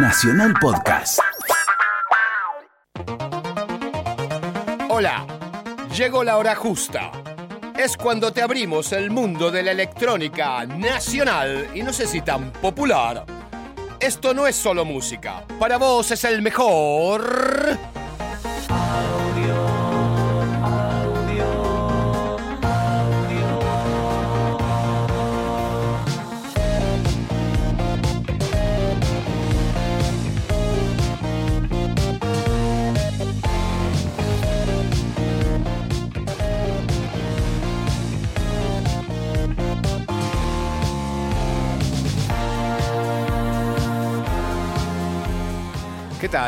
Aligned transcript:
Nacional 0.00 0.54
Podcast. 0.60 1.18
Hola, 4.90 5.26
llegó 5.92 6.22
la 6.22 6.36
hora 6.36 6.54
justa. 6.54 7.10
Es 7.76 7.96
cuando 7.96 8.32
te 8.32 8.40
abrimos 8.40 8.92
el 8.92 9.10
mundo 9.10 9.50
de 9.50 9.64
la 9.64 9.72
electrónica 9.72 10.64
nacional 10.66 11.70
y 11.74 11.82
no 11.82 11.92
sé 11.92 12.06
si 12.06 12.20
tan 12.20 12.52
popular. 12.52 13.26
Esto 13.98 14.34
no 14.34 14.46
es 14.46 14.54
solo 14.54 14.84
música, 14.84 15.44
para 15.58 15.78
vos 15.78 16.12
es 16.12 16.22
el 16.22 16.42
mejor. 16.42 17.57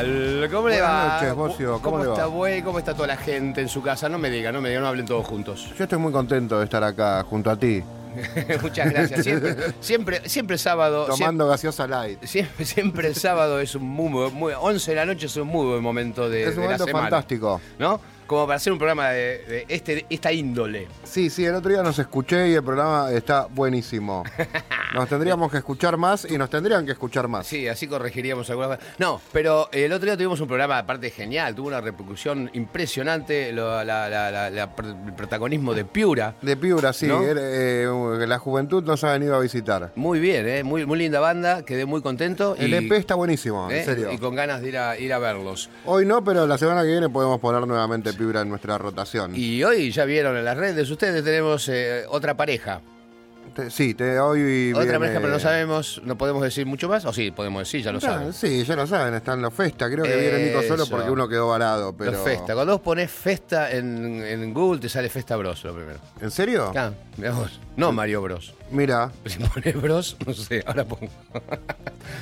Tal? 0.02 0.48
¿Cómo 0.50 0.68
le 0.68 0.80
Buenas 0.80 0.90
va? 0.90 1.14
noches, 1.14 1.34
Bocio. 1.34 1.80
¿Cómo 1.82 1.98
le 1.98 2.06
va? 2.06 2.14
está, 2.14 2.26
güey? 2.26 2.62
¿Cómo 2.62 2.78
está 2.78 2.94
toda 2.94 3.08
la 3.08 3.16
gente 3.16 3.60
en 3.60 3.68
su 3.68 3.82
casa? 3.82 4.08
No 4.08 4.18
me 4.18 4.30
diga, 4.30 4.52
no 4.52 4.60
me 4.60 4.68
diga, 4.68 4.80
no 4.80 4.88
hablen 4.88 5.06
todos 5.06 5.26
juntos. 5.26 5.72
Yo 5.76 5.84
estoy 5.84 5.98
muy 5.98 6.12
contento 6.12 6.58
de 6.58 6.64
estar 6.64 6.82
acá 6.84 7.22
junto 7.24 7.50
a 7.50 7.56
ti, 7.56 7.82
Muchas 8.62 8.90
gracias. 8.90 9.22
Siempre, 9.22 9.56
siempre, 9.80 10.28
siempre 10.28 10.58
sábado. 10.58 11.06
tomando 11.06 11.46
gaseosa 11.46 11.86
light. 11.86 12.22
Siempre, 12.24 12.64
siempre 12.64 13.08
el 13.08 13.14
sábado 13.14 13.60
es 13.60 13.74
un 13.74 13.84
muy, 13.84 14.30
muy 14.32 14.52
11 14.58 14.90
de 14.90 14.96
la 14.96 15.06
noche 15.06 15.26
es 15.26 15.36
un 15.36 15.48
muy 15.48 15.66
buen 15.66 15.82
momento 15.82 16.28
de, 16.28 16.42
es 16.42 16.48
un 16.48 16.54
de 16.54 16.60
la 16.60 16.64
momento 16.64 16.86
semana, 16.86 17.04
fantástico. 17.04 17.60
¿no? 17.78 18.00
Como 18.30 18.46
para 18.46 18.58
hacer 18.58 18.72
un 18.72 18.78
programa 18.78 19.08
de, 19.08 19.38
de 19.38 19.64
este, 19.66 19.94
de 19.96 20.06
esta 20.08 20.30
índole. 20.32 20.86
Sí, 21.02 21.30
sí, 21.30 21.44
el 21.44 21.52
otro 21.56 21.68
día 21.72 21.82
nos 21.82 21.98
escuché 21.98 22.48
y 22.48 22.54
el 22.54 22.62
programa 22.62 23.10
está 23.10 23.46
buenísimo. 23.50 24.22
Nos 24.94 25.08
tendríamos 25.08 25.52
que 25.52 25.58
escuchar 25.58 25.96
más 25.96 26.28
y 26.28 26.36
nos 26.36 26.50
tendrían 26.50 26.84
que 26.84 26.90
escuchar 26.90 27.28
más. 27.28 27.46
Sí, 27.46 27.68
así 27.68 27.86
corregiríamos 27.86 28.50
algunas 28.50 28.76
cosas. 28.78 28.94
No, 28.98 29.20
pero 29.32 29.68
el 29.70 29.92
otro 29.92 30.06
día 30.06 30.16
tuvimos 30.16 30.40
un 30.40 30.48
programa 30.48 30.78
aparte 30.78 31.10
genial, 31.10 31.54
tuvo 31.54 31.68
una 31.68 31.80
repercusión 31.80 32.50
impresionante, 32.54 33.52
lo- 33.52 33.84
la- 33.84 34.08
la- 34.08 34.30
la- 34.32 34.50
la- 34.50 34.62
el 35.06 35.12
protagonismo 35.14 35.74
de 35.74 35.84
Piura. 35.84 36.34
De 36.42 36.56
Piura, 36.56 36.92
sí. 36.92 37.06
¿No? 37.06 37.20
eh, 37.24 37.86
la 38.26 38.38
juventud 38.40 38.82
nos 38.82 39.04
ha 39.04 39.12
venido 39.12 39.36
a 39.36 39.38
visitar. 39.40 39.92
Muy 39.94 40.18
bien, 40.18 40.48
¿eh? 40.48 40.64
muy, 40.64 40.84
muy 40.86 40.98
linda 40.98 41.20
banda, 41.20 41.64
quedé 41.64 41.84
muy 41.86 42.02
contento. 42.02 42.56
El 42.58 42.70
y, 42.74 42.86
EP 42.86 42.92
está 42.96 43.14
buenísimo, 43.14 43.70
¿eh? 43.70 43.78
en 43.80 43.84
serio. 43.84 44.12
Y 44.12 44.18
con 44.18 44.34
ganas 44.34 44.60
de 44.60 44.68
ir 44.70 44.78
a, 44.78 44.98
ir 44.98 45.12
a 45.12 45.20
verlos. 45.20 45.70
Hoy 45.84 46.04
no, 46.04 46.24
pero 46.24 46.48
la 46.48 46.58
semana 46.58 46.82
que 46.82 46.88
viene 46.88 47.08
podemos 47.08 47.38
poner 47.38 47.64
nuevamente 47.64 48.12
En 48.20 48.50
nuestra 48.50 48.76
rotación. 48.76 49.32
Y 49.34 49.64
hoy 49.64 49.90
ya 49.90 50.04
vieron 50.04 50.36
en 50.36 50.44
las 50.44 50.54
redes, 50.54 50.90
ustedes 50.90 51.24
tenemos 51.24 51.66
eh, 51.70 52.04
otra 52.06 52.36
pareja. 52.36 52.82
Te- 53.54 53.70
sí, 53.70 53.94
te, 53.94 54.18
hoy 54.18 54.70
Otra 54.72 54.84
viene- 54.84 54.98
pareja, 54.98 55.20
pero 55.20 55.32
no 55.32 55.38
sabemos, 55.40 56.00
no 56.04 56.16
podemos 56.16 56.42
decir 56.42 56.66
mucho 56.66 56.88
más. 56.88 57.04
O 57.04 57.12
sí, 57.12 57.30
podemos 57.30 57.60
decir, 57.62 57.82
ya 57.82 57.92
lo 57.92 58.00
saben. 58.00 58.32
Sí, 58.32 58.64
ya 58.64 58.76
lo 58.76 58.86
saben, 58.86 59.14
está 59.14 59.34
en 59.34 59.42
la 59.42 59.50
festa. 59.50 59.90
Creo 59.90 60.04
que 60.04 60.16
viene 60.16 60.46
Nico 60.48 60.62
solo 60.62 60.86
porque 60.86 61.10
uno 61.10 61.28
quedó 61.28 61.48
varado. 61.48 61.92
Pero... 61.96 62.12
Los 62.12 62.20
Festa. 62.22 62.54
Cuando 62.54 62.72
vos 62.74 62.80
pones 62.82 63.10
Festa 63.10 63.70
en, 63.70 64.22
en 64.24 64.54
Google, 64.54 64.80
te 64.80 64.88
sale 64.88 65.08
Festa 65.08 65.36
Bros 65.36 65.62
lo 65.64 65.74
primero. 65.74 65.98
¿En 66.20 66.30
serio? 66.30 66.72
Ah, 66.76 66.90
vos. 67.34 67.60
No 67.76 67.92
Mario 67.92 68.22
Bros. 68.22 68.54
Mira. 68.70 69.10
Si 69.26 69.38
pones 69.38 69.80
Bros, 69.80 70.16
no 70.26 70.32
sé, 70.34 70.62
ahora 70.66 70.84
pongo. 70.84 71.10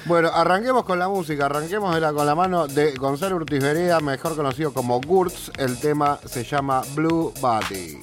Bueno, 0.04 0.28
arranquemos 0.28 0.84
con 0.84 0.98
la 0.98 1.08
música, 1.08 1.46
arranquemos 1.46 1.94
de 1.94 2.00
la- 2.00 2.12
con 2.12 2.26
la 2.26 2.34
mano 2.34 2.66
de 2.66 2.92
Gonzalo 2.92 3.36
Urtiz 3.36 3.60
Berea, 3.62 4.00
mejor 4.00 4.36
conocido 4.36 4.72
como 4.72 5.00
Gurtz. 5.00 5.50
El 5.58 5.78
tema 5.80 6.18
se 6.26 6.44
llama 6.44 6.82
Blue 6.94 7.32
Body. 7.40 7.98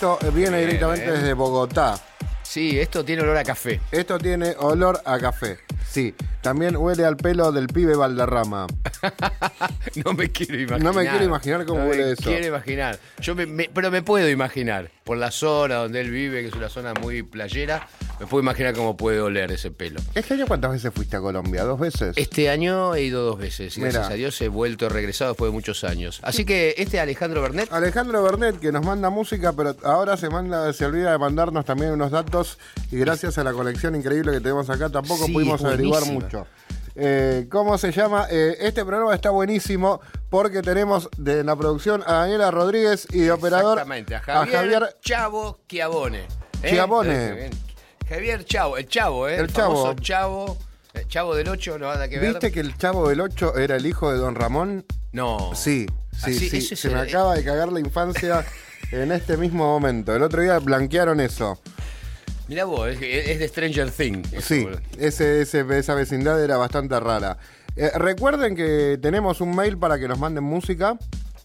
Esto 0.00 0.16
viene 0.32 0.60
directamente 0.60 1.06
bien. 1.06 1.16
desde 1.16 1.32
Bogotá. 1.32 1.98
Sí, 2.44 2.78
esto 2.78 3.04
tiene 3.04 3.22
olor 3.22 3.36
a 3.36 3.42
café. 3.42 3.80
Esto 3.90 4.16
tiene 4.16 4.54
olor 4.60 5.02
a 5.04 5.18
café. 5.18 5.58
Sí, 5.90 6.14
también 6.40 6.76
huele 6.76 7.04
al 7.04 7.16
pelo 7.16 7.50
del 7.50 7.66
pibe 7.66 7.96
Valderrama. 7.96 8.68
No 10.04 10.12
me 10.12 10.30
quiero 10.30 10.54
imaginar. 10.54 10.80
No 10.82 10.92
me 10.92 11.08
quiero 11.08 11.24
imaginar 11.24 11.64
cómo 11.66 11.80
No 11.80 11.86
huele 11.88 12.04
me 12.04 12.12
eso. 12.12 12.22
quiero 12.22 12.46
imaginar. 12.46 12.96
Yo 13.20 13.34
me- 13.34 13.46
me- 13.46 13.68
pero 13.74 13.90
me 13.90 14.02
puedo 14.02 14.28
imaginar. 14.30 14.88
Por 15.02 15.18
la 15.18 15.32
zona 15.32 15.74
donde 15.76 16.00
él 16.00 16.12
vive, 16.12 16.42
que 16.42 16.48
es 16.48 16.54
una 16.54 16.68
zona 16.68 16.94
muy 16.94 17.24
playera, 17.24 17.88
me 18.20 18.26
puedo 18.26 18.42
imaginar 18.42 18.74
cómo 18.74 18.96
puede 18.96 19.20
oler 19.20 19.52
ese 19.52 19.70
pelo. 19.70 20.00
¿Este 20.14 20.34
año 20.34 20.46
cuántas 20.46 20.72
veces 20.72 20.92
fuiste 20.92 21.16
a 21.16 21.20
Colombia? 21.20 21.64
¿Dos 21.64 21.78
veces? 21.78 22.16
Este 22.16 22.50
año 22.50 22.94
he 22.94 23.02
ido 23.02 23.22
dos 23.22 23.38
veces. 23.38 23.76
y 23.76 23.80
Gracias 23.80 24.10
a 24.10 24.14
Dios 24.14 24.40
he 24.40 24.48
vuelto, 24.48 24.86
he 24.86 24.88
regresado 24.88 25.32
después 25.32 25.50
de 25.50 25.54
muchos 25.54 25.84
años. 25.84 26.20
Así 26.22 26.44
que 26.44 26.74
este 26.78 27.00
Alejandro 27.00 27.42
Bernet, 27.42 27.72
Alejandro 27.72 28.22
Bernet, 28.22 28.58
que 28.58 28.72
nos 28.72 28.84
manda 28.84 29.10
música, 29.10 29.52
pero 29.52 29.76
ahora 29.84 30.16
se 30.16 30.28
manda, 30.30 30.72
se 30.72 30.84
olvida 30.84 31.12
de 31.12 31.18
mandarnos 31.18 31.64
también 31.64 31.92
unos 31.92 32.10
datos 32.10 32.58
y 32.90 32.98
gracias 32.98 33.38
a 33.38 33.44
la 33.44 33.52
colección 33.52 33.94
increíble 33.94 34.32
que 34.32 34.40
tenemos 34.40 34.68
acá 34.70 34.88
tampoco 34.88 35.26
Sí, 35.26 35.32
pudimos 35.32 35.64
averiguar 35.64 36.04
mucho. 36.06 36.46
Eh, 37.00 37.46
¿Cómo 37.48 37.78
se 37.78 37.92
llama? 37.92 38.26
Eh, 38.28 38.56
este 38.60 38.84
programa 38.84 39.14
está 39.14 39.30
buenísimo 39.30 40.00
porque 40.30 40.62
tenemos 40.62 41.08
de 41.16 41.44
la 41.44 41.54
producción 41.54 42.02
a 42.04 42.14
Daniela 42.14 42.50
Rodríguez 42.50 43.06
y 43.12 43.20
de 43.20 43.30
operador 43.30 43.78
exactamente, 43.78 44.16
a 44.16 44.20
Javier, 44.20 44.96
Chavo 45.00 45.60
Chiavone. 45.68 46.26
¿eh? 46.62 46.70
Chiavone. 46.70 47.67
Javier 48.08 48.44
Chavo, 48.44 48.76
el 48.78 48.86
Chavo, 48.88 49.28
¿eh? 49.28 49.36
El 49.36 49.52
Chavo. 49.52 49.74
famoso 49.84 49.94
Chavo. 50.00 50.58
El 50.94 51.06
Chavo 51.08 51.34
del 51.34 51.48
8, 51.48 51.78
no 51.78 51.86
nada 51.92 52.08
que 52.08 52.18
ver. 52.18 52.30
¿Viste 52.30 52.50
que 52.50 52.60
el 52.60 52.76
chavo 52.76 53.08
del 53.08 53.20
8 53.20 53.56
era 53.58 53.76
el 53.76 53.86
hijo 53.86 54.10
de 54.10 54.18
Don 54.18 54.34
Ramón? 54.34 54.84
No. 55.12 55.52
Sí, 55.54 55.86
sí, 56.12 56.30
Así- 56.30 56.60
sí. 56.60 56.76
Se 56.76 56.88
me 56.88 57.00
el- 57.02 57.08
acaba 57.08 57.34
de 57.34 57.44
cagar 57.44 57.70
la 57.70 57.78
infancia 57.80 58.44
en 58.90 59.12
este 59.12 59.36
mismo 59.36 59.64
momento. 59.64 60.16
El 60.16 60.22
otro 60.22 60.42
día 60.42 60.58
blanquearon 60.58 61.20
eso. 61.20 61.60
Mirá 62.48 62.64
vos, 62.64 62.88
es, 62.88 63.00
es 63.02 63.38
de 63.38 63.46
Stranger 63.48 63.90
Things. 63.90 64.30
Sí, 64.42 64.66
ese, 64.98 65.42
ese- 65.42 65.66
esa 65.78 65.94
vecindad 65.94 66.42
era 66.42 66.56
bastante 66.56 66.98
rara. 66.98 67.36
Eh, 67.76 67.90
recuerden 67.94 68.56
que 68.56 68.98
tenemos 69.00 69.40
un 69.42 69.54
mail 69.54 69.76
para 69.76 69.98
que 69.98 70.08
nos 70.08 70.18
manden 70.18 70.42
música. 70.44 70.98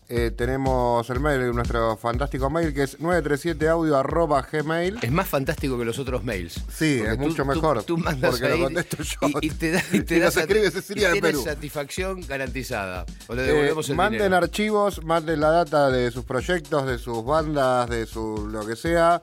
Eh, 0.10 0.32
tenemos 0.36 1.10
el 1.10 1.20
mail, 1.20 1.52
nuestro 1.56 1.96
fantástico 1.98 2.50
mail, 2.50 2.74
que 2.74 2.84
es 2.84 3.00
937audio.gmail. 3.00 5.00
Es 5.02 5.12
más 5.12 5.28
fantástico 5.28 5.78
que 5.78 5.86
los 5.86 5.98
otros 6.00 6.24
mails. 6.24 6.62
Sí, 6.74 7.02
es 7.06 7.18
mucho 7.18 7.46
mejor, 7.46 7.84
Tú, 7.84 7.98
mandas 7.98 8.32
porque 8.32 8.50
lo 8.50 8.60
contesto 8.66 8.98
yo. 9.02 9.18
Y, 9.42 9.48
y 9.48 9.50
te 9.52 9.72
da, 9.72 9.84
y 9.92 10.02
te 10.02 10.16
Y 10.16 10.20
da 10.20 10.26
nos 10.26 10.38
escribe 10.38 10.68
sati- 10.68 10.72
Cecilia 10.74 11.04
y 11.04 11.08
de 11.08 11.14
tienes 11.22 11.32
Perú. 11.32 11.44
satisfacción 11.44 12.22
garantizada. 12.28 13.06
O 13.28 13.36
le 13.36 13.44
Eh, 13.44 13.70
el 13.70 13.96
manden 13.96 14.20
dinero. 14.24 14.36
archivos, 14.38 15.04
manden 15.04 15.40
la 15.40 15.50
data 15.50 15.90
de 15.90 16.12
sus 16.12 16.26
proyectos, 16.26 16.86
de 16.86 16.98
sus 16.98 17.24
bandas, 17.26 17.90
de 17.90 18.06
su 18.06 18.48
lo 18.52 18.66
que 18.66 18.76
sea. 18.76 19.22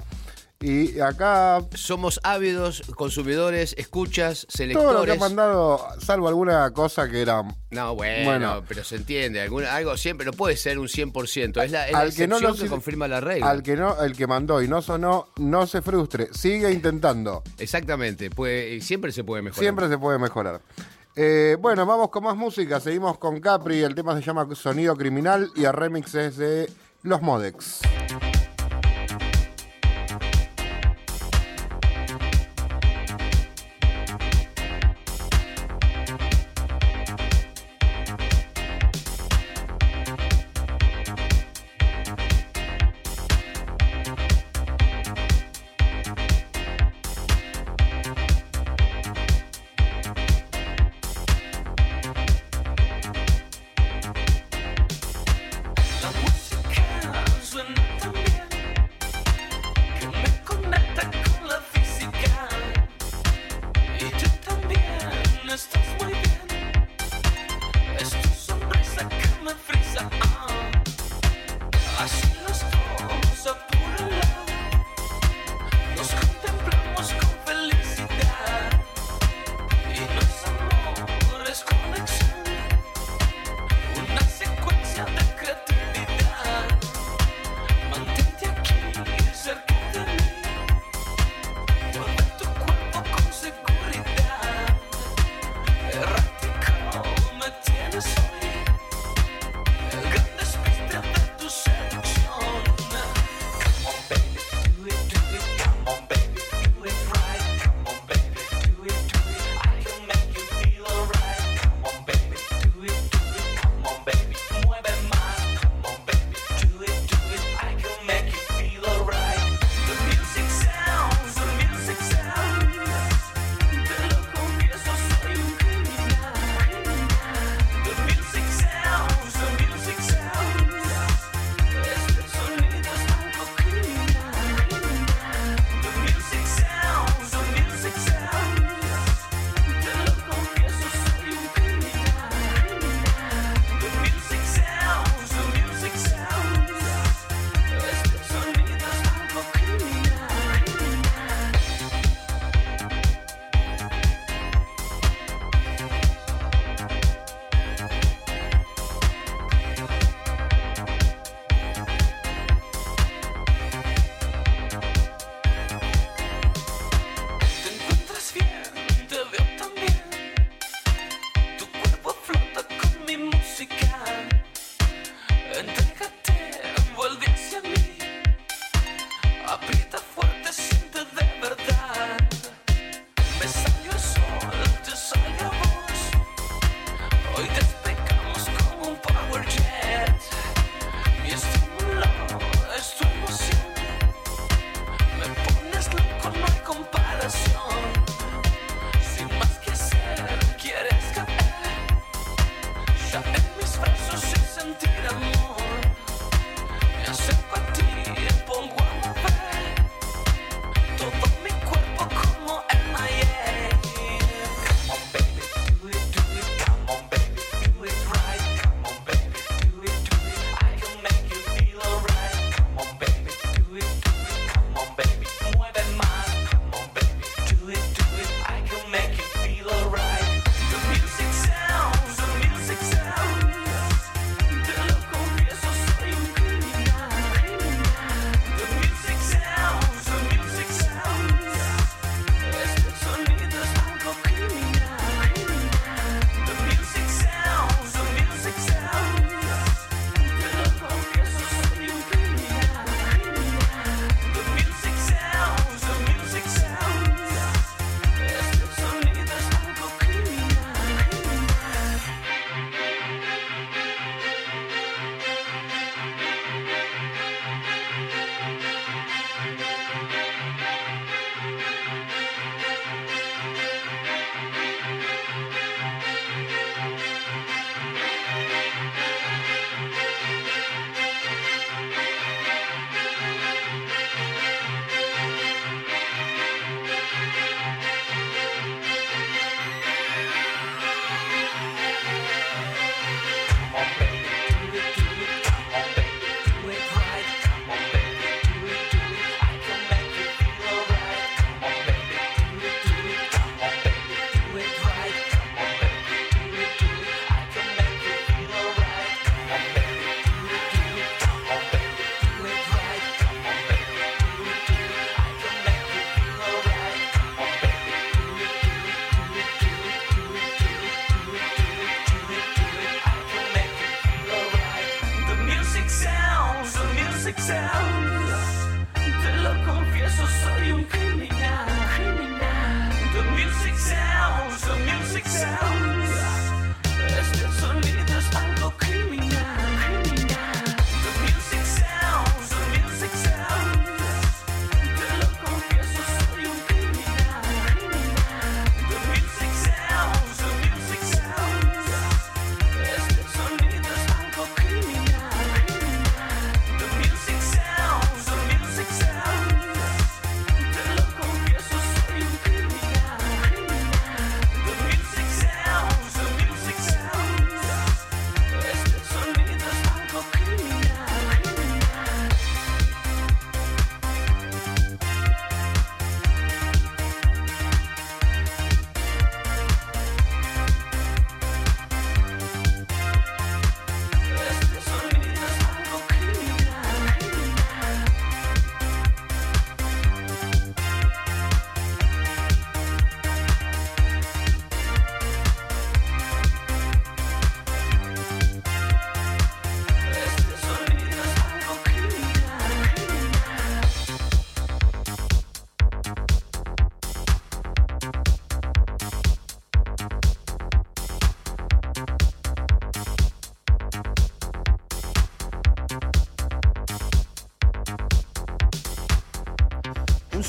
Y 0.62 1.00
acá 1.00 1.62
Somos 1.72 2.20
ávidos 2.22 2.82
consumidores, 2.94 3.74
escuchas, 3.78 4.46
todo 4.46 4.66
lo 4.66 4.66
que 4.66 4.76
selectores. 4.76 5.12
han 5.14 5.18
mandado, 5.18 5.86
salvo 6.00 6.28
alguna 6.28 6.70
cosa 6.72 7.08
que 7.08 7.22
era 7.22 7.42
No, 7.70 7.94
bueno, 7.94 8.24
Bueno. 8.30 8.64
pero 8.68 8.84
se 8.84 8.96
entiende. 8.96 9.40
alguna- 9.40 9.74
algo 9.74 9.96
siempre, 9.96 10.26
no 10.26 10.32
puede 10.32 10.58
ser 10.58 10.78
un 10.78 10.86
100%. 10.88 11.62
Es 11.62 11.70
la, 11.70 11.86
es 11.86 11.92
la 11.94 12.00
al 12.00 12.14
que 12.14 12.28
no 12.28 12.38
lo 12.40 12.54
que 12.54 12.66
confirma 12.68 13.08
la 13.08 13.22
regla. 13.22 13.48
Al 13.48 13.62
que 13.62 13.74
no, 13.74 14.02
el 14.02 14.14
que 14.14 14.26
mandó 14.26 14.60
y 14.62 14.68
no 14.68 14.82
sonó, 14.82 15.28
no 15.38 15.66
se 15.66 15.80
frustre, 15.80 16.28
sigue 16.34 16.70
intentando. 16.70 17.42
Exactamente. 17.56 18.28
Puede, 18.28 18.82
siempre 18.82 19.12
se 19.12 19.24
puede 19.24 19.40
mejorar. 19.40 19.62
Siempre 19.64 19.88
se 19.88 19.96
puede 19.96 20.18
mejorar. 20.18 20.60
Eh, 21.16 21.56
bueno, 21.58 21.86
vamos 21.86 22.10
con 22.10 22.22
más 22.24 22.36
música. 22.36 22.80
Seguimos 22.80 23.16
con 23.16 23.40
Capri. 23.40 23.82
El 23.82 23.94
tema 23.94 24.14
se 24.14 24.20
llama 24.22 24.46
Sonido 24.54 24.94
Criminal 24.94 25.50
y 25.56 25.64
el 25.64 25.72
remix 25.72 26.14
es 26.16 26.36
de 26.36 26.70
Los 27.02 27.22
Modex. 27.22 27.80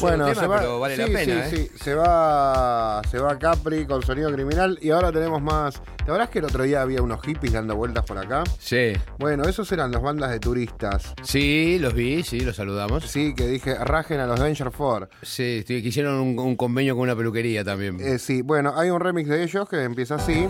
Bueno, 0.01 0.25
tema, 0.29 0.41
se 0.41 0.47
va, 0.47 0.57
pero 0.59 0.79
vale 0.79 0.95
sí, 0.95 1.01
la 1.01 1.07
pena, 1.19 1.45
sí, 1.49 1.55
¿eh? 1.55 1.69
sí, 1.71 1.77
se 1.83 1.93
va, 1.95 3.01
se 3.09 3.19
va 3.19 3.37
Capri 3.39 3.85
con 3.85 4.01
sonido 4.03 4.31
criminal 4.33 4.77
y 4.81 4.89
ahora 4.91 5.11
tenemos 5.11 5.41
más. 5.41 5.81
¿Te 5.97 6.03
acordás 6.03 6.29
que 6.29 6.39
el 6.39 6.45
otro 6.45 6.63
día 6.63 6.81
había 6.81 7.01
unos 7.01 7.21
hippies 7.21 7.53
dando 7.53 7.75
vueltas 7.75 8.03
por 8.05 8.17
acá? 8.17 8.43
Sí. 8.59 8.93
Bueno, 9.19 9.43
esos 9.43 9.71
eran 9.71 9.91
las 9.91 10.01
bandas 10.01 10.31
de 10.31 10.39
turistas. 10.39 11.13
Sí, 11.23 11.77
los 11.79 11.93
vi, 11.93 12.23
sí, 12.23 12.39
los 12.41 12.55
saludamos. 12.55 13.03
Sí, 13.05 13.33
que 13.35 13.47
dije, 13.47 13.75
rajen 13.75 14.19
a 14.19 14.25
los 14.25 14.39
Danger 14.39 14.71
Four. 14.71 15.09
Sí, 15.21 15.63
sí, 15.67 15.81
que 15.81 15.89
hicieron 15.89 16.15
un, 16.15 16.39
un 16.39 16.55
convenio 16.55 16.95
con 16.95 17.03
una 17.03 17.15
peluquería 17.15 17.63
también. 17.63 17.97
Eh, 17.99 18.17
sí, 18.19 18.41
bueno, 18.41 18.73
hay 18.75 18.89
un 18.89 18.99
remix 18.99 19.29
de 19.29 19.43
ellos 19.43 19.69
que 19.69 19.83
empieza 19.83 20.15
así. 20.15 20.47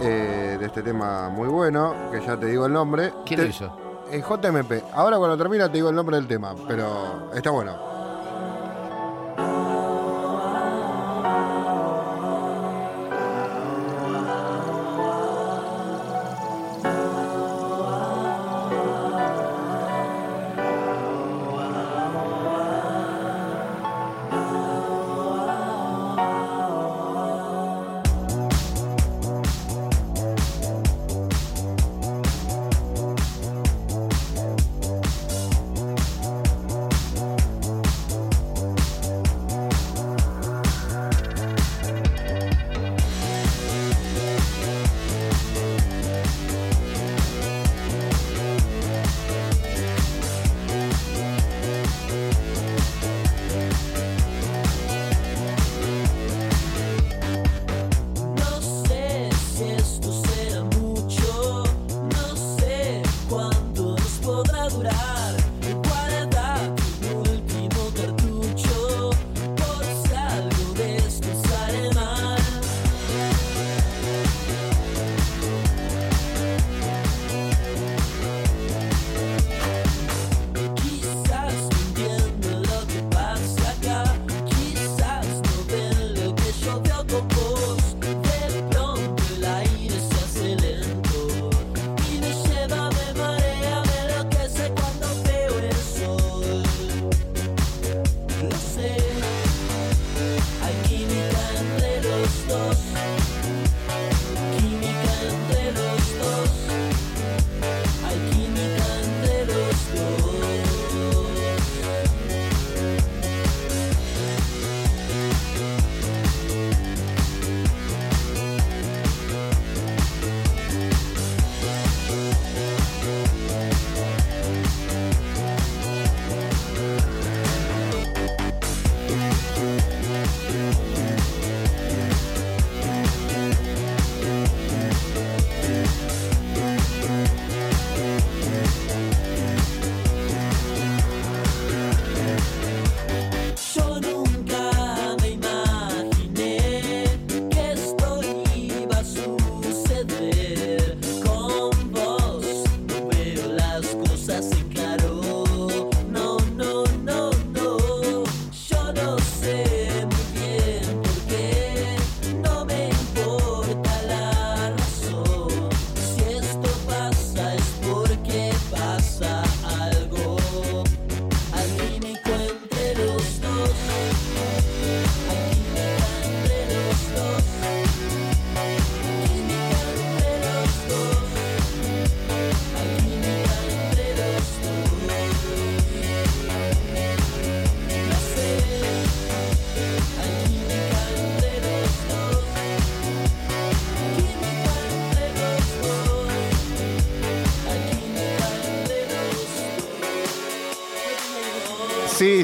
eh, 0.00 0.56
de 0.58 0.66
este 0.66 0.82
tema 0.82 1.28
muy 1.28 1.48
bueno, 1.48 1.94
que 2.10 2.20
ya 2.20 2.36
te 2.38 2.46
digo 2.46 2.66
el 2.66 2.72
nombre. 2.72 3.12
¿Quién 3.24 3.38
Te- 3.38 3.44
lo 3.44 3.50
hizo? 3.50 3.78
eh, 4.10 4.20
JMP. 4.20 4.82
Ahora 4.94 5.16
cuando 5.18 5.36
termina 5.38 5.68
te 5.68 5.74
digo 5.78 5.88
el 5.90 5.94
nombre 5.94 6.16
del 6.16 6.26
tema, 6.26 6.54
pero 6.66 7.30
está 7.34 7.50
bueno. 7.50 7.91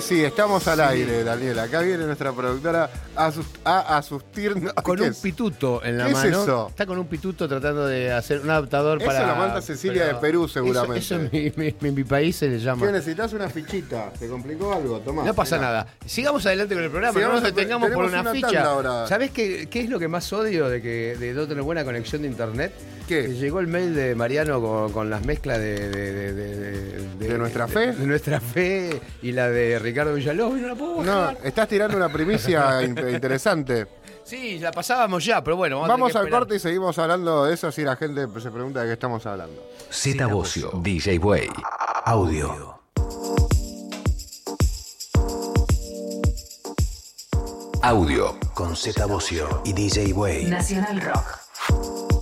Sí, 0.09 0.25
estamos 0.25 0.66
al 0.68 0.81
aire, 0.81 1.23
Daniel. 1.23 1.59
Acá 1.59 1.81
viene 1.81 2.05
nuestra 2.07 2.33
productora 2.33 2.88
a, 3.14 3.29
asus- 3.29 3.47
a 3.64 3.99
asustirnos. 3.99 4.73
Con 4.73 4.97
¿Qué 4.97 5.03
un 5.03 5.09
es? 5.11 5.18
pituto 5.18 5.85
en 5.85 5.99
la 5.99 6.05
¿Qué 6.07 6.11
es 6.12 6.16
mano. 6.16 6.42
eso? 6.42 6.66
Está 6.71 6.87
con 6.87 6.99
un 6.99 7.07
pituto 7.07 7.47
tratando 7.47 7.87
de 7.87 8.11
hacer 8.12 8.40
un 8.40 8.49
adaptador 8.49 8.99
Eso 9.03 9.07
para. 9.07 9.27
lo 9.27 9.37
manda 9.37 9.61
Cecilia 9.61 10.07
de 10.07 10.14
Perú, 10.14 10.49
seguramente. 10.49 11.01
Eso, 11.01 11.16
eso 11.16 11.29
en, 11.31 11.31
mi, 11.31 11.53
mi- 11.57 11.75
en 11.88 11.94
mi 11.94 12.05
país 12.05 12.37
se 12.37 12.49
le 12.49 12.59
llama. 12.59 12.87
¿Qué 12.87 12.92
necesitas 12.92 13.33
una 13.35 13.51
fichita? 13.51 14.11
¿Te 14.18 14.29
complicó 14.29 14.73
algo? 14.73 14.99
Tomá. 15.01 15.25
No 15.25 15.35
pasa 15.35 15.57
mirá. 15.57 15.68
nada. 15.68 15.87
Sigamos 16.07 16.47
adelante 16.47 16.75
con 16.75 16.85
el 16.85 16.90
programa, 16.90 17.12
Sigamos 17.12 17.35
no 17.37 17.40
nos 17.42 17.55
detengamos 17.55 17.90
por 17.90 18.05
una, 18.07 18.21
una 18.23 18.33
ficha. 18.33 19.07
¿Sabés 19.09 19.31
qué, 19.31 19.68
qué 19.71 19.81
es 19.81 19.90
lo 19.90 19.99
que 19.99 20.09
más 20.09 20.33
odio 20.33 20.68
de 20.71 20.81
que 20.81 21.16
de 21.18 21.35
no 21.35 21.47
tener 21.47 21.62
buena 21.62 21.85
conexión 21.85 22.23
de 22.23 22.29
internet? 22.29 22.73
¿Qué? 23.07 23.23
Que 23.27 23.35
llegó 23.35 23.61
el 23.61 23.66
mail 23.68 23.94
de 23.94 24.14
Mariano 24.14 24.61
con, 24.61 24.92
con 24.92 25.11
las 25.11 25.25
mezclas 25.25 25.59
de, 25.59 25.88
de, 25.90 26.12
de- 26.12 26.33
de- 26.57 27.08
de- 27.18 27.28
¿De 27.28 27.38
nuestra 27.38 27.66
fe? 27.68 27.92
De, 27.92 28.07
nuestra 28.07 28.40
fe 28.40 29.00
y 29.22 29.33
la 29.33 29.48
de 29.48 29.78
Ricardo 29.78 30.14
Villalobos 30.14 30.59
no 30.61 30.68
la 30.68 30.74
puedo 30.74 31.02
No, 31.02 31.20
bajar. 31.20 31.38
estás 31.44 31.68
tirando 31.68 31.96
una 31.96 32.09
primicia 32.11 32.83
in- 32.85 32.96
interesante. 33.12 33.87
Sí, 34.24 34.59
la 34.59 34.70
pasábamos 34.72 35.24
ya, 35.24 35.42
pero 35.42 35.57
bueno. 35.57 35.81
Vamos, 35.81 35.90
a 35.90 35.92
Vamos 35.96 36.16
al 36.16 36.28
corte 36.31 36.57
y 36.57 36.59
seguimos 36.59 36.98
hablando 36.98 37.44
de 37.46 37.54
eso 37.54 37.72
si 37.72 37.83
la 37.83 37.96
gente 37.96 38.26
se 38.40 38.50
pregunta 38.50 38.81
de 38.83 38.87
qué 38.88 38.92
estamos 38.92 39.24
hablando. 39.26 39.62
Z 39.90 40.26
Bocio, 40.26 40.70
DJ 40.83 41.18
Way. 41.18 41.48
Audio. 42.04 42.78
Audio 47.83 48.37
con 48.54 48.76
Z 48.76 49.07
Bocio 49.07 49.62
y 49.64 49.72
DJ 49.72 50.12
Way. 50.12 50.46
Nacional 50.46 51.00
Rock. 51.00 52.17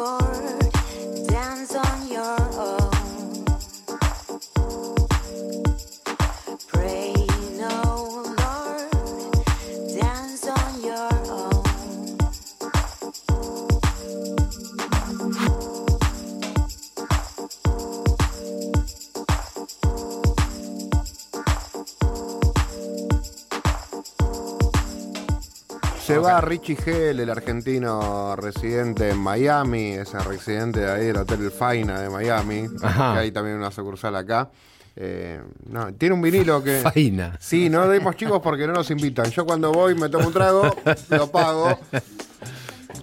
Oh. 0.00 0.27
Richie 26.40 26.76
Hell, 26.84 27.20
el 27.20 27.30
argentino 27.30 28.36
residente 28.36 29.10
en 29.10 29.18
Miami, 29.18 29.92
es 29.92 30.12
el 30.14 30.24
residente 30.24 30.80
de 30.80 30.90
ahí 30.90 31.06
del 31.06 31.16
Hotel 31.16 31.42
El 31.44 31.50
Faina 31.50 32.00
de 32.00 32.10
Miami, 32.10 32.66
Ajá. 32.82 33.14
que 33.14 33.18
hay 33.20 33.32
también 33.32 33.56
una 33.56 33.70
sucursal 33.70 34.14
acá. 34.14 34.50
Eh, 34.94 35.40
no, 35.70 35.94
tiene 35.94 36.14
un 36.14 36.22
vinilo 36.22 36.62
que... 36.62 36.80
Faina. 36.82 37.36
Sí, 37.40 37.70
no 37.70 37.90
dimos 37.90 38.16
chicos 38.16 38.40
porque 38.42 38.66
no 38.66 38.72
nos 38.74 38.90
invitan. 38.90 39.30
Yo 39.30 39.46
cuando 39.46 39.72
voy 39.72 39.94
me 39.94 40.08
tomo 40.08 40.26
un 40.26 40.32
trago, 40.32 40.74
lo 41.10 41.30
pago. 41.30 41.78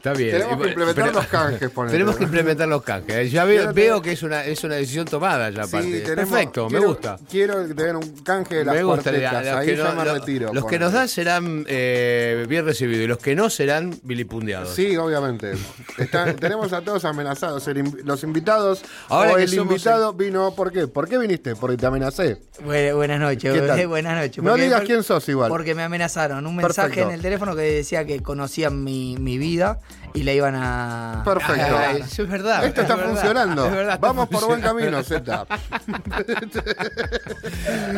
Está 0.06 0.14
bien. 0.20 0.32
Tenemos 0.38 0.62
que 0.62 0.68
implementar 0.70 1.14
los 1.16 1.26
canjes, 1.28 1.70
ponele. 1.72 1.92
Tenemos 1.94 2.16
que 2.18 2.24
implementar 2.26 2.68
los 2.68 2.84
canjes. 2.84 3.32
Ya 3.32 3.44
veo, 3.44 3.58
Quiero 3.58 3.74
veo 3.74 4.02
que 4.04 4.12
es 4.12 4.22
una, 4.22 4.46
es 4.46 4.64
una 4.64 4.76
decisión 4.76 5.06
tomada 5.06 5.50
ya, 5.50 5.64
Sí, 5.64 5.70
aparte. 5.78 6.02
tenemos- 6.02 6.30
Perfecto, 6.32 6.64
me 6.66 6.70
quiero- 6.70 6.88
gusta. 6.90 7.18
Quiero 7.30 7.66
tener 7.76 7.96
un 7.96 8.16
canje 8.24 8.56
de 8.58 8.66
las 8.66 8.76
Me 8.76 8.84
gusta. 8.84 9.02
cuartetas. 9.04 9.46
los 9.46 9.54
Ahí 9.56 9.66
que 9.68 9.78
ya 9.78 9.84
no- 9.86 9.96
me 9.96 10.06
lo- 10.06 10.14
retiro. 10.14 10.54
los 10.54 10.66
que 10.68 10.78
nos 10.78 10.94
dan 10.94 11.08
serán 11.10 11.66
eh, 11.68 12.46
bien 12.48 12.66
recibidos 12.66 13.04
y 13.04 13.08
los 13.08 13.18
que 13.18 13.36
no 13.36 13.50
serán 13.50 13.98
vilipundiados. 14.04 14.76
Sí, 14.76 14.96
obviamente. 14.96 15.54
Tenemos 16.40 16.72
a 16.74 16.82
todos 16.82 17.04
amenazados. 17.06 17.68
El 17.68 17.84
los 18.04 18.24
invitados 18.24 18.84
Ahora 19.10 19.34
o 19.34 19.36
que 19.38 19.44
el 19.44 19.54
invitado 19.54 20.14
vino. 20.14 20.54
¿Por 20.56 20.72
qué? 20.72 20.88
¿Por 20.88 21.08
qué 21.10 21.18
viniste? 21.18 21.56
Porque 21.56 21.78
te 21.78 21.86
amenacé. 21.88 22.38
Bu- 22.64 22.96
buenas 22.96 23.20
noches, 23.20 23.54
¿Qué 23.54 23.62
tal? 23.62 23.80
bu- 23.80 23.88
buenas 23.88 24.22
noches. 24.24 24.44
No 24.44 24.56
digas 24.56 24.82
quién 24.86 25.02
sos 25.04 25.28
igual. 25.30 25.50
Porque 25.50 25.74
me 25.74 25.84
amenazaron. 25.84 26.46
Un 26.46 26.56
mensaje 26.58 26.76
Perfecto. 26.90 27.10
en 27.10 27.16
el 27.16 27.22
teléfono 27.22 27.56
que 27.56 27.62
decía 27.64 28.06
que 28.06 28.22
conocían 28.22 28.84
mi, 28.84 29.18
mi 29.20 29.38
vida 29.38 29.80
y 30.16 30.24
la 30.24 30.34
iban 30.34 30.56
a. 30.56 31.22
Perfecto. 31.24 31.78
Ay, 31.78 32.02
eso 32.02 32.24
es 32.24 32.30
verdad. 32.30 32.66
Esto 32.66 32.82
es 32.82 32.86
está 32.90 32.96
verdad, 32.96 33.12
funcionando. 33.12 33.66
es 33.66 33.72
verdad, 33.72 33.94
está 33.96 34.08
Vamos 34.08 34.30
por 34.30 34.46
buen 34.48 34.62
camino, 34.62 35.04
Z. 35.04 35.46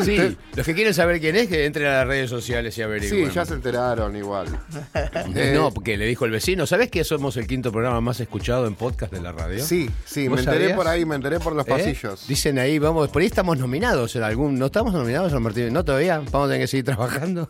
Sí, 0.04 0.38
los 0.56 0.66
que 0.66 0.74
quieren 0.74 0.94
saber 0.94 1.20
quién 1.20 1.36
es, 1.36 1.48
que 1.48 1.66
entren 1.66 1.88
a 1.88 1.92
las 2.00 2.08
redes 2.08 2.30
sociales 2.30 2.78
y 2.78 2.82
averigüen. 2.82 3.28
Sí, 3.30 3.34
ya 3.34 3.46
se 3.46 3.54
enteraron 3.54 4.16
igual. 4.16 4.48
Eh, 5.36 5.54
No, 5.56 5.72
porque 5.72 5.98
le 5.98 6.06
dijo 6.06 6.26
el 6.26 6.32
vecino. 6.32 6.66
¿Sabés 6.66 6.90
que 6.90 7.04
somos 7.04 7.38
el 7.38 7.48
quinto 7.48 7.72
programa 7.72 8.02
más 8.02 8.20
escuchado 8.20 8.66
en 8.68 8.76
podcast 8.76 9.12
de 9.12 9.22
la 9.22 9.32
radio? 9.32 9.64
Sí, 9.64 9.90
sí, 10.06 10.24
me 10.24 10.30
¿Vos 10.30 10.40
enteré 10.40 10.58
sabías? 10.60 10.78
por 10.78 10.88
ahí, 10.88 11.06
me 11.06 11.16
enteré 11.16 11.40
por 11.40 11.54
los 11.54 11.66
¿Eh? 11.68 11.70
pasillos. 11.70 12.28
Dicen 12.28 12.58
ahí, 12.60 12.80
vamos, 12.80 13.10
por 13.10 13.22
ahí 13.22 13.28
estamos 13.28 13.58
nominados 13.58 14.16
en 14.16 14.24
algún. 14.24 14.58
¿No 14.58 14.68
estamos 14.68 14.94
nominados 14.94 15.34
al 15.34 15.42
Martín? 15.42 15.72
¿No 15.74 15.84
todavía? 15.84 16.20
¿Vamos 16.32 16.48
a 16.48 16.52
tener 16.54 16.62
que 16.62 16.68
seguir 16.68 16.86
trabajando? 16.86 17.48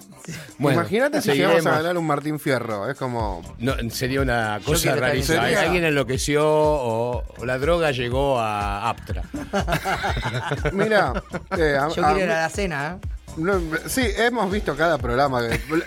Bueno, 0.57 0.79
Imagínate 0.81 1.21
si 1.21 1.31
llegamos 1.31 1.65
a 1.65 1.71
ganar 1.77 1.97
un 1.97 2.05
Martín 2.07 2.39
Fierro. 2.39 2.89
Es 2.89 2.97
como. 2.97 3.41
No, 3.59 3.73
sería 3.89 4.21
una 4.21 4.56
cosa 4.59 4.95
rarísima. 4.95 5.49
esa. 5.49 5.61
Alguien 5.61 5.83
enloqueció 5.85 6.45
o, 6.47 7.23
o 7.37 7.45
la 7.45 7.57
droga 7.57 7.91
llegó 7.91 8.39
a 8.39 8.89
Aptra. 8.89 9.23
Mira, 10.73 11.13
eh, 11.57 11.77
a- 11.79 11.87
Yo 11.89 12.05
a 12.05 12.13
quiero 12.13 12.19
ir 12.25 12.31
a 12.31 12.41
la 12.41 12.49
cena. 12.49 12.97
¿eh? 13.03 13.07
No, 13.37 13.61
sí, 13.87 14.01
hemos 14.17 14.51
visto 14.51 14.75
cada 14.75 14.97
programa. 14.97 15.41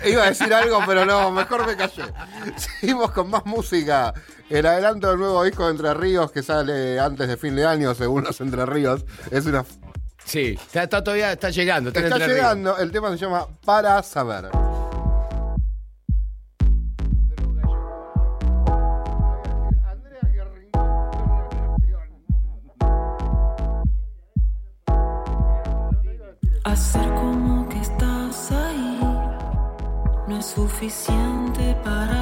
Iba 0.04 0.22
a 0.24 0.26
decir 0.28 0.54
algo, 0.54 0.80
pero 0.86 1.04
no, 1.04 1.32
mejor 1.32 1.66
me 1.66 1.76
callé. 1.76 2.04
Seguimos 2.56 3.10
con 3.10 3.28
más 3.28 3.44
música. 3.44 4.14
El 4.48 4.66
adelanto 4.66 5.08
del 5.10 5.18
nuevo 5.18 5.42
disco 5.42 5.64
de 5.64 5.72
Entre 5.72 5.92
Ríos 5.94 6.30
que 6.30 6.42
sale 6.44 7.00
antes 7.00 7.26
de 7.28 7.36
fin 7.36 7.56
de 7.56 7.66
año, 7.66 7.92
según 7.94 8.22
los 8.24 8.40
Entre 8.40 8.64
Ríos. 8.66 9.04
Es 9.32 9.46
una. 9.46 9.64
Sí, 10.24 10.56
está, 10.60 10.84
está 10.84 11.02
todavía 11.02 11.32
está 11.32 11.50
llegando. 11.50 11.90
Está, 11.90 12.16
Ríos. 12.18 12.28
llegando, 12.28 12.78
el 12.78 12.92
tema 12.92 13.10
se 13.10 13.16
llama 13.18 13.46
Para 13.64 14.00
Saber. 14.04 14.48
Hacer 26.64 27.08
como 27.14 27.66
que 27.70 27.80
estás 27.80 28.52
ahí 28.52 29.00
no 30.28 30.38
es 30.38 30.44
suficiente 30.44 31.74
para 31.82 32.19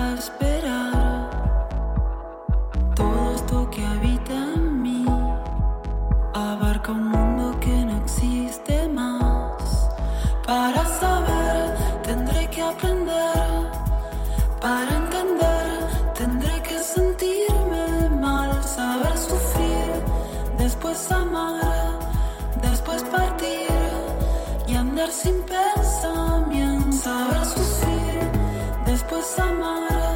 sin 25.11 25.43
pensamiento. 25.43 26.93
Saber 26.93 27.45
sufrir, 27.45 28.31
después 28.87 29.39
amar, 29.39 30.08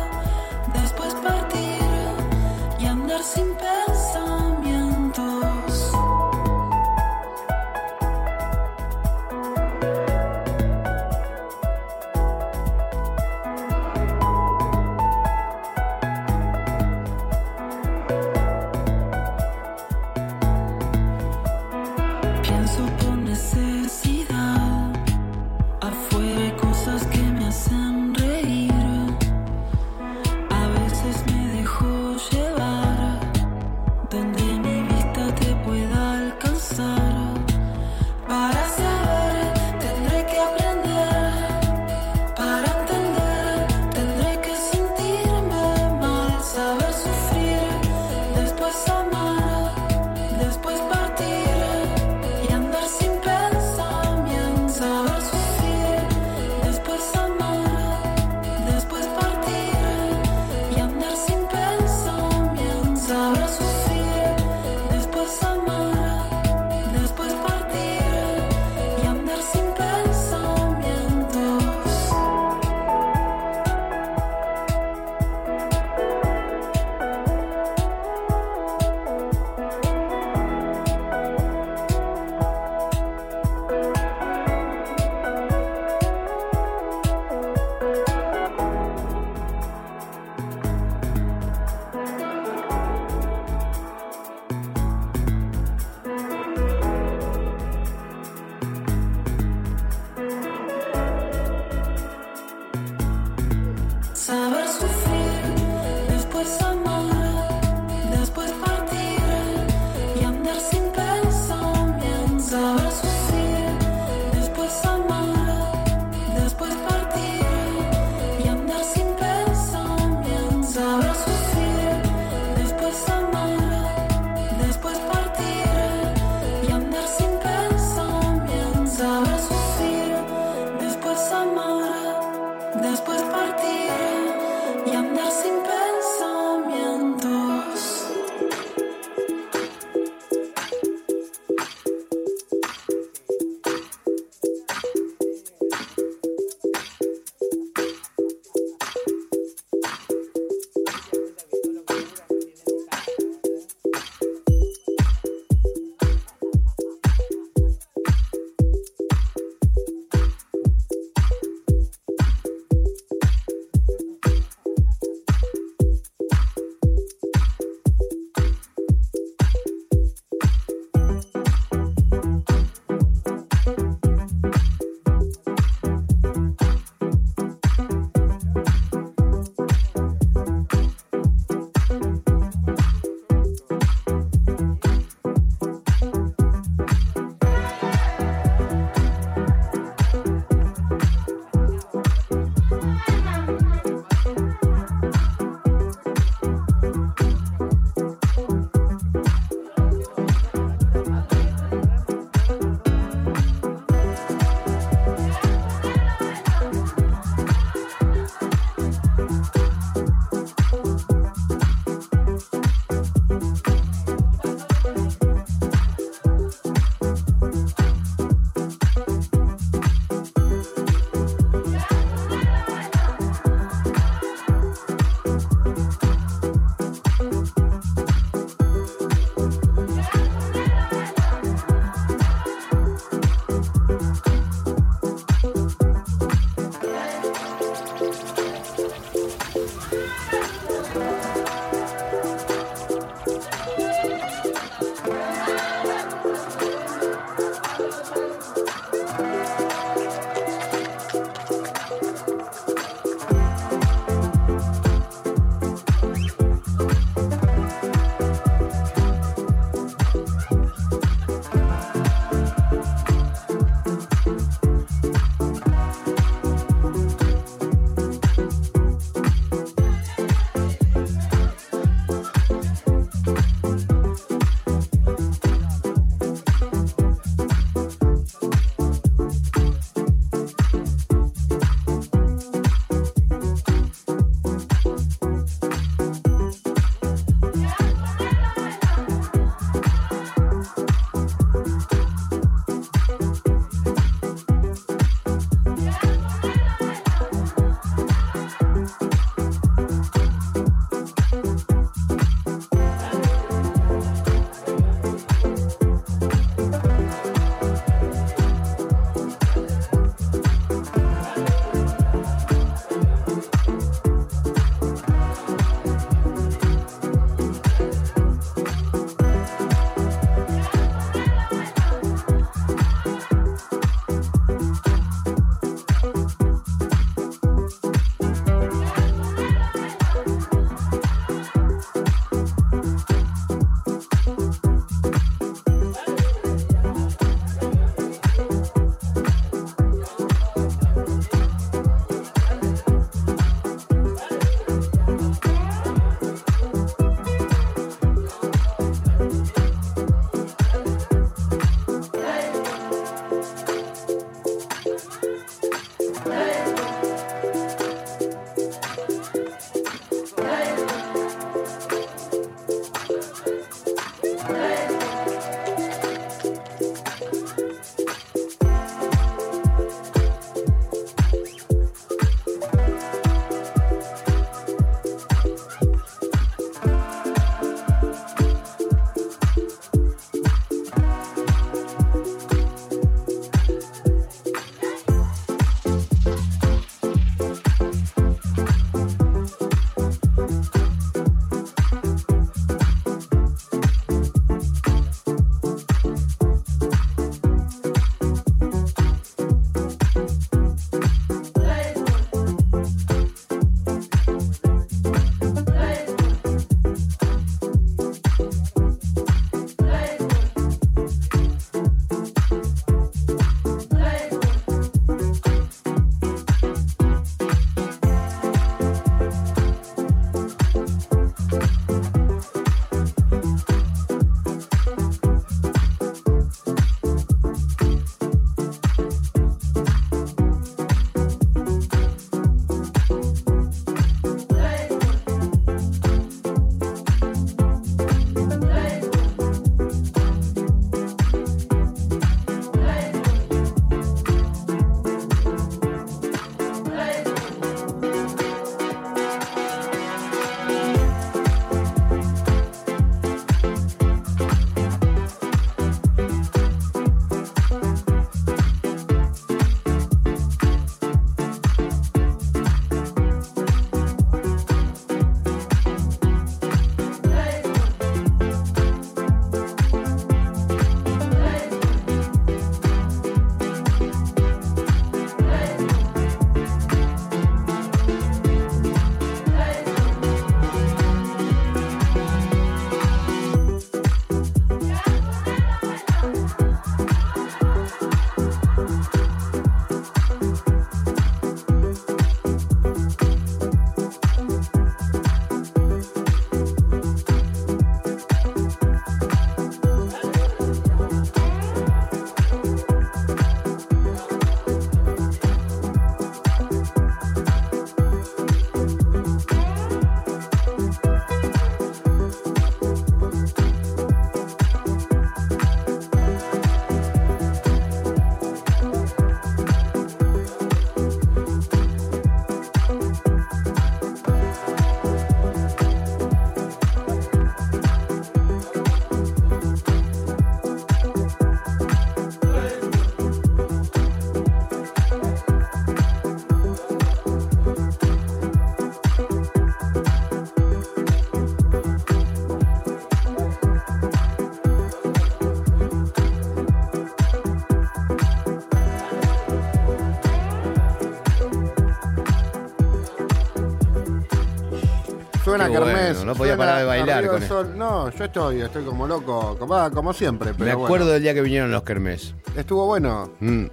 Suena 555.57 555.67
Qué 555.67 555.73
Kermés. 555.73 556.17
bueno, 556.17 556.25
no 556.25 556.35
podía 556.35 556.53
suena 556.55 556.57
parar 556.57 556.79
de 556.81 556.85
bailar 556.87 557.19
Arriba 557.19 557.33
con 557.33 557.41
del 557.41 557.43
esto. 557.51 557.63
Sol. 557.65 557.79
No, 557.79 558.11
yo 558.11 558.25
estoy, 558.25 558.61
estoy 558.63 558.85
como 558.85 559.07
loco, 559.07 559.57
como, 559.59 559.75
ah, 559.75 559.91
como 559.91 560.13
siempre. 560.13 560.53
Pero 560.55 560.65
Me 560.65 560.73
bueno. 560.75 560.85
acuerdo 560.87 561.07
del 561.13 561.23
día 561.23 561.35
que 561.35 561.43
vinieron 561.43 561.71
los 561.71 561.83
Kermés. 561.83 562.35
Estuvo 562.57 562.87
bueno. 562.87 563.33
Mm. 563.41 563.65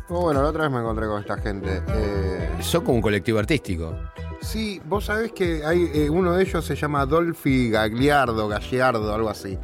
Estuvo 0.00 0.20
bueno, 0.22 0.42
la 0.42 0.48
otra 0.48 0.62
vez 0.64 0.70
me 0.72 0.78
encontré 0.80 1.06
con 1.06 1.20
esta 1.20 1.36
gente. 1.38 1.82
Eh, 1.88 2.50
Son 2.60 2.82
como 2.84 2.96
un 2.96 3.02
colectivo 3.02 3.38
artístico. 3.38 3.94
sí, 4.40 4.80
vos 4.86 5.04
sabés 5.06 5.32
que 5.32 5.64
hay 5.64 5.90
eh, 5.92 6.08
uno 6.10 6.32
de 6.34 6.42
ellos 6.44 6.64
se 6.64 6.76
llama 6.76 7.04
Dolphy 7.06 7.70
Gagliardo, 7.70 8.46
Galliardo, 8.48 9.12
algo 9.14 9.28
así. 9.28 9.58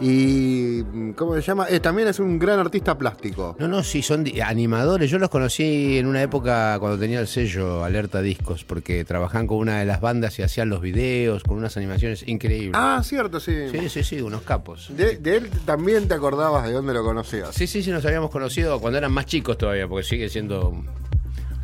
Y, 0.00 0.84
mm, 0.84 1.12
¿cómo 1.12 1.34
se 1.34 1.42
llama? 1.42 1.66
Eh, 1.68 1.80
también 1.80 2.08
es 2.08 2.20
un 2.20 2.38
gran 2.38 2.58
artista 2.58 2.96
plástico. 2.96 3.56
No, 3.58 3.66
no, 3.66 3.82
sí, 3.82 4.02
son 4.02 4.24
animadores. 4.44 5.10
Yo 5.10 5.18
los 5.18 5.28
conocí 5.28 5.98
en 5.98 6.06
una 6.06 6.22
época 6.22 6.78
cuando 6.78 6.98
tenía 6.98 7.20
el 7.20 7.26
sello 7.26 7.84
Alerta 7.84 8.22
Discos, 8.22 8.64
porque 8.64 9.04
trabajaban 9.04 9.46
con 9.46 9.58
una 9.58 9.80
de 9.80 9.86
las 9.86 10.00
bandas 10.00 10.38
y 10.38 10.42
hacían 10.42 10.68
los 10.68 10.80
videos 10.80 11.42
con 11.42 11.56
unas 11.58 11.76
animaciones 11.76 12.26
increíbles. 12.28 12.72
Ah, 12.74 13.00
cierto, 13.04 13.40
sí. 13.40 13.54
Sí, 13.72 13.88
sí, 13.88 14.04
sí, 14.04 14.20
unos 14.20 14.42
capos. 14.42 14.88
De, 14.96 15.16
de 15.16 15.36
él 15.36 15.50
también 15.64 16.06
te 16.06 16.14
acordabas 16.14 16.66
de 16.66 16.72
dónde 16.72 16.94
lo 16.94 17.02
conocías. 17.02 17.54
Sí, 17.54 17.66
sí, 17.66 17.82
sí, 17.82 17.90
nos 17.90 18.04
habíamos 18.04 18.30
conocido 18.30 18.80
cuando 18.80 18.98
eran 18.98 19.12
más 19.12 19.26
chicos 19.26 19.58
todavía, 19.58 19.88
porque 19.88 20.04
sigue 20.04 20.28
siendo 20.28 20.72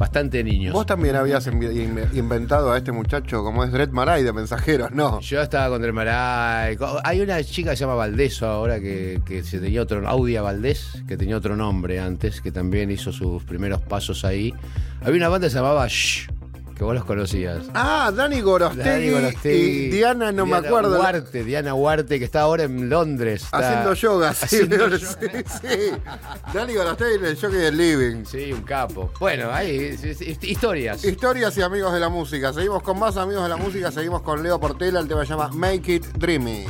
bastante 0.05 0.45
niños. 0.45 0.75
Vos 0.75 0.85
también 0.85 1.17
habías 1.17 1.47
inventado 1.47 2.71
a 2.71 2.77
este 2.77 2.93
muchacho 2.93 3.43
como 3.43 3.65
es 3.65 3.73
Dred 3.73 3.89
Maray 3.89 4.23
de 4.23 4.35
Mensajeros, 4.35 4.91
¿no? 4.91 5.19
Yo 5.21 5.41
estaba 5.41 5.79
con 5.79 5.95
Maray. 5.95 6.77
Hay 7.05 7.23
una 7.23 7.43
chica 7.43 7.71
que 7.71 7.77
se 7.77 7.85
llama 7.85 7.95
Valdés 7.95 8.43
ahora 8.43 8.81
que, 8.81 9.23
que 9.25 9.43
se 9.43 9.61
tenía 9.61 9.81
otro 9.81 10.07
Audia 10.07 10.43
Valdés, 10.43 11.03
que 11.09 11.17
tenía 11.17 11.39
otro 11.39 11.57
nombre 11.57 12.01
antes, 12.01 12.43
que 12.43 12.53
también 12.53 12.91
hizo 12.91 13.13
sus 13.13 13.45
primeros 13.45 13.81
pasos 13.81 14.27
ahí. 14.27 14.53
Había 15.01 15.17
una 15.17 15.29
banda 15.31 15.47
que 15.47 15.53
se 15.53 15.57
llamaba 15.57 15.87
Shh, 15.89 16.29
que 16.77 16.85
vos 16.85 16.95
los 16.95 17.05
conocías. 17.05 17.65
Ah, 17.75 18.13
Dani 18.15 18.41
Gorostegui, 18.41 18.89
Dani 18.89 19.11
Gorostegui, 19.11 19.57
y 19.57 19.89
Diana, 19.91 20.33
no 20.33 20.47
me 20.47 20.57
acuerdo. 20.57 20.99
Huarte, 20.99 21.45
Diana 21.45 21.75
Huarte, 21.75 22.19
que 22.19 22.25
está 22.25 22.41
ahora 22.41 22.65
en 22.65 22.89
Londres. 22.89 23.47
Haciendo 23.53 23.95
yoga, 23.95 24.35
sí, 24.35 24.45
haciendo 24.45 24.77
sí, 24.99 25.05
yoga. 25.05 25.45
sí. 25.61 25.91
Dani 26.53 26.75
Gorostegui 26.75 27.15
en 27.15 27.25
el 27.27 27.41
Jockey 27.41 27.59
del 27.59 27.77
Living. 27.77 28.25
Sí, 28.25 28.53
un 28.53 28.63
capo. 28.63 29.13
Bueno, 29.21 29.53
ahí, 29.53 29.97
sí, 29.97 30.15
sí, 30.15 30.37
historias. 30.43 31.05
Historias 31.05 31.57
y 31.57 31.63
amigos 31.63 31.93
de 31.93 32.01
la 32.01 32.09
música. 32.09 32.53
Seguimos 32.53 32.83
con 32.83 32.99
más 32.99 33.17
amigos 33.17 33.45
de 33.45 33.49
la 33.49 33.57
música, 33.57 33.93
seguimos 33.93 34.23
con 34.23 34.43
Leo 34.43 34.59
Portela, 34.59 35.01
el 35.01 35.09
tema 35.09 35.23
se 35.23 35.31
llama 35.31 35.49
Make 35.53 35.95
It 35.95 36.07
Dreamy. 36.17 36.67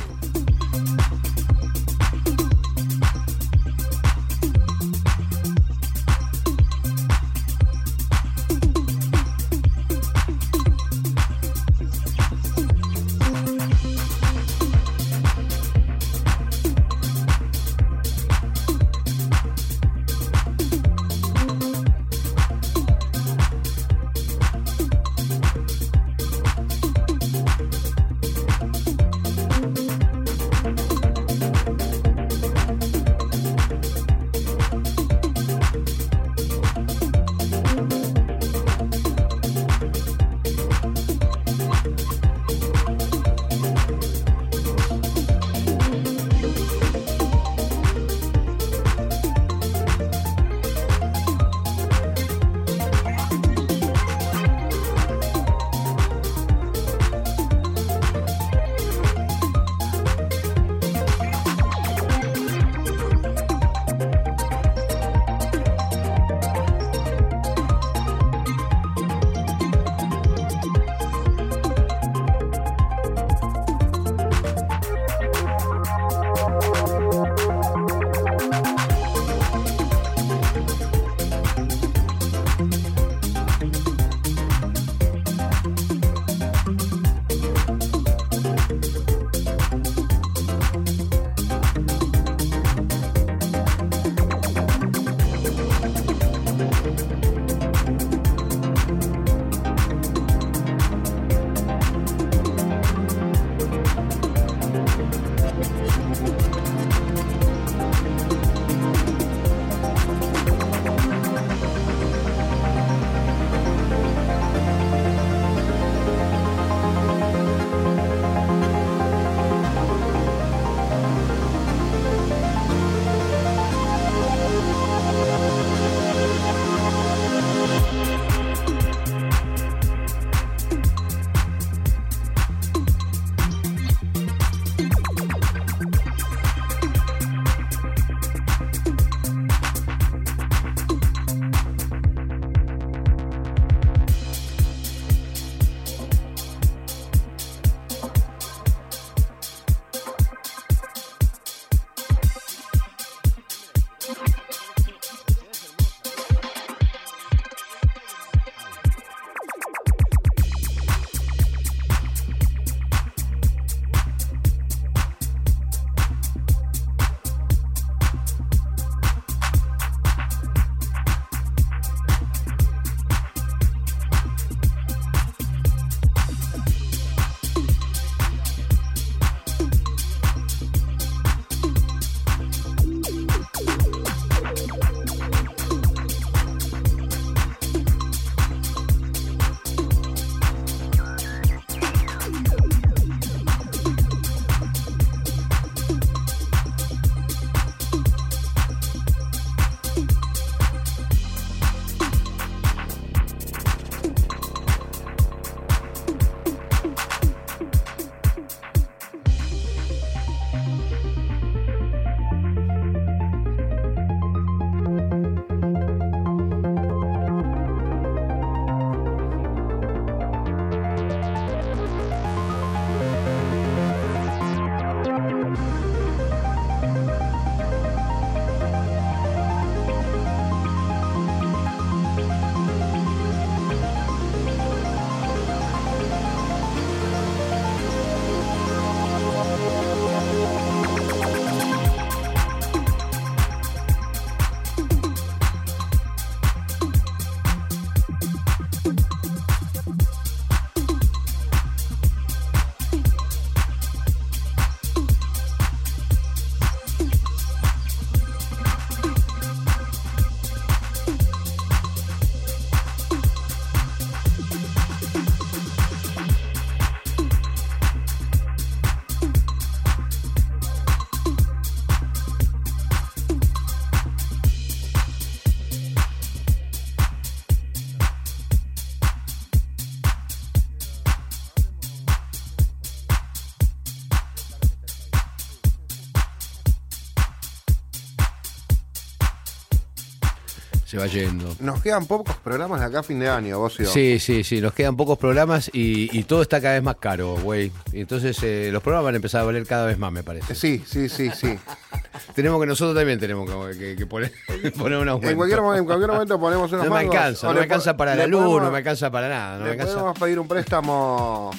Se 290.95 291.07
va 291.07 291.07
yendo. 291.07 291.55
Nos 291.59 291.81
quedan 291.81 292.05
pocos 292.05 292.35
programas 292.37 292.79
de 292.79 292.85
acá 292.87 292.99
a 292.99 293.03
fin 293.03 293.19
de 293.19 293.29
año, 293.29 293.59
vos 293.59 293.79
y. 293.79 293.85
Sí, 293.85 294.19
sí, 294.19 294.43
sí, 294.43 294.61
nos 294.61 294.73
quedan 294.73 294.95
pocos 294.97 295.17
programas 295.17 295.69
y, 295.73 296.09
y 296.17 296.23
todo 296.23 296.41
está 296.41 296.61
cada 296.61 296.75
vez 296.75 296.83
más 296.83 296.95
caro, 296.97 297.35
güey. 297.37 297.71
Entonces 297.93 298.37
eh, 298.43 298.69
los 298.71 298.81
programas 298.81 299.05
van 299.05 299.15
a 299.15 299.17
empezar 299.17 299.41
a 299.41 299.43
valer 299.45 299.65
cada 299.65 299.85
vez 299.85 299.97
más, 299.97 300.11
me 300.11 300.23
parece. 300.23 300.55
Sí, 300.55 300.83
sí, 300.85 301.09
sí, 301.09 301.29
sí. 301.33 301.57
Tenemos 302.35 302.59
que 302.61 302.67
nosotros 302.67 302.95
también 302.95 303.19
tenemos 303.19 303.49
que, 303.49 303.77
que- 303.77 303.95
que 303.95 304.05
poner, 304.05 304.31
poner 304.77 304.97
un 304.99 305.09
aumento. 305.09 305.29
En 305.31 305.37
cualquier, 305.37 305.61
momento, 305.61 305.79
en 305.81 305.85
cualquier 305.85 306.11
momento 306.11 306.39
ponemos 306.39 306.71
unos 306.73 306.85
no 306.85 306.89
me 306.93 307.01
mangos, 307.01 307.15
alcanza, 307.15 307.47
no 307.47 307.53
me 307.53 307.59
alcanza 307.61 307.97
para 307.97 308.15
la 308.15 308.27
luz, 308.27 308.41
podemos- 308.41 308.61
no 308.63 308.71
me 308.71 308.77
alcanza 308.77 309.11
para 309.11 309.29
nada. 309.29 309.53
No 309.57 309.59
me 309.59 309.65
Le 309.65 309.71
alcanza. 309.71 309.93
podemos 309.95 310.19
pedir 310.19 310.39
un 310.39 310.47
préstamo 310.47 311.51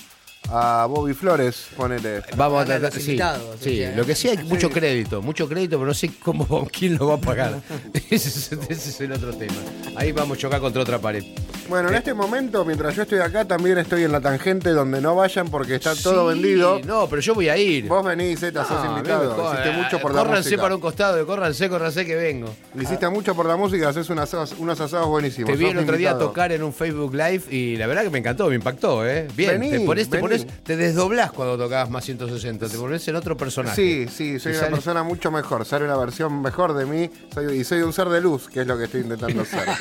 a 0.51 0.87
Bobby 0.87 1.15
Flores, 1.15 1.69
ponele. 1.77 2.23
Vamos 2.37 2.63
a 2.63 2.65
tratar, 2.65 2.93
sí, 2.93 3.01
invitados, 3.01 3.57
sí, 3.61 3.83
así, 3.83 3.97
lo 3.97 4.05
que 4.05 4.15
sí 4.15 4.29
hay 4.29 4.39
mucho 4.39 4.71
crédito, 4.71 5.23
mucho 5.23 5.49
crédito, 5.49 5.77
pero 5.77 5.87
no 5.87 5.95
sé 5.95 6.11
cómo, 6.23 6.69
quién 6.73 6.97
lo 6.97 7.09
va 7.09 7.15
a 7.15 7.21
pagar. 7.21 7.61
ese, 8.11 8.29
es, 8.29 8.53
ese 8.53 8.91
es 8.91 9.01
el 9.01 9.13
otro 9.13 9.35
tema. 9.35 9.55
Ahí 9.97 10.13
vamos 10.13 10.39
a 10.39 10.41
chocar 10.41 10.61
contra 10.61 10.83
otra 10.83 10.99
pared. 10.99 11.25
Bueno, 11.69 11.89
en 11.89 11.97
este 11.97 12.15
momento, 12.15 12.65
mientras 12.65 12.95
yo 12.95 13.03
estoy 13.03 13.19
acá, 13.19 13.45
también 13.45 13.77
estoy 13.79 14.05
en 14.05 14.13
la 14.13 14.21
tangente 14.21 14.71
donde 14.71 15.01
no 15.01 15.17
vayan 15.17 15.49
porque 15.49 15.75
está 15.75 15.97
todo 15.97 16.33
Sí, 16.33 16.41
vendido. 16.41 16.79
No, 16.85 17.09
pero 17.09 17.21
yo 17.21 17.35
voy 17.35 17.49
a 17.49 17.57
ir. 17.57 17.89
Vos 17.89 18.05
venís, 18.05 18.39
Zeta, 18.39 18.65
sos 18.65 18.85
No, 18.85 18.97
invitado. 18.97 19.53
Hiciste 19.53 19.73
mucho 19.73 19.99
por 20.01 20.15
la 20.15 20.21
Córranse 20.23 20.51
música. 20.51 20.63
para 20.63 20.75
un 20.77 20.81
costado, 20.81 21.27
córranse, 21.27 21.69
córranse 21.69 22.07
que 22.07 22.15
vengo. 22.15 22.55
Hiciste 22.81 23.09
mucho 23.09 23.35
por 23.35 23.47
la 23.47 23.57
música, 23.57 23.89
haces 23.89 24.09
unos 24.11 24.23
asados, 24.25 24.55
unos 24.59 24.81
asados 24.81 25.09
buenísimos. 25.09 25.51
Te 25.51 25.57
vi 25.57 25.65
sos 25.65 25.73
el 25.73 25.79
otro 25.81 25.97
día 25.97 26.11
invitado. 26.11 26.29
tocar 26.31 26.53
en 26.53 26.63
un 26.63 26.73
Facebook 26.73 27.13
Live 27.15 27.43
y 27.51 27.77
la 27.77 27.89
verdad 27.89 28.05
que 28.05 28.11
me 28.11 28.19
encantó, 28.21 28.49
me 28.49 28.55
impactó, 28.55 29.05
¿eh? 29.05 29.27
Bien, 29.37 29.61
Vení, 29.61 29.71
te, 29.73 29.81
pones, 29.81 30.09
te, 30.09 30.17
vení. 30.19 30.29
pones- 30.29 30.47
te 30.63 30.77
desdoblás 30.77 31.33
cuando 31.33 31.59
tocabas 31.59 31.91
más 31.91 32.05
160, 32.05 32.69
te 32.69 32.79
pones 32.79 33.07
en 33.09 33.17
otro 33.17 33.37
personaje. 33.37 33.75
Sí, 33.75 34.07
sí, 34.09 34.39
soy 34.39 34.53
Y 34.53 34.55
una 34.55 34.65
sale- 34.65 34.75
persona 34.77 35.03
mucho 35.03 35.33
mejor. 35.33 35.65
Sale 35.65 35.85
una 35.85 35.97
versión 35.97 36.41
mejor 36.43 36.75
de 36.75 36.87
mí 36.87 37.11
soy, 37.35 37.59
y 37.59 37.65
soy 37.65 37.83
un 37.83 37.93
ser 37.93 38.09
de 38.09 38.21
luz, 38.21 38.49
que 38.49 38.61
es 38.61 38.67
lo 38.69 38.79
que 38.79 38.85
estoy 38.85 39.01
intentando 39.01 39.45
ser. 39.45 39.67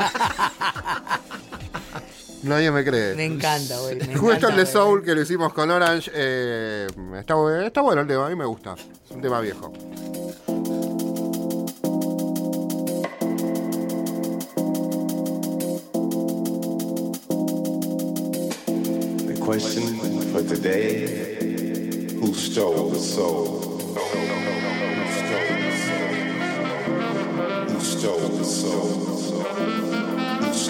Nadie 2.43 2.69
me 2.71 2.83
cree. 2.83 3.15
Me 3.15 3.25
encanta, 3.25 3.79
güey. 3.79 3.99
Justo 4.15 4.49
el 4.49 4.55
de. 4.55 4.65
Soul 4.65 5.03
que 5.03 5.15
lo 5.15 5.21
hicimos 5.21 5.53
con 5.53 5.71
Orange. 5.71 6.11
eh, 6.13 6.87
está, 7.17 7.35
está 7.65 7.81
bueno 7.81 8.01
el 8.01 8.07
tema, 8.07 8.27
a 8.27 8.29
mí 8.29 8.35
me 8.35 8.45
gusta. 8.45 8.73
Es 8.73 9.11
un 9.11 9.21
tema 9.21 9.39
viejo. 9.41 9.71
The 19.27 19.35
question 19.43 19.97
for 20.31 20.41
today 20.43 22.15
Who 22.19 22.33
stole 22.33 22.89
the 22.91 22.99
soul? 22.99 23.45
Who 23.89 23.99
stole 25.21 25.57
the 25.65 25.73
soul? 25.85 26.15
Who 27.69 27.79
stole 27.79 28.29
the 28.29 28.43
soul? 28.43 30.14
Who 30.55 30.61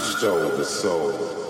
stole 0.00 0.50
the 0.56 0.64
soul? 0.64 1.45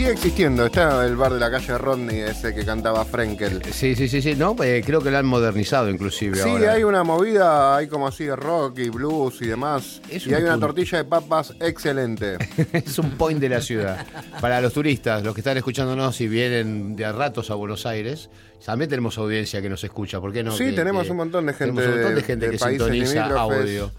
Sigue 0.00 0.12
existiendo. 0.12 0.64
Está 0.64 1.04
el 1.04 1.14
bar 1.14 1.34
de 1.34 1.40
la 1.40 1.50
calle 1.50 1.76
Rodney, 1.76 2.20
ese 2.20 2.54
que 2.54 2.64
cantaba 2.64 3.04
Frenkel. 3.04 3.62
Sí, 3.70 3.94
sí, 3.94 4.08
sí, 4.08 4.22
sí. 4.22 4.34
No, 4.34 4.56
eh, 4.62 4.82
creo 4.84 5.02
que 5.02 5.10
lo 5.10 5.18
han 5.18 5.26
modernizado 5.26 5.90
inclusive 5.90 6.36
Sí, 6.38 6.48
ahora. 6.48 6.72
hay 6.72 6.84
una 6.84 7.04
movida, 7.04 7.76
hay 7.76 7.86
como 7.86 8.06
así 8.06 8.24
de 8.24 8.34
rock 8.34 8.78
y 8.78 8.88
blues 8.88 9.42
y 9.42 9.46
demás. 9.48 10.00
Es 10.08 10.24
y 10.24 10.30
un 10.30 10.36
hay 10.36 10.42
una 10.44 10.58
tortilla 10.58 10.98
de 10.98 11.04
papas 11.04 11.52
excelente. 11.60 12.38
es 12.72 12.98
un 12.98 13.10
point 13.10 13.38
de 13.40 13.50
la 13.50 13.60
ciudad. 13.60 14.06
Para 14.40 14.62
los 14.62 14.72
turistas, 14.72 15.22
los 15.22 15.34
que 15.34 15.42
están 15.42 15.58
escuchándonos 15.58 16.18
y 16.22 16.28
vienen 16.28 16.96
de 16.96 17.04
a 17.04 17.12
ratos 17.12 17.50
a 17.50 17.54
Buenos 17.54 17.84
Aires, 17.84 18.30
también 18.64 18.88
tenemos 18.88 19.18
audiencia 19.18 19.60
que 19.60 19.68
nos 19.68 19.84
escucha. 19.84 20.18
¿Por 20.18 20.32
qué 20.32 20.42
no? 20.42 20.52
Sí, 20.52 20.64
Que- 20.64 20.72
tenemos 20.72 21.04
que- 21.04 21.10
un 21.10 21.18
montón 21.18 21.44
de 21.44 21.52
gente 21.52 21.74
Tenemos 21.74 21.84
un 21.84 22.00
montón 22.00 22.14
de 22.14 22.22
gente 22.22 22.46
de 22.46 22.52
que 22.52 22.58
sintoniza 22.58 23.26
audio. 23.26 23.90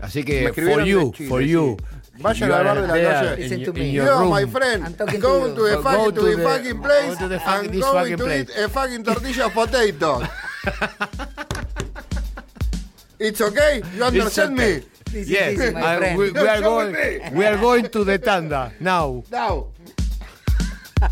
Así 0.00 0.24
que, 0.24 0.52
for 0.52 0.84
you, 0.84 1.12
for 1.28 1.42
sí. 1.42 1.48
you. 1.48 1.76
Vayan 2.20 2.46
You 2.48 2.54
al 2.54 2.64
bar 2.64 2.78
are 2.78 2.80
de 2.80 2.86
la 2.86 2.94
calle. 2.94 3.36
Listen 3.36 3.64
to 3.64 3.72
me. 3.72 3.90
Yo, 3.90 4.28
my 4.30 4.46
friend, 4.46 4.96
go 4.96 5.04
to 5.06 5.06
the 5.10 5.18
Go 5.18 5.82
fucking, 5.82 6.14
to 6.14 6.22
the 6.22 6.42
fucking 6.42 6.80
place 6.80 7.14
go 7.14 7.18
to 7.18 7.28
the 7.28 7.40
fucking- 7.40 7.70
and 7.70 7.80
going 7.80 7.94
fucking 7.94 8.16
to 8.18 8.24
place. 8.24 8.50
eat 8.50 8.56
a 8.64 8.68
fucking 8.68 9.02
tortilla 9.04 9.46
of 9.46 9.52
potato. 9.52 10.22
It's 13.18 13.40
okay, 13.40 13.80
you 13.94 14.02
understand 14.04 14.58
okay. 14.58 14.82
me? 15.12 15.22
Yes, 15.24 15.56
we, 16.18 16.32
we 16.32 16.48
are 16.48 16.60
going, 16.60 16.96
we 17.32 17.44
are 17.46 17.56
going 17.56 17.88
to 17.88 18.02
the 18.04 18.18
tanda 18.18 18.72
now. 18.80 19.22
Now. 19.30 19.68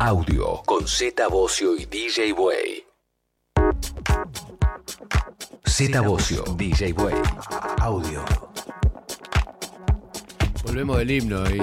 Audio 0.00 0.62
con 0.66 0.86
Z 0.88 1.14
Bocio 1.30 1.76
y 1.78 1.86
DJ 1.86 2.32
Way. 2.36 2.82
Z 5.68 6.02
Bocio, 6.02 6.42
DJ 6.58 6.92
Way. 6.92 7.14
Audio. 7.80 8.51
Volvemos 10.64 10.98
del 10.98 11.10
himno 11.10 11.44
y 11.50 11.60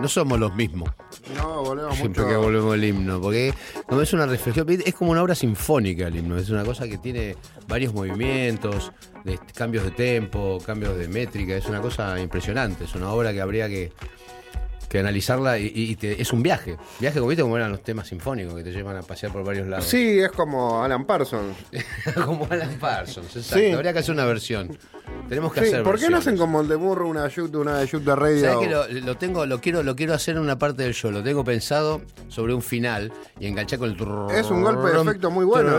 no 0.00 0.08
somos 0.08 0.38
los 0.38 0.54
mismos. 0.54 0.90
No, 1.36 1.62
volvemos 1.62 1.96
Siempre 1.96 2.22
mucho. 2.22 2.32
que 2.32 2.36
volvemos 2.36 2.72
del 2.72 2.84
himno, 2.84 3.20
porque 3.20 3.54
como 3.86 4.02
es 4.02 4.12
una 4.12 4.26
reflexión, 4.26 4.66
es 4.68 4.94
como 4.94 5.12
una 5.12 5.22
obra 5.22 5.34
sinfónica 5.34 6.08
el 6.08 6.16
himno, 6.16 6.36
es 6.36 6.50
una 6.50 6.64
cosa 6.64 6.86
que 6.86 6.98
tiene 6.98 7.36
varios 7.66 7.94
movimientos, 7.94 8.92
de 9.24 9.38
cambios 9.54 9.84
de 9.84 9.90
tempo, 9.92 10.58
cambios 10.64 10.96
de 10.98 11.08
métrica, 11.08 11.56
es 11.56 11.66
una 11.66 11.80
cosa 11.80 12.20
impresionante, 12.20 12.84
es 12.84 12.94
una 12.94 13.10
obra 13.10 13.32
que 13.32 13.40
habría 13.40 13.68
que, 13.68 13.92
que 14.94 15.00
analizarla 15.00 15.58
y, 15.58 15.72
y 15.74 15.96
te- 15.96 16.22
es 16.22 16.32
un 16.32 16.40
viaje, 16.40 16.76
viaje 17.00 17.18
como 17.18 17.28
viste 17.28 17.42
como 17.42 17.56
eran 17.56 17.72
los 17.72 17.82
temas 17.82 18.06
sinfónicos 18.06 18.54
que 18.54 18.62
te 18.62 18.70
llevan 18.70 18.96
a 18.96 19.02
pasear 19.02 19.32
por 19.32 19.42
varios 19.44 19.66
lados. 19.66 19.86
Sí, 19.86 20.20
es 20.20 20.30
como 20.30 20.84
Alan 20.84 21.04
Parsons. 21.04 21.56
como 22.24 22.46
Alan 22.48 22.76
Parsons, 22.78 23.34
exacto, 23.34 23.58
Sí. 23.58 23.72
habría 23.72 23.92
que 23.92 23.98
hacer 23.98 24.14
una 24.14 24.24
versión. 24.24 24.78
Tenemos 25.28 25.52
que 25.52 25.60
Sí, 25.62 25.66
hacer 25.66 25.82
¿Por 25.82 25.98
qué 25.98 26.08
no 26.10 26.18
hacen 26.18 26.36
como 26.36 26.60
el 26.60 26.68
de 26.68 26.76
Burro 26.76 27.08
una 27.08 27.26
shoot, 27.28 27.52
una 27.56 27.78
de 27.78 27.86
shoot 27.86 28.04
de 28.04 28.14
radio? 28.14 28.40
¿Sabes 28.40 28.68
que 28.68 28.72
lo, 28.72 28.86
lo 29.06 29.16
tengo, 29.16 29.46
lo 29.46 29.60
quiero, 29.60 29.82
lo 29.82 29.96
quiero 29.96 30.14
hacer 30.14 30.36
en 30.36 30.42
una 30.42 30.58
parte 30.60 30.84
del 30.84 30.94
show? 30.94 31.10
Lo 31.10 31.22
tengo 31.24 31.42
pensado 31.44 32.00
sobre 32.28 32.54
un 32.54 32.62
final 32.62 33.12
y 33.40 33.46
enganchar 33.48 33.80
con 33.80 33.90
el. 33.90 33.96
Es 34.34 34.48
un 34.50 34.62
golpe 34.62 34.90
de 34.96 35.02
efecto 35.02 35.30
muy 35.32 35.44
bueno. 35.44 35.72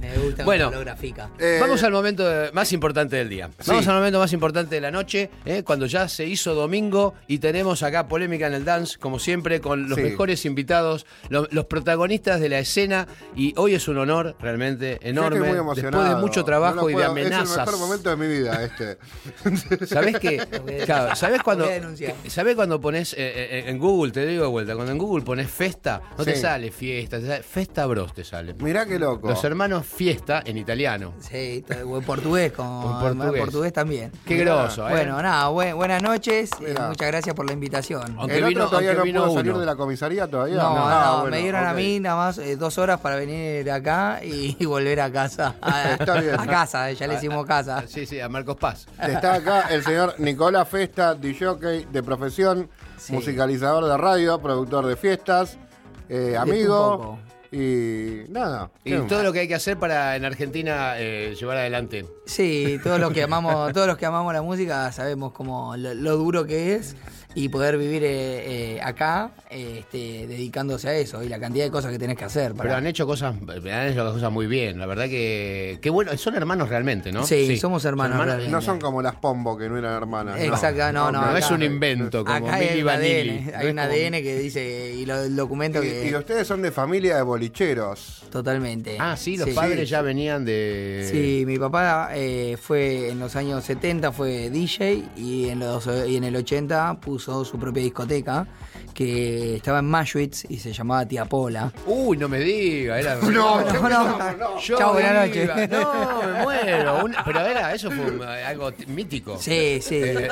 Me 0.00 0.18
gusta 0.18 0.44
Bueno. 0.44 0.70
lo 0.70 0.80
grafica. 0.80 1.30
Eh, 1.38 1.58
Vamos 1.60 1.82
al 1.82 1.92
momento 1.92 2.24
más 2.52 2.72
importante 2.72 3.16
del 3.16 3.28
día. 3.28 3.50
Vamos 3.66 3.84
Sí. 3.84 3.90
al 3.90 3.96
momento 3.96 4.18
más 4.18 4.32
importante 4.32 4.74
de 4.74 4.80
la 4.80 4.90
noche, 4.90 5.30
eh, 5.44 5.62
cuando 5.64 5.86
ya 5.86 6.08
se 6.08 6.26
hizo 6.26 6.54
domingo 6.54 7.14
y 7.26 7.38
tenemos 7.38 7.82
acá 7.82 8.08
polémica 8.08 8.46
en 8.46 8.54
el 8.54 8.64
dance, 8.64 8.98
como 8.98 9.18
siempre, 9.18 9.60
con 9.60 9.88
los 9.88 9.96
Sí. 9.98 10.04
mejores 10.04 10.44
invitados, 10.44 11.06
lo- 11.28 11.48
los 11.50 11.64
protagonistas 11.66 12.40
de 12.40 12.48
la 12.48 12.58
escena. 12.58 13.06
Y 13.36 13.54
hoy 13.56 13.74
es 13.74 13.88
un 13.88 13.98
honor 13.98 14.36
realmente 14.40 14.98
enorme. 15.02 15.48
estoy 15.48 15.62
muy 15.62 15.74
Después 15.76 16.08
de 16.08 16.16
mucho 16.16 16.44
trabajo 16.44 16.82
No 16.82 16.90
y 16.90 16.94
de 16.94 17.04
amenazas. 17.04 17.50
Es 17.50 17.56
el 17.58 17.64
mejor 17.66 17.78
momento 17.78 18.10
de 18.10 18.16
mi 18.16 18.26
vida 18.26 18.62
este. 18.64 18.98
¿Sabés 19.86 20.18
qué? 20.18 20.38
Claro, 20.84 21.14
¿sabés 21.16 21.42
cuando, 21.42 21.64
Voy 21.64 21.72
a 21.72 21.76
denunciar. 21.76 22.14
¿sabés 22.28 22.54
cuando 22.56 22.80
pones 22.80 23.12
eh, 23.14 23.16
eh, 23.18 23.64
en 23.66 23.78
Google, 23.78 24.12
te 24.12 24.26
digo 24.26 24.42
de 24.44 24.48
vuelta, 24.50 24.74
cuando 24.74 24.92
en 24.92 24.98
Google 24.98 25.24
pones 25.24 25.50
festa, 25.50 26.02
no 26.16 26.24
te 26.24 26.36
sale 26.36 26.70
fiesta, 26.70 27.18
te 27.18 27.26
sale 27.26 27.42
Festa 27.42 27.86
Bros 27.86 28.12
te 28.14 28.24
sale. 28.24 28.54
Mirá 28.54 28.86
qué 28.86 28.98
loco. 28.98 29.28
Los 29.28 29.42
hermanos 29.44 29.86
Fiesta 29.86 30.42
en 30.44 30.58
italiano. 30.58 31.14
Sí, 31.20 31.64
o 31.86 31.98
en 31.98 32.04
portugués, 32.04 32.52
como 32.52 33.08
en 33.08 33.16
portugués. 33.18 33.43
Portugués 33.44 33.72
también. 33.72 34.12
Qué 34.26 34.36
groso, 34.36 34.88
¿eh? 34.88 34.92
Bueno, 34.92 35.20
nada, 35.22 35.48
buen- 35.48 35.76
buenas 35.76 36.02
noches. 36.02 36.50
eh, 36.60 36.74
muchas 36.88 37.08
gracias 37.08 37.34
por 37.34 37.46
la 37.46 37.52
invitación. 37.52 38.14
Aunque 38.18 38.38
¿El 38.38 38.44
vino- 38.44 38.60
otro 38.60 38.70
todavía 38.70 38.92
aunque 38.92 39.12
no 39.12 39.24
pudo 39.24 39.34
salir 39.34 39.54
de 39.56 39.66
la 39.66 39.76
comisaría 39.76 40.26
todavía? 40.26 40.56
No, 40.56 40.74
no, 40.74 40.88
Ah, 40.88 41.18
bueno, 41.22 41.36
me 41.36 41.42
dieron 41.42 41.66
a 41.66 41.72
mí 41.72 42.00
nada 42.00 42.16
más 42.16 42.38
eh, 42.38 42.56
dos 42.56 42.78
horas 42.78 43.00
para 43.00 43.16
venir 43.16 43.70
acá 43.70 44.20
y, 44.24 44.56
y 44.60 44.64
volver 44.66 45.00
a 45.00 45.10
casa. 45.10 45.54
A, 45.60 45.92
Está 46.00 46.20
bien. 46.20 46.38
a 46.38 46.46
casa, 46.46 46.90
ya 46.92 47.06
le 47.06 47.14
hicimos 47.14 47.44
casa. 47.46 47.84
Sí, 47.86 48.06
sí, 48.06 48.20
a 48.20 48.28
Marcos 48.28 48.56
Paz. 48.56 48.86
Está 49.00 49.34
acá 49.34 49.62
el 49.70 49.82
señor 49.84 50.14
Nicolás 50.18 50.68
Festa, 50.68 51.14
DJ 51.14 51.86
de 51.90 52.02
profesión, 52.02 52.68
Sí. 52.96 53.12
musicalizador 53.12 53.84
de 53.84 53.96
radio, 53.98 54.38
productor 54.40 54.86
de 54.86 54.96
fiestas, 54.96 55.58
eh, 56.08 56.36
amigo. 56.38 57.18
Y 57.54 58.24
nada. 58.30 58.70
Y 58.84 58.96
todo 59.06 59.22
lo 59.22 59.32
que 59.32 59.40
hay 59.40 59.48
que 59.48 59.54
hacer 59.54 59.78
para 59.78 60.16
en 60.16 60.24
Argentina 60.24 60.94
eh, 60.98 61.36
llevar 61.38 61.56
adelante. 61.58 62.04
Sí, 62.26 62.80
todos 62.82 62.98
los 62.98 63.12
que 63.12 63.22
amamos, 63.22 63.72
todos 63.72 63.86
los 63.86 63.96
que 63.96 64.06
amamos 64.06 64.32
la 64.34 64.42
música 64.42 64.90
sabemos 64.90 65.32
como 65.32 65.76
lo, 65.76 65.94
lo 65.94 66.16
duro 66.16 66.46
que 66.46 66.74
es 66.74 66.96
y 67.34 67.48
poder 67.48 67.76
vivir 67.78 68.04
eh, 68.04 68.76
eh, 68.76 68.80
acá 68.82 69.30
eh, 69.50 69.78
este, 69.80 70.26
dedicándose 70.26 70.88
a 70.88 70.94
eso 70.94 71.22
y 71.22 71.28
la 71.28 71.38
cantidad 71.40 71.64
de 71.64 71.70
cosas 71.70 71.90
que 71.92 71.98
tenés 71.98 72.16
que 72.16 72.24
hacer. 72.24 72.52
Para... 72.52 72.62
Pero 72.62 72.76
han 72.76 72.86
hecho 72.86 73.06
cosas, 73.06 73.34
han 73.34 73.88
hecho 73.88 74.12
cosas 74.12 74.30
muy 74.32 74.46
bien. 74.46 74.78
La 74.78 74.86
verdad 74.86 75.04
que. 75.06 75.78
Qué 75.82 75.90
bueno. 75.90 76.16
Son 76.16 76.34
hermanos 76.34 76.68
realmente, 76.68 77.12
¿no? 77.12 77.26
Sí, 77.26 77.56
somos 77.56 77.84
hermanos 77.84 78.24
realmente. 78.24 78.50
No 78.50 78.60
son 78.62 78.80
como 78.80 79.02
las 79.02 79.16
Pombo 79.16 79.56
que 79.58 79.68
no 79.68 79.76
eran 79.78 79.94
hermanas. 79.94 80.36
no. 80.38 80.42
Exacto, 80.44 80.92
no, 80.92 81.10
no. 81.10 81.20
No, 81.20 81.26
acá- 81.30 81.38
es 81.38 81.50
un 81.50 81.62
invento 81.62 82.24
como 82.24 82.46
Acá 82.48 82.56
Milli 82.58 82.68
hay 82.68 82.80
un 82.80 82.86
Vanilli. 82.86 83.30
ADN, 83.30 83.44
No 83.52 83.58
hay 83.58 83.66
es 83.66 83.70
un 83.72 83.76
como- 83.78 83.80
ADN 83.92 84.22
que 84.22 84.38
dice 84.38 84.94
y 84.94 85.06
lo, 85.06 85.22
el 85.22 85.36
documento 85.36 85.82
Y, 85.82 85.86
que 85.88 86.08
y 86.10 86.14
ustedes 86.14 86.46
son 86.46 86.62
de 86.62 86.70
familia 86.72 87.16
de 87.16 87.22
bolicheros. 87.22 88.22
totalmente. 88.30 88.96
Ah, 88.98 89.16
sí, 89.16 89.36
los 89.36 89.48
padres 89.50 89.88
ya 89.88 90.02
venían 90.02 90.44
de. 90.44 91.08
Sí, 91.10 91.44
mi 91.46 91.58
papá 91.58 92.10
eh, 92.14 92.56
fue 92.60 93.10
en 93.10 93.18
los 93.20 93.34
años 93.36 93.64
70 93.64 94.12
fue 94.12 94.50
DJ 94.50 95.02
y 95.16 95.48
en 95.48 95.60
los 95.60 95.88
y 96.06 96.16
en 96.16 96.24
el 96.24 96.36
80 96.36 97.00
puso 97.00 97.23
su 97.24 97.58
propia 97.58 97.82
discoteca 97.82 98.46
que 98.92 99.56
estaba 99.56 99.78
en 99.80 99.86
Mashwitz 99.86 100.44
y 100.48 100.58
se 100.58 100.72
llamaba 100.72 101.06
Tía 101.06 101.24
Pola. 101.24 101.72
Uy, 101.86 102.16
no 102.16 102.28
me 102.28 102.38
diga, 102.40 102.98
era. 102.98 103.16
No, 103.22 103.60
no, 103.62 103.88
no. 103.88 104.60
Yo 104.60 104.78
Chao, 104.78 104.92
buenas 104.92 105.26
noches. 105.28 105.50
No, 105.70 106.22
me 106.22 106.42
muero. 106.44 107.04
Una- 107.04 107.24
pero 107.24 107.40
era, 107.40 107.74
eso 107.74 107.90
fue 107.90 108.04
un- 108.10 108.22
algo 108.22 108.70
mítico. 108.88 109.36
Sí, 109.40 109.78
sí. 109.80 109.96
Eh, 109.96 110.28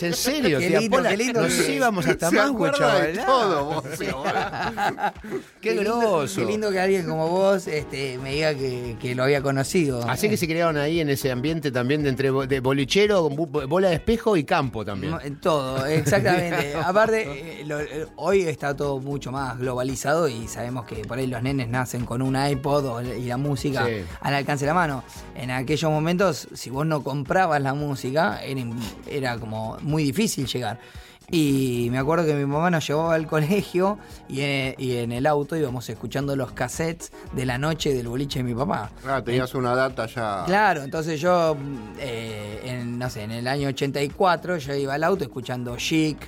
en 0.00 0.14
serio, 0.14 0.58
Qué 0.58 0.68
tía 0.68 0.80
lindo, 0.80 0.96
Pola, 0.96 1.10
qué 1.10 1.16
lindo 1.16 1.42
Nos 1.42 1.52
que- 1.54 1.74
íbamos 1.74 2.06
hasta 2.06 2.30
bailar. 2.30 3.26
todo, 3.26 3.64
vos, 3.66 3.84
sí. 3.98 4.06
Qué 5.60 5.74
lindo- 5.74 5.98
groso. 5.98 6.40
Qué 6.40 6.46
lindo 6.46 6.70
que 6.70 6.80
alguien 6.80 7.06
como 7.06 7.28
vos 7.28 7.66
este, 7.66 8.18
me 8.18 8.32
diga 8.32 8.54
que, 8.54 8.96
que 9.00 9.14
lo 9.14 9.22
había 9.24 9.40
conocido. 9.42 10.02
Así 10.08 10.28
que 10.28 10.36
se 10.36 10.46
crearon 10.46 10.76
ahí 10.76 11.00
en 11.00 11.08
ese 11.10 11.30
ambiente 11.30 11.70
también 11.70 12.02
de 12.02 12.08
entre 12.10 12.30
de 12.46 12.60
bolichero, 12.60 13.28
bola 13.30 13.88
de 13.90 13.94
espejo 13.96 14.36
y 14.36 14.44
campo 14.44 14.84
también. 14.84 15.14
M- 15.22 15.36
Todo, 15.40 15.86
exactamente. 15.86 16.74
Aparte, 16.74 17.60
eh, 17.60 17.64
lo- 17.64 17.80
eh, 17.80 17.91
hoy 18.16 18.42
está 18.42 18.76
todo 18.76 18.98
mucho 19.00 19.32
más 19.32 19.58
globalizado 19.58 20.28
y 20.28 20.48
sabemos 20.48 20.84
que 20.86 20.96
por 21.04 21.18
ahí 21.18 21.26
los 21.26 21.42
nenes 21.42 21.68
nacen 21.68 22.04
con 22.04 22.22
un 22.22 22.36
iPod 22.36 23.02
y 23.04 23.24
la 23.26 23.36
música 23.36 23.86
Sí. 23.86 24.04
al 24.20 24.34
alcance 24.34 24.64
de 24.64 24.68
la 24.68 24.74
mano. 24.74 25.04
En 25.34 25.50
aquellos 25.50 25.90
momentos, 25.90 26.48
si 26.54 26.70
vos 26.70 26.86
no 26.86 27.02
comprabas 27.02 27.60
la 27.62 27.74
música, 27.74 28.42
era, 28.42 28.62
era 29.08 29.38
como 29.38 29.76
muy 29.82 30.02
difícil 30.04 30.46
llegar. 30.46 30.78
Y 31.30 31.88
me 31.90 31.98
acuerdo 31.98 32.26
que 32.26 32.34
mi 32.34 32.44
mamá 32.44 32.68
nos 32.70 32.86
llevaba 32.86 33.14
al 33.14 33.26
colegio 33.28 33.98
y 34.28 34.40
en, 34.42 34.74
y 34.76 34.96
en 34.96 35.12
el 35.12 35.26
auto 35.26 35.56
íbamos 35.56 35.88
escuchando 35.88 36.36
los 36.36 36.52
cassettes 36.52 37.10
de 37.32 37.46
la 37.46 37.56
noche 37.56 37.94
del 37.94 38.08
boliche 38.08 38.40
de 38.40 38.42
mi 38.44 38.54
papá. 38.54 38.90
Ah, 39.06 39.22
tenías 39.24 39.54
una 39.54 39.74
data 39.74 40.06
ya. 40.06 40.42
Claro, 40.46 40.82
entonces 40.82 41.20
yo, 41.20 41.56
eh, 41.98 42.60
en, 42.64 42.98
no 42.98 43.08
sé, 43.08 43.22
en 43.22 43.30
el 43.30 43.46
año 43.48 43.68
84, 43.68 44.58
yo 44.58 44.74
iba 44.74 44.94
al 44.94 45.04
auto 45.04 45.24
escuchando 45.24 45.74
Chic. 45.76 46.18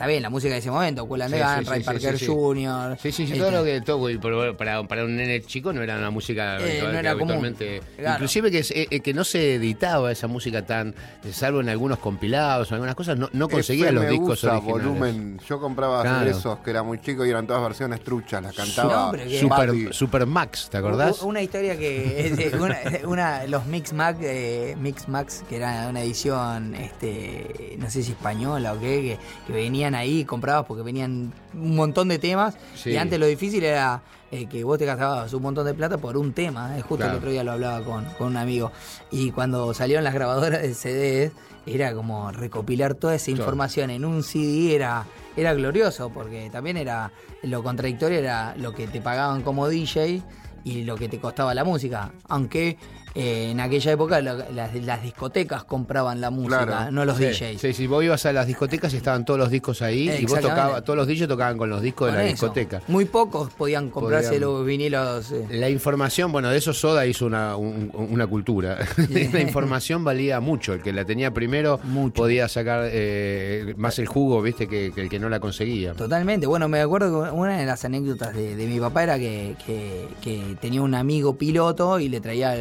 Está 0.00 0.08
bien, 0.08 0.22
la 0.22 0.30
música 0.30 0.54
de 0.54 0.60
ese 0.60 0.70
momento, 0.70 1.04
Cool 1.06 1.20
and 1.20 1.34
Sí, 1.34 1.40
Ray 1.42 1.80
sí, 1.82 1.84
Parker 1.84 2.18
sí, 2.18 2.24
sí. 2.24 2.32
Jr. 2.32 2.96
Sí, 2.98 3.12
sí, 3.12 3.26
sí, 3.26 3.32
este, 3.34 3.38
todo 3.38 3.50
lo 3.50 3.64
que 3.64 3.80
todo, 3.82 4.56
para, 4.56 4.82
para 4.88 5.04
un 5.04 5.14
nene 5.14 5.42
chico 5.42 5.74
no 5.74 5.82
era 5.82 5.98
una 5.98 6.08
música 6.08 6.56
Eh, 6.58 6.80
no 6.82 6.88
era 6.98 7.12
común. 7.12 7.32
habitualmente- 7.32 7.82
Claro. 7.98 8.14
inclusive 8.14 8.50
que, 8.50 8.62
se- 8.62 8.88
eh, 8.90 9.00
que 9.00 9.12
no 9.12 9.24
se 9.24 9.56
editaba 9.56 10.10
esa 10.10 10.26
música 10.26 10.64
tan, 10.64 10.94
salvo 11.30 11.60
en 11.60 11.68
algunos 11.68 11.98
compilados 11.98 12.72
o 12.72 12.74
algunas 12.76 12.94
cosas, 12.94 13.18
no, 13.18 13.28
no 13.34 13.46
conseguía 13.50 13.92
los 13.92 14.08
discos 14.08 14.42
USA, 14.42 14.52
originales. 14.56 14.84
volumen. 14.86 15.38
Yo 15.46 15.60
compraba 15.60 16.00
Claro. 16.00 16.30
esos 16.30 16.58
que 16.60 16.70
era 16.70 16.82
muy 16.82 16.98
chico 17.02 17.26
y 17.26 17.28
eran 17.28 17.46
todas 17.46 17.62
versiones 17.62 18.00
truchas. 18.00 18.42
Las 18.42 18.56
cantaba. 18.56 19.04
No, 19.06 19.10
pero 19.12 19.24
que- 19.24 19.38
Super. 19.38 19.92
Super 19.94 20.24
Max, 20.24 20.68
¿te 20.70 20.78
acordás? 20.78 21.20
u- 21.20 21.28
Una 21.28 21.42
historia 21.42 21.76
que 21.78 22.32
una, 22.58 22.78
una- 23.06 23.44
los 23.48 23.66
Mix 23.66 23.92
Max, 23.92 24.18
eh, 24.22 24.76
Mix 24.80 25.08
Max, 25.08 25.44
que 25.46 25.56
era 25.56 25.88
una 25.90 26.00
edición, 26.00 26.74
este, 26.74 27.76
no 27.78 27.90
sé 27.90 28.02
si 28.02 28.12
española 28.12 28.72
o 28.72 28.80
qué, 28.80 29.02
que, 29.02 29.18
que 29.46 29.52
venían 29.52 29.89
ahí, 29.94 30.24
comprabas 30.24 30.66
porque 30.66 30.82
venían 30.82 31.32
un 31.54 31.76
montón 31.76 32.08
de 32.08 32.18
temas. 32.18 32.56
Sí. 32.74 32.90
Y 32.90 32.96
antes 32.96 33.18
lo 33.18 33.26
difícil 33.26 33.64
era 33.64 34.02
eh, 34.30 34.46
que 34.46 34.62
vos 34.64 34.78
te 34.78 34.84
gastabas 34.86 35.32
un 35.34 35.42
montón 35.42 35.66
de 35.66 35.74
plata 35.74 35.98
por 35.98 36.16
un 36.16 36.32
tema. 36.32 36.76
eh, 36.78 36.82
Justo 36.82 36.96
Claro. 36.98 37.12
el 37.12 37.18
otro 37.18 37.30
día 37.30 37.44
lo 37.44 37.52
hablaba 37.52 37.82
con, 37.84 38.04
con 38.16 38.28
un 38.28 38.36
amigo. 38.36 38.70
Y 39.10 39.30
cuando 39.32 39.72
salieron 39.74 40.04
las 40.04 40.14
grabadoras 40.14 40.62
de 40.62 40.74
CDs, 40.74 41.32
era 41.66 41.92
como 41.94 42.30
recopilar 42.32 42.94
toda 42.94 43.14
esa 43.14 43.26
Claro. 43.26 43.42
información 43.42 43.90
en 43.90 44.04
un 44.04 44.22
CD 44.22 44.74
era, 44.74 45.04
era 45.36 45.52
glorioso, 45.54 46.10
porque 46.10 46.48
también 46.50 46.76
era 46.76 47.12
lo 47.42 47.62
contradictorio 47.62 48.18
era 48.18 48.54
lo 48.56 48.72
que 48.72 48.86
te 48.86 49.00
pagaban 49.00 49.42
como 49.42 49.68
DJ 49.68 50.22
y 50.64 50.84
lo 50.84 50.96
que 50.96 51.08
te 51.08 51.18
costaba 51.18 51.54
la 51.54 51.64
música. 51.64 52.12
Aunque 52.28 52.76
eh, 53.14 53.50
en 53.50 53.60
aquella 53.60 53.92
época 53.92 54.20
las, 54.20 54.44
las 54.74 55.02
discotecas 55.02 55.64
compraban 55.64 56.20
la 56.20 56.30
música, 56.30 56.66
Claro. 56.66 56.92
no 56.92 57.04
los 57.04 57.16
Sí, 57.16 57.24
DJs. 57.24 57.60
Sí, 57.60 57.72
sí, 57.72 57.86
vos 57.86 58.04
ibas 58.04 58.24
a 58.26 58.32
las 58.32 58.46
discotecas 58.46 58.92
y 58.94 58.98
estaban 58.98 59.24
todos 59.24 59.38
los 59.38 59.50
discos 59.50 59.82
ahí 59.82 60.10
y 60.18 60.26
vos 60.26 60.40
tocabas, 60.40 60.84
todos 60.84 60.96
los 60.96 61.06
DJs 61.06 61.28
tocaban 61.28 61.58
con 61.58 61.68
los 61.70 61.82
discos 61.82 62.08
Con 62.08 62.16
de 62.16 62.22
la 62.24 62.28
eso. 62.28 62.46
discoteca. 62.46 62.82
Muy 62.88 63.04
pocos 63.06 63.50
podían 63.54 63.90
comprarse 63.90 64.28
Podían- 64.28 64.40
los 64.42 64.64
vinilos. 64.66 65.32
eh. 65.32 65.46
La 65.50 65.68
información, 65.68 66.30
bueno, 66.32 66.50
de 66.50 66.58
eso 66.58 66.72
Soda 66.72 67.06
hizo 67.06 67.26
una, 67.26 67.56
un- 67.56 67.90
una 67.94 68.26
cultura. 68.26 68.78
la 69.32 69.40
información 69.40 70.04
valía 70.04 70.40
mucho. 70.40 70.72
El 70.74 70.82
que 70.82 70.92
la 70.92 71.04
tenía 71.04 71.32
primero 71.32 71.80
Mucho. 71.84 72.14
podía 72.14 72.48
sacar 72.48 72.88
eh, 72.92 73.74
más 73.76 73.98
el 73.98 74.06
jugo, 74.06 74.40
viste, 74.42 74.66
que, 74.68 74.92
que 74.94 75.00
el 75.02 75.08
que 75.08 75.18
no 75.18 75.28
la 75.28 75.40
conseguía. 75.40 75.92
Totalmente. 75.94 76.46
Bueno, 76.46 76.68
me 76.68 76.80
acuerdo 76.80 77.24
que 77.24 77.30
una 77.30 77.56
de 77.58 77.66
las 77.66 77.84
anécdotas 77.84 78.34
de, 78.34 78.54
de 78.56 78.66
mi 78.66 78.78
papá 78.78 79.02
era 79.02 79.18
que, 79.18 79.56
que- 79.66 80.08
que 80.22 80.56
tenía 80.60 80.82
un 80.82 80.94
amigo 80.94 81.36
piloto 81.36 81.98
y 81.98 82.08
le 82.08 82.20
traía 82.20 82.54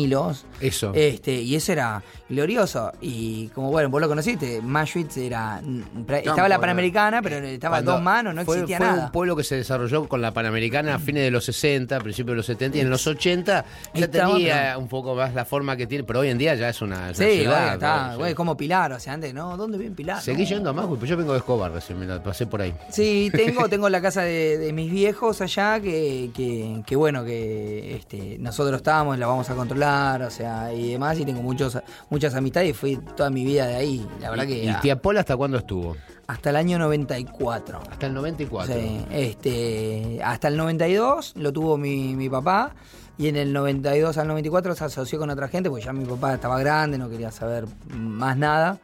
vinilos. 0.00 0.44
Eso. 0.60 0.92
Este, 0.94 1.32
y 1.42 1.54
eso 1.54 1.72
era 1.72 2.02
glorioso. 2.28 2.92
Y 3.00 3.48
como 3.48 3.70
bueno, 3.70 3.88
vos 3.90 4.00
lo 4.00 4.08
conociste, 4.08 4.60
Mashwitz 4.62 5.16
era. 5.18 5.60
Estaba 6.08 6.48
la. 6.48 6.56
Panamericana, 6.60 7.22
pero 7.22 7.36
estaba 7.36 7.76
a 7.76 7.78
Cuando 7.80 7.92
dos 7.92 8.02
manos, 8.02 8.34
no 8.34 8.44
fue, 8.44 8.56
existía 8.56 8.78
fue 8.78 8.86
nada. 8.86 9.04
un 9.06 9.12
pueblo 9.12 9.36
que 9.36 9.44
se 9.44 9.56
desarrolló 9.56 10.08
con 10.08 10.20
la 10.22 10.32
Panamericana 10.32 10.94
a 10.96 10.98
fines 10.98 11.22
de 11.22 11.30
los 11.30 11.44
60, 11.44 12.00
principios 12.00 12.32
de 12.32 12.36
los 12.36 12.46
70 12.46 12.78
y 12.78 12.80
en 12.80 12.90
los 12.90 13.06
80 13.06 13.64
ya 13.94 14.08
tenía 14.08 14.54
pero- 14.68 14.78
un 14.80 14.88
poco 14.88 15.14
más 15.14 15.34
la 15.34 15.44
forma 15.44 15.76
que 15.76 15.86
tiene, 15.86 16.02
pero 16.04 16.20
hoy 16.20 16.28
en 16.30 16.38
día 16.38 16.54
ya 16.54 16.68
es 16.70 16.80
una, 16.82 17.10
es 17.10 17.18
una 17.18 17.28
Sí, 17.28 17.36
ciudad. 17.40 17.60
güey, 17.62 17.74
está, 17.74 18.08
¿no? 18.12 18.18
güey, 18.18 18.30
Sí. 18.30 18.34
como 18.34 18.56
Pilar, 18.56 18.92
o 18.92 18.98
sea, 19.00 19.12
antes, 19.12 19.32
¿no? 19.34 19.56
¿Dónde 19.56 19.78
vive 19.78 19.94
Pilar? 19.94 20.20
Seguí 20.22 20.42
No. 20.44 20.48
yendo 20.48 20.70
a 20.70 20.72
más, 20.72 20.86
güey, 20.86 20.98
pues 20.98 21.10
yo 21.10 21.16
vengo 21.16 21.32
de 21.32 21.38
Escobar 21.38 21.70
recién, 21.70 21.98
me 21.98 22.06
la 22.06 22.22
pasé 22.22 22.46
por 22.46 22.62
ahí. 22.62 22.74
Sí, 22.90 23.30
tengo, 23.32 23.68
tengo 23.68 23.88
la 23.88 24.00
casa 24.00 24.22
de, 24.22 24.58
de 24.58 24.72
mis 24.72 24.90
viejos 24.90 25.40
allá, 25.42 25.78
que, 25.80 26.30
que, 26.34 26.82
que 26.86 26.96
bueno, 26.96 27.24
que 27.24 27.96
este, 27.96 28.38
nosotros 28.40 28.76
estábamos, 28.78 29.18
la 29.18 29.26
vamos 29.26 29.48
a 29.50 29.54
controlar, 29.54 29.85
o 30.26 30.30
sea, 30.30 30.72
y 30.72 30.92
demás, 30.92 31.18
y 31.18 31.24
tengo 31.24 31.42
muchos, 31.42 31.78
muchas 32.10 32.34
amistades 32.34 32.70
y 32.70 32.72
fui 32.72 32.96
toda 33.16 33.30
mi 33.30 33.44
vida 33.44 33.66
de 33.66 33.76
ahí, 33.76 34.08
la 34.20 34.30
verdad 34.30 34.46
que 34.46 34.64
¿Y 34.64 34.68
ah, 34.68 34.80
tía 34.80 35.00
Pola 35.00 35.20
hasta 35.20 35.36
cuándo 35.36 35.58
estuvo? 35.58 35.96
hasta 36.26 36.50
el 36.50 36.56
año 36.56 36.78
94. 36.78 37.82
Hasta 37.90 38.06
el 38.06 38.14
94. 38.14 38.74
Sí, 38.74 39.06
este, 39.10 40.20
hasta 40.24 40.48
el 40.48 40.56
92 40.56 41.34
lo 41.36 41.52
tuvo 41.52 41.78
mi, 41.78 42.14
mi 42.16 42.28
papá 42.28 42.72
y 43.18 43.28
en 43.28 43.36
el 43.36 43.52
92 43.52 44.18
al 44.18 44.28
94 44.28 44.74
se 44.74 44.84
asoció 44.84 45.18
con 45.18 45.30
otra 45.30 45.48
gente 45.48 45.70
porque 45.70 45.84
ya 45.84 45.92
mi 45.92 46.04
papá 46.04 46.34
estaba 46.34 46.58
grande, 46.58 46.98
no 46.98 47.08
quería 47.08 47.30
saber 47.30 47.66
más 47.94 48.36
nada. 48.36 48.78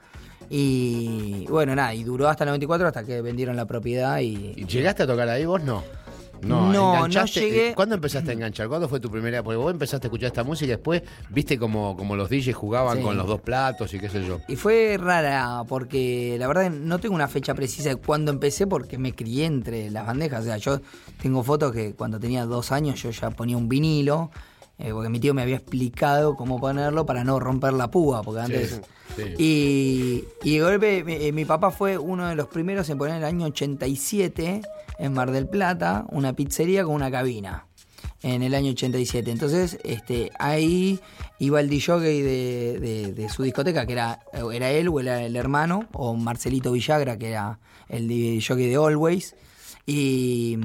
Y 0.48 1.46
bueno, 1.48 1.74
nada, 1.74 1.94
y 1.94 2.04
duró 2.04 2.28
hasta 2.28 2.44
el 2.44 2.48
94 2.48 2.88
hasta 2.88 3.04
que 3.04 3.22
vendieron 3.22 3.56
la 3.56 3.64
propiedad 3.64 4.18
y... 4.18 4.52
¿Y 4.56 4.66
¿Llegaste 4.66 5.04
a 5.04 5.06
tocar 5.06 5.28
ahí 5.28 5.46
vos? 5.46 5.62
No. 5.62 5.82
No, 6.42 6.72
No, 6.72 7.08
no 7.08 7.24
llegué. 7.26 7.72
¿Cuándo 7.74 7.94
empezaste 7.94 8.30
a 8.30 8.34
enganchar? 8.34 8.68
¿Cuándo 8.68 8.88
fue 8.88 8.98
tu 9.00 9.10
primera? 9.10 9.42
Porque 9.42 9.56
vos 9.56 9.70
empezaste 9.72 10.06
a 10.06 10.08
escuchar 10.08 10.26
esta 10.28 10.42
música 10.44 10.66
y 10.66 10.70
después 10.70 11.02
viste 11.30 11.58
como, 11.58 11.96
como 11.96 12.16
los 12.16 12.28
DJs 12.28 12.54
jugaban 12.54 12.98
Sí. 12.98 13.02
con 13.04 13.16
los 13.16 13.26
dos 13.26 13.40
platos 13.40 13.92
y 13.94 13.98
qué 14.00 14.08
sé 14.08 14.24
yo. 14.26 14.40
Y 14.48 14.56
fue 14.56 14.96
rara 15.00 15.62
porque 15.68 16.36
la 16.38 16.46
verdad 16.48 16.70
no 16.70 16.98
tengo 16.98 17.14
una 17.14 17.28
fecha 17.28 17.54
precisa 17.54 17.90
de 17.90 17.96
cuándo 17.96 18.30
empecé 18.32 18.66
porque 18.66 18.98
me 18.98 19.14
crié 19.14 19.46
entre 19.46 19.90
las 19.90 20.06
bandejas. 20.06 20.42
O 20.42 20.44
sea, 20.44 20.56
yo 20.56 20.80
tengo 21.20 21.42
fotos 21.42 21.72
que 21.72 21.94
cuando 21.94 22.18
tenía 22.18 22.44
dos 22.44 22.72
años 22.72 23.00
yo 23.02 23.10
ya 23.10 23.30
ponía 23.30 23.56
un 23.56 23.68
vinilo 23.68 24.30
eh, 24.82 24.90
porque 24.92 25.08
mi 25.08 25.20
tío 25.20 25.32
me 25.32 25.42
había 25.42 25.56
explicado 25.56 26.34
cómo 26.36 26.60
ponerlo 26.60 27.06
para 27.06 27.24
no 27.24 27.38
romper 27.40 27.72
la 27.72 27.90
púa. 27.90 28.22
Porque 28.22 28.40
antes... 28.40 28.80
sí. 29.16 29.22
Y, 29.38 30.24
y 30.42 30.56
de 30.58 30.62
golpe 30.64 31.04
mi, 31.04 31.14
eh, 31.14 31.32
mi 31.32 31.44
papá 31.44 31.70
fue 31.70 31.98
uno 31.98 32.26
de 32.28 32.34
los 32.34 32.48
primeros 32.48 32.88
en 32.90 32.98
poner 32.98 33.14
en 33.16 33.22
el 33.22 33.28
año 33.28 33.46
87 33.46 34.62
en 34.98 35.12
Mar 35.12 35.30
del 35.30 35.46
Plata 35.48 36.04
una 36.10 36.32
pizzería 36.34 36.84
con 36.84 36.94
una 36.94 37.10
cabina 37.10 37.66
en 38.22 38.42
el 38.42 38.54
año 38.54 38.70
87. 38.70 39.30
Entonces, 39.30 39.78
este, 39.84 40.30
ahí 40.38 40.98
iba 41.38 41.60
el 41.60 41.68
DJ 41.68 41.98
de, 42.00 42.78
de- 42.80 43.12
de 43.12 43.28
su 43.28 43.42
discoteca, 43.42 43.84
que 43.84 43.92
era, 43.94 44.20
era 44.52 44.70
él 44.70 44.88
o 44.88 45.00
era 45.00 45.22
el 45.24 45.34
hermano, 45.36 45.88
o 45.92 46.14
Marcelito 46.14 46.70
Villagra, 46.72 47.18
que 47.18 47.30
era 47.30 47.58
el 47.88 48.06
DJ 48.08 48.54
de 48.56 48.76
Always. 48.76 49.34
Y, 49.86 50.56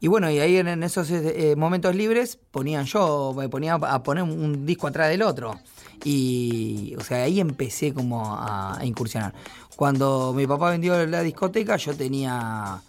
y 0.00 0.06
bueno, 0.06 0.30
y 0.30 0.38
ahí 0.38 0.56
en, 0.56 0.82
esos 0.82 1.10
eh, 1.10 1.54
momentos 1.56 1.94
libres 1.94 2.38
ponían 2.50 2.84
yo, 2.84 3.34
me 3.36 3.48
ponía 3.48 3.74
a 3.74 4.02
poner 4.02 4.22
un 4.22 4.64
disco 4.64 4.86
atrás 4.86 5.08
del 5.08 5.22
otro. 5.22 5.58
Y, 6.04 6.94
o 6.96 7.02
sea, 7.02 7.24
ahí 7.24 7.40
empecé 7.40 7.92
como 7.92 8.36
a 8.36 8.78
incursionar. 8.82 9.34
Cuando 9.74 10.32
mi 10.32 10.46
papá 10.46 10.70
vendió 10.70 11.04
la 11.06 11.22
discoteca, 11.22 11.76
yo 11.76 11.94
tenía 11.96 12.80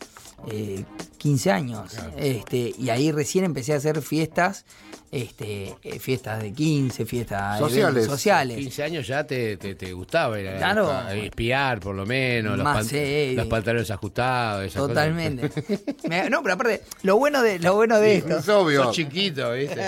eh, 0.51 0.83
15 1.17 1.51
años. 1.51 1.91
Este, 2.17 2.73
y 2.77 2.89
ahí 2.89 3.11
recién 3.11 3.43
empecé 3.45 3.73
a 3.73 3.77
hacer 3.77 4.01
fiestas, 4.01 4.65
este, 5.11 5.75
eh, 5.83 5.99
fiestas 5.99 6.41
de 6.41 6.53
15, 6.53 7.05
fiestas 7.05 7.57
Sociales. 7.59 8.05
sociales. 8.05 8.57
15 8.57 8.83
años 8.83 9.07
ya 9.07 9.25
te, 9.25 9.57
te, 9.57 9.75
te 9.75 9.91
gustaba 9.93 10.39
ir 10.39 10.47
a- 10.49 10.57
Claro. 10.57 10.91
a 10.91 11.13
espiar, 11.15 11.79
por 11.79 11.95
lo 11.95 12.05
menos, 12.05 12.55
los, 12.57 12.63
Más, 12.63 12.77
pan- 12.77 12.85
sí. 12.85 13.33
los 13.35 13.47
pantalones 13.47 13.89
ajustados. 13.91 14.65
esas 14.65 14.81
cosas. 14.81 14.87
Totalmente. 14.95 15.49
Me- 16.09 16.29
no, 16.29 16.41
pero 16.43 16.53
aparte, 16.55 16.83
lo 17.03 17.17
bueno 17.17 17.41
de, 17.41 17.59
lo 17.59 17.75
bueno 17.75 17.99
de 17.99 18.17
esto. 18.17 18.37
Es 18.37 18.47
obvio. 18.49 18.83
Sos 18.83 18.95
chiquito, 18.95 19.51
¿viste? 19.53 19.81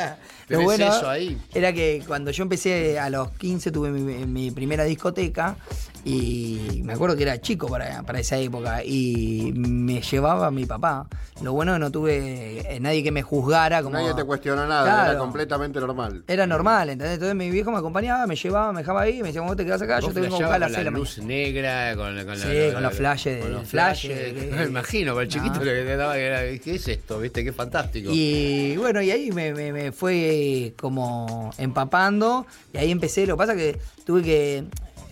Lo 0.49 0.61
bueno 0.63 0.85
eso 0.93 1.09
ahí. 1.09 1.37
era 1.53 1.71
que 1.71 2.03
cuando 2.05 2.29
yo 2.31 2.43
empecé 2.43 2.99
a 2.99 3.09
los 3.09 3.31
15 3.31 3.71
tuve 3.71 3.89
mi, 3.89 4.25
mi 4.25 4.51
primera 4.51 4.83
discoteca 4.83 5.55
y 6.03 6.81
me 6.83 6.93
acuerdo 6.93 7.15
que 7.15 7.23
era 7.23 7.39
chico 7.39 7.67
para, 7.67 8.01
para 8.03 8.19
esa 8.19 8.37
época 8.37 8.83
y 8.83 9.51
me 9.55 10.01
llevaba 10.01 10.49
mi 10.51 10.65
papá. 10.65 11.07
Lo 11.41 11.53
bueno 11.53 11.71
es 11.71 11.75
que 11.77 11.79
no 11.79 11.91
tuve 11.91 12.59
eh, 12.75 12.79
nadie 12.79 13.03
que 13.03 13.11
me 13.11 13.23
juzgara 13.23 13.81
como... 13.81 13.95
Nadie 13.95 14.13
te 14.13 14.23
cuestiona 14.23 14.67
nada, 14.67 14.83
Claro. 14.83 15.09
era 15.11 15.19
completamente 15.19 15.79
normal. 15.79 16.23
Era 16.27 16.45
normal, 16.45 16.89
¿entendés? 16.91 17.15
Entonces 17.15 17.35
mi 17.35 17.49
viejo 17.49 17.71
me 17.71 17.77
acompañaba, 17.79 18.27
me 18.27 18.35
llevaba, 18.35 18.71
me 18.73 18.81
dejaba 18.81 19.01
ahí, 19.01 19.21
me 19.21 19.27
decía, 19.29 19.41
vos 19.41 19.55
te 19.55 19.65
quedás 19.65 19.81
acá, 19.81 19.99
yo 19.99 20.09
te 20.09 20.21
vengo 20.21 20.35
a 20.35 20.39
buscar 20.39 20.53
a 20.55 20.59
las 20.59 20.71
flasheabas 20.71 20.75
6 20.75 20.75
con 20.75 20.83
de 20.83 20.83
la 20.85 20.91
mañana. 20.91 20.97
luz 20.99 21.17
negra, 21.19 21.95
con, 21.95 22.25
con 22.25 22.39
la- 22.39 22.45
Sí, 22.45 22.67
la- 22.67 22.73
con 22.73 22.83
los 22.83 22.93
flashes, 22.93 23.41
con 23.43 23.53
los 23.53 23.67
flash, 23.67 24.05
flashes. 24.07 24.33
que- 24.33 24.51
Me 24.55 24.63
imagino, 24.65 25.13
para 25.13 25.23
el 25.23 25.29
chiquito 25.29 25.55
No. 25.55 25.59
que 25.61 25.69
te 25.71 25.97
daba 25.97 26.13
que 26.13 26.25
era, 26.25 26.41
¿qué 26.59 26.75
es 26.75 26.87
esto? 26.87 27.19
¿Viste? 27.19 27.43
Qué 27.43 27.53
fantástico. 27.53 28.09
Y 28.13 28.77
bueno, 28.77 29.01
y 29.01 29.09
ahí 29.11 29.31
me, 29.31 29.53
me- 29.53 29.73
me 29.73 29.91
fue 29.91 30.73
como 30.79 31.51
empapando 31.57 32.45
y 32.73 32.77
ahí 32.77 32.91
empecé. 32.91 33.25
Lo 33.25 33.33
que 33.35 33.37
pasa 33.39 33.55
que 33.55 33.79
tuve 34.05 34.21
que 34.21 34.63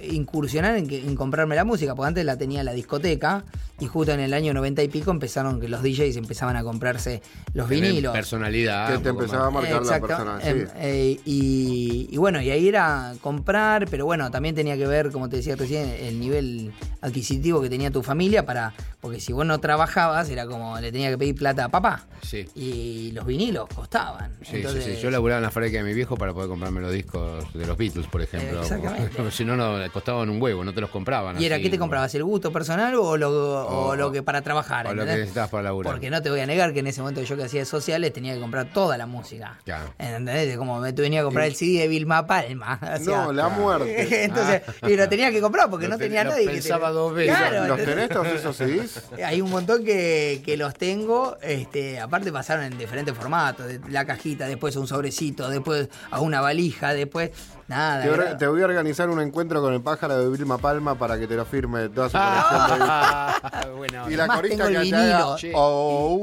incursionar 0.02 0.76
en, 0.78 0.88
que- 0.88 1.00
en 1.00 1.16
comprarme 1.16 1.56
la 1.56 1.64
música, 1.66 1.96
porque 1.96 2.08
antes 2.10 2.26
la 2.26 2.38
tenía 2.38 2.60
en 2.62 2.66
la 2.66 2.74
discoteca 2.74 3.44
y 3.80 3.86
justo 3.88 4.12
en 4.12 4.20
el 4.20 4.34
año 4.34 4.54
90 4.54 4.84
y 4.84 4.88
pico 4.90 5.12
empezaron 5.12 5.60
que 5.60 5.68
los 5.70 5.82
DJs 5.82 6.18
empezaban 6.18 6.56
a 6.58 6.64
comprarse 6.64 7.22
los 7.54 7.70
vinilos. 7.70 8.14
Personalidad. 8.14 8.92
Que 8.94 9.00
te 9.00 9.10
empezaba 9.10 9.48
a 9.48 9.50
marcar 9.52 9.72
la 9.74 9.78
Exacto. 9.98 10.08
persona. 10.08 10.40
Em, 10.44 10.66
sí. 10.68 10.74
eh, 10.78 11.20
y, 11.26 12.10
y 12.12 12.18
bueno, 12.18 12.42
y 12.42 12.50
ahí 12.50 12.68
era 12.68 13.14
comprar, 13.22 13.88
pero 13.90 14.06
bueno, 14.06 14.30
también 14.32 14.56
tenía 14.56 14.78
que 14.78 14.86
ver, 14.88 15.12
como 15.12 15.30
te 15.30 15.38
decía 15.38 15.56
recién, 15.56 15.90
el 15.90 16.20
nivel 16.20 16.72
adquisitivo 17.02 17.62
que 17.62 17.70
tenía 17.70 17.92
tu 17.92 18.04
familia 18.04 18.46
para, 18.46 18.74
porque 19.00 19.20
si 19.20 19.32
vos 19.32 19.46
no 19.46 19.60
trabajabas, 19.60 20.30
era 20.30 20.46
como 20.46 20.78
le 20.80 20.92
tenía 20.92 21.10
que 21.10 21.18
pedir 21.18 21.36
plata 21.36 21.66
a 21.66 21.70
papá. 21.70 22.06
Sí. 22.22 22.46
Y 22.56 23.12
los 23.14 23.26
vinilos 23.26 23.68
costaban. 23.74 24.34
Sí, 24.42 24.58
Entonces, 24.58 24.84
sí, 24.84 24.96
sí. 24.96 25.02
Yo 25.02 25.10
laburaba 25.10 25.38
en 25.40 25.44
la 25.44 25.52
fábrica 25.52 25.78
de 25.78 25.84
mi 25.84 25.94
viejo 25.94 26.18
para 26.18 26.34
poder 26.34 26.50
comprarme 26.50 26.82
los 26.82 26.92
discos 26.92 27.52
de 27.54 27.66
los 27.66 27.78
Beatles, 27.78 28.08
por 28.08 28.22
ejemplo. 28.22 28.62
Exactamente. 28.62 29.32
si 29.32 29.46
no, 29.46 29.56
no, 29.56 29.89
costaban 29.92 30.30
un 30.30 30.42
huevo, 30.42 30.64
no 30.64 30.74
te 30.74 30.82
los 30.82 30.90
compraban. 30.90 31.42
¿Y 31.42 31.46
era 31.46 31.56
así, 31.56 31.64
qué 31.64 31.70
te 31.70 31.78
como- 31.78 31.88
comprabas? 31.90 32.14
¿El 32.16 32.24
gusto 32.24 32.52
personal 32.52 32.96
o 32.96 33.18
lo, 33.18 33.30
o 33.32 33.88
O- 33.90 33.96
lo 33.96 34.12
que 34.12 34.24
para 34.24 34.42
trabajar? 34.42 34.88
o 34.88 34.94
lo 34.94 35.06
que 35.06 35.12
necesitabas 35.12 35.50
para 35.50 35.64
laburar. 35.64 35.92
Porque 35.94 36.10
no 36.10 36.22
te 36.22 36.30
voy 36.30 36.40
a 36.40 36.46
negar 36.46 36.74
que 36.74 36.80
en 36.80 36.88
ese 36.88 37.02
momento 37.02 37.22
yo 37.24 37.36
que 37.38 37.44
hacía 37.44 37.66
sociales 37.66 38.12
tenía 38.14 38.34
que 38.34 38.40
comprar 38.40 38.72
toda 38.74 38.98
la 38.98 39.06
música. 39.06 39.58
Claro. 39.66 39.94
¿Entendés? 39.98 40.58
Como 40.58 40.80
me 40.80 40.92
venía 40.92 41.22
a 41.22 41.24
comprar 41.24 41.46
el 41.48 41.56
CD 41.56 41.80
de 41.80 41.88
Vilma 41.88 42.26
Palma. 42.28 42.80
o 43.00 43.04
sea, 43.04 43.24
No, 43.26 43.34
la 43.34 43.50
muerte. 43.50 44.24
Entonces, 44.26 44.62
y 44.88 44.96
lo 44.96 45.08
tenía 45.10 45.32
que 45.32 45.42
comprar 45.42 45.70
porque 45.70 45.86
Lo 45.88 45.92
no 45.94 45.98
te- 45.98 46.06
tenía 46.06 46.24
nadie 46.24 46.46
que 46.46 46.52
pensaba 46.54 46.88
te- 46.90 46.94
dos 46.94 47.14
veces. 47.14 47.36
Claro, 47.38 47.68
¿Los 47.68 47.78
tenés 47.86 48.10
todos 48.10 48.28
esos 48.28 48.56
CDs? 48.56 49.04
Hay 49.26 49.42
un 49.42 49.50
montón 49.50 49.84
que, 49.84 50.42
que 50.46 50.58
los 50.58 50.74
tengo, 50.74 51.38
este, 51.42 52.00
aparte 52.00 52.32
pasaron 52.32 52.66
en 52.66 52.78
diferentes 52.78 53.16
formatos, 53.16 53.66
la 53.90 54.06
cajita, 54.06 54.48
después 54.48 54.76
a 54.76 54.80
un 54.80 54.88
sobrecito, 54.88 55.50
después 55.50 55.90
a 56.12 56.20
una 56.22 56.42
valija, 56.42 56.94
después 56.94 57.32
nada. 57.70 58.38
Te, 58.38 58.48
voy 58.48 58.62
a 58.62 58.66
organizar 58.66 59.10
un 59.10 59.22
encuentro 59.22 59.62
con 59.62 59.74
el 59.74 59.82
pájaro 59.82 60.18
de 60.18 60.30
Vilma 60.30 60.58
Palma 60.58 60.96
para 60.96 61.18
que 61.18 61.28
te 61.28 61.36
lo 61.36 61.46
firme 61.46 61.90
toda 61.90 62.10
su 62.10 62.18
colección 62.18 62.80
de 62.80 62.86
Ah, 62.90 63.68
bueno, 63.78 64.10
Y 64.10 64.16
la 64.16 64.28
corista 64.28 64.68
que. 64.68 64.92
Che. 65.38 65.52
oh, 65.56 66.20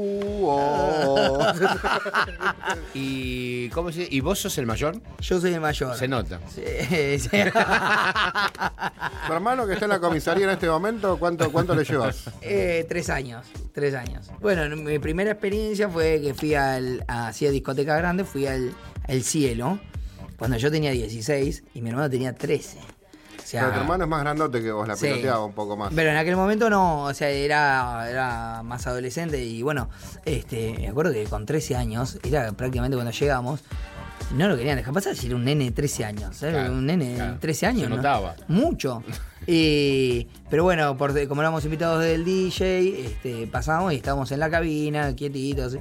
y, 2.93 3.69
¿cómo 3.73 3.91
se, 3.91 4.07
¿Y 4.09 4.19
vos 4.19 4.39
sos 4.39 4.57
el 4.57 4.65
mayor? 4.65 4.97
Yo 5.19 5.39
soy 5.39 5.53
el 5.53 5.61
mayor. 5.61 5.95
Se 5.95 6.07
nota. 6.07 6.39
Sí, 6.53 6.61
sí. 7.19 7.29
Tu 9.27 9.33
hermano 9.33 9.65
que 9.67 9.73
está 9.73 9.85
en 9.85 9.91
la 9.91 9.99
comisaría 9.99 10.45
en 10.45 10.51
este 10.51 10.69
momento, 10.69 11.17
¿cuánto, 11.17 11.51
cuánto 11.51 11.75
le 11.75 11.83
llevas? 11.83 12.29
Eh, 12.41 12.85
tres 12.87 13.09
años, 13.09 13.45
tres 13.73 13.93
años. 13.93 14.29
Bueno, 14.39 14.75
mi 14.75 14.99
primera 14.99 15.31
experiencia 15.31 15.89
fue 15.89 16.21
que 16.21 16.33
fui 16.33 16.53
al, 16.55 17.03
hacía 17.07 17.51
discoteca 17.51 17.97
grande, 17.97 18.23
fui 18.23 18.47
al, 18.47 18.73
al 19.07 19.23
cielo, 19.23 19.79
cuando 20.37 20.57
yo 20.57 20.71
tenía 20.71 20.91
16 20.91 21.63
y 21.73 21.81
mi 21.81 21.89
hermano 21.89 22.09
tenía 22.09 22.33
13. 22.33 22.77
O 22.77 23.49
sea, 23.49 23.61
Pero 23.61 23.73
tu 23.75 23.79
hermano 23.81 24.03
es 24.03 24.09
más 24.09 24.21
grandote 24.21 24.61
que 24.61 24.71
vos, 24.71 24.87
la 24.87 24.95
Sí. 24.97 25.05
peloteaba 25.07 25.45
un 25.45 25.53
poco 25.53 25.77
más. 25.77 25.93
Pero 25.95 26.09
en 26.09 26.17
aquel 26.17 26.35
momento 26.35 26.69
no, 26.69 27.03
o 27.05 27.13
sea, 27.13 27.29
era, 27.29 28.05
era 28.09 28.61
más 28.63 28.85
adolescente 28.87 29.41
y 29.43 29.61
bueno, 29.63 29.89
este, 30.25 30.75
me 30.79 30.87
acuerdo 30.89 31.13
que 31.13 31.23
con 31.25 31.45
13 31.45 31.75
años, 31.77 32.19
era 32.23 32.51
prácticamente 32.51 32.97
cuando 32.97 33.11
llegamos, 33.13 33.61
no 34.35 34.49
lo 34.49 34.57
querían 34.57 34.75
dejar 34.75 34.93
pasar 34.93 35.15
si 35.15 35.27
era 35.27 35.37
un 35.37 35.45
nene 35.45 35.65
de 35.65 35.71
13 35.71 36.03
años. 36.03 36.37
Claro, 36.39 36.73
un 36.73 36.85
nene 36.85 37.05
de 37.11 37.15
claro. 37.15 37.37
13 37.39 37.65
años. 37.67 37.83
Se 37.83 37.89
¿no? 37.89 37.95
notaba. 37.97 38.35
Mucho. 38.49 39.01
Y- 39.49 40.27
pero 40.49 40.63
bueno, 40.63 40.97
por, 40.97 41.13
como 41.29 41.39
éramos 41.41 41.63
invitados 41.63 42.03
del 42.03 42.25
DJ, 42.25 43.05
este, 43.05 43.47
pasamos 43.47 43.93
y 43.93 43.95
estábamos 43.95 44.29
en 44.33 44.41
la 44.41 44.49
cabina, 44.49 45.15
quietitos. 45.15 45.77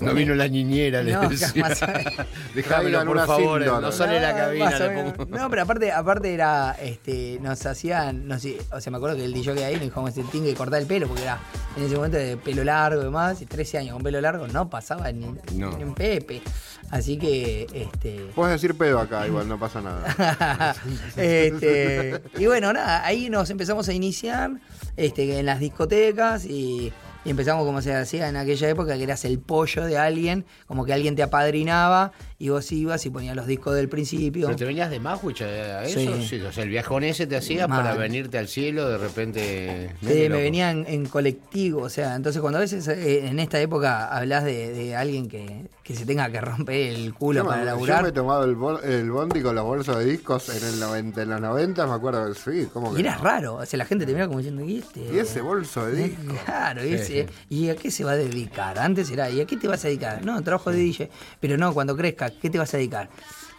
No 0.00 0.14
vino 0.14 0.34
la 0.34 0.48
niñera, 0.48 1.02
le 1.02 1.12
No, 1.12 1.28
decía. 1.28 1.52
Traigan 2.66 3.06
por 3.06 3.26
favor. 3.26 3.64
No 3.66 3.92
sale 3.92 4.20
la 4.20 4.32
No, 4.32 4.38
cabina. 4.38 4.64
más 4.66 4.80
o 4.80 4.84
le 4.88 4.90
pongo- 5.14 5.26
No, 5.38 5.50
pero 5.50 5.62
aparte, 5.62 5.92
aparte 5.92 6.34
era, 6.34 6.76
este, 6.80 7.38
nos 7.40 7.64
hacían, 7.66 8.26
no 8.26 8.38
sé, 8.38 8.58
o 8.72 8.80
sea, 8.80 8.90
me 8.90 8.96
acuerdo 8.96 9.16
que 9.16 9.24
el 9.24 9.32
DJ 9.32 9.54
que 9.54 9.64
ahí 9.64 9.74
nos 9.74 9.82
dijo, 9.84 10.02
"Vamos, 10.02 10.14
tiene 10.30 10.46
que 10.48 10.54
cortar 10.54 10.80
el 10.80 10.86
pelo, 10.86 11.06
porque 11.06 11.22
era 11.22 11.38
en 11.76 11.84
ese 11.84 11.94
momento 11.96 12.16
de 12.18 12.36
pelo 12.36 12.64
largo 12.64 13.00
y 13.00 13.04
demás, 13.04 13.40
y 13.42 13.46
13 13.46 13.78
años 13.78 13.94
con 13.94 14.02
pelo 14.02 14.20
largo, 14.20 14.46
no 14.48 14.68
pasaba 14.70 15.10
ni, 15.12 15.26
No. 15.54 15.76
ni 15.76 15.82
en 15.82 15.94
Pepe. 15.94 16.42
Así 16.90 17.16
que, 17.18 17.66
este, 17.72 18.26
Puedes 18.34 18.54
decir 18.60 18.76
pedo 18.76 18.98
acá, 18.98 19.26
igual 19.26 19.48
no 19.48 19.58
pasa 19.60 19.80
nada. 19.80 20.74
este, 21.16 22.20
y 22.38 22.46
bueno, 22.46 22.72
nada, 22.72 23.04
ahí 23.04 23.30
nos 23.30 23.48
empezamos 23.50 23.88
a 23.88 23.92
iniciar 23.92 24.50
este, 24.96 25.38
en 25.38 25.46
las 25.46 25.60
discotecas 25.60 26.44
y, 26.44 26.92
y 27.24 27.30
empezamos 27.30 27.64
como 27.66 27.82
se 27.82 27.94
hacía 27.94 28.28
en 28.28 28.36
aquella 28.36 28.68
época, 28.68 28.96
que 28.96 29.02
eras 29.02 29.24
el 29.24 29.38
pollo 29.38 29.84
de 29.84 29.98
alguien, 29.98 30.46
como 30.66 30.84
que 30.84 30.92
alguien 30.92 31.16
te 31.16 31.22
apadrinaba 31.22 32.12
y 32.42 32.48
vos 32.48 32.72
ibas 32.72 33.04
y 33.04 33.10
ponías 33.10 33.36
los 33.36 33.46
discos 33.46 33.74
del 33.76 33.88
principio. 33.90 34.46
¿Pero 34.46 34.56
te 34.56 34.64
venías 34.64 34.90
de 34.90 34.98
Mahwich 34.98 35.42
a 35.42 35.84
eso? 35.84 36.00
Sí. 36.00 36.26
Sí. 36.26 36.40
O 36.40 36.50
sea, 36.50 36.64
el 36.64 36.70
viajón 36.70 37.04
ese 37.04 37.26
te 37.26 37.36
hacías 37.36 37.68
Mal. 37.68 37.82
para 37.84 37.94
venirte 37.96 38.38
al 38.38 38.48
cielo 38.48 38.88
de 38.88 38.96
repente. 38.98 39.90
Sí, 40.00 40.06
me 40.06 40.28
loco. 40.30 40.40
venía 40.40 40.70
en, 40.70 40.86
en 40.88 41.04
colectivo, 41.06 41.82
o 41.82 41.88
sea, 41.90 42.14
entonces 42.16 42.40
cuando 42.40 42.56
a 42.58 42.62
veces 42.62 42.88
eh, 42.88 43.26
en 43.28 43.38
esta 43.38 43.60
época 43.60 44.08
hablas 44.08 44.44
de, 44.44 44.72
de 44.72 44.96
alguien 44.96 45.28
que, 45.28 45.66
que 45.84 45.94
se 45.94 46.06
tenga 46.06 46.30
que 46.30 46.40
romper 46.40 46.94
el 46.94 47.12
culo 47.12 47.40
Yo 47.40 47.44
me- 47.44 47.50
para 47.50 47.60
yo 47.60 47.66
laburar. 47.66 48.02
me 48.04 48.08
he 48.08 48.12
tomado 48.12 48.44
el, 48.44 48.56
bol- 48.56 48.80
el 48.84 49.10
bondi 49.10 49.42
con 49.42 49.54
los 49.54 49.64
bolsos 49.64 49.98
de 49.98 50.06
discos 50.06 50.48
en, 50.48 50.66
el 50.66 50.80
90, 50.80 51.22
en 51.22 51.28
los 51.28 51.40
90, 51.42 51.86
me 51.86 51.92
acuerdo 51.92 52.32
sí, 52.34 52.68
¿cómo 52.72 52.94
que 52.94 53.00
Y 53.00 53.04
era 53.04 53.16
no? 53.16 53.22
raro, 53.22 53.54
o 53.56 53.66
sea, 53.66 53.76
la 53.76 53.84
gente 53.84 54.06
te 54.06 54.14
mira 54.14 54.26
como 54.26 54.38
diciendo, 54.38 54.64
¿y 54.64 54.78
este? 54.78 55.00
Y 55.12 55.18
ese 55.18 55.42
bolso 55.42 55.84
de 55.86 56.04
discos. 56.04 56.36
Claro, 56.46 56.80
Sí, 56.82 56.94
ese- 56.94 57.26
sí. 57.28 57.34
¿y 57.50 57.68
a 57.68 57.76
qué 57.76 57.90
se 57.90 58.02
va 58.04 58.12
a 58.12 58.16
dedicar? 58.16 58.78
Antes 58.78 59.10
era, 59.10 59.28
¿y 59.30 59.40
a 59.42 59.44
qué 59.46 59.58
te 59.58 59.68
vas 59.68 59.84
a 59.84 59.88
dedicar? 59.88 60.24
No, 60.24 60.40
trabajo 60.42 60.70
de 60.70 60.78
DJ. 60.78 61.10
Pero 61.38 61.58
no, 61.58 61.74
cuando 61.74 61.94
crezca, 61.96 62.29
¿qué 62.40 62.50
te 62.50 62.58
vas 62.58 62.72
a 62.74 62.76
dedicar? 62.76 63.08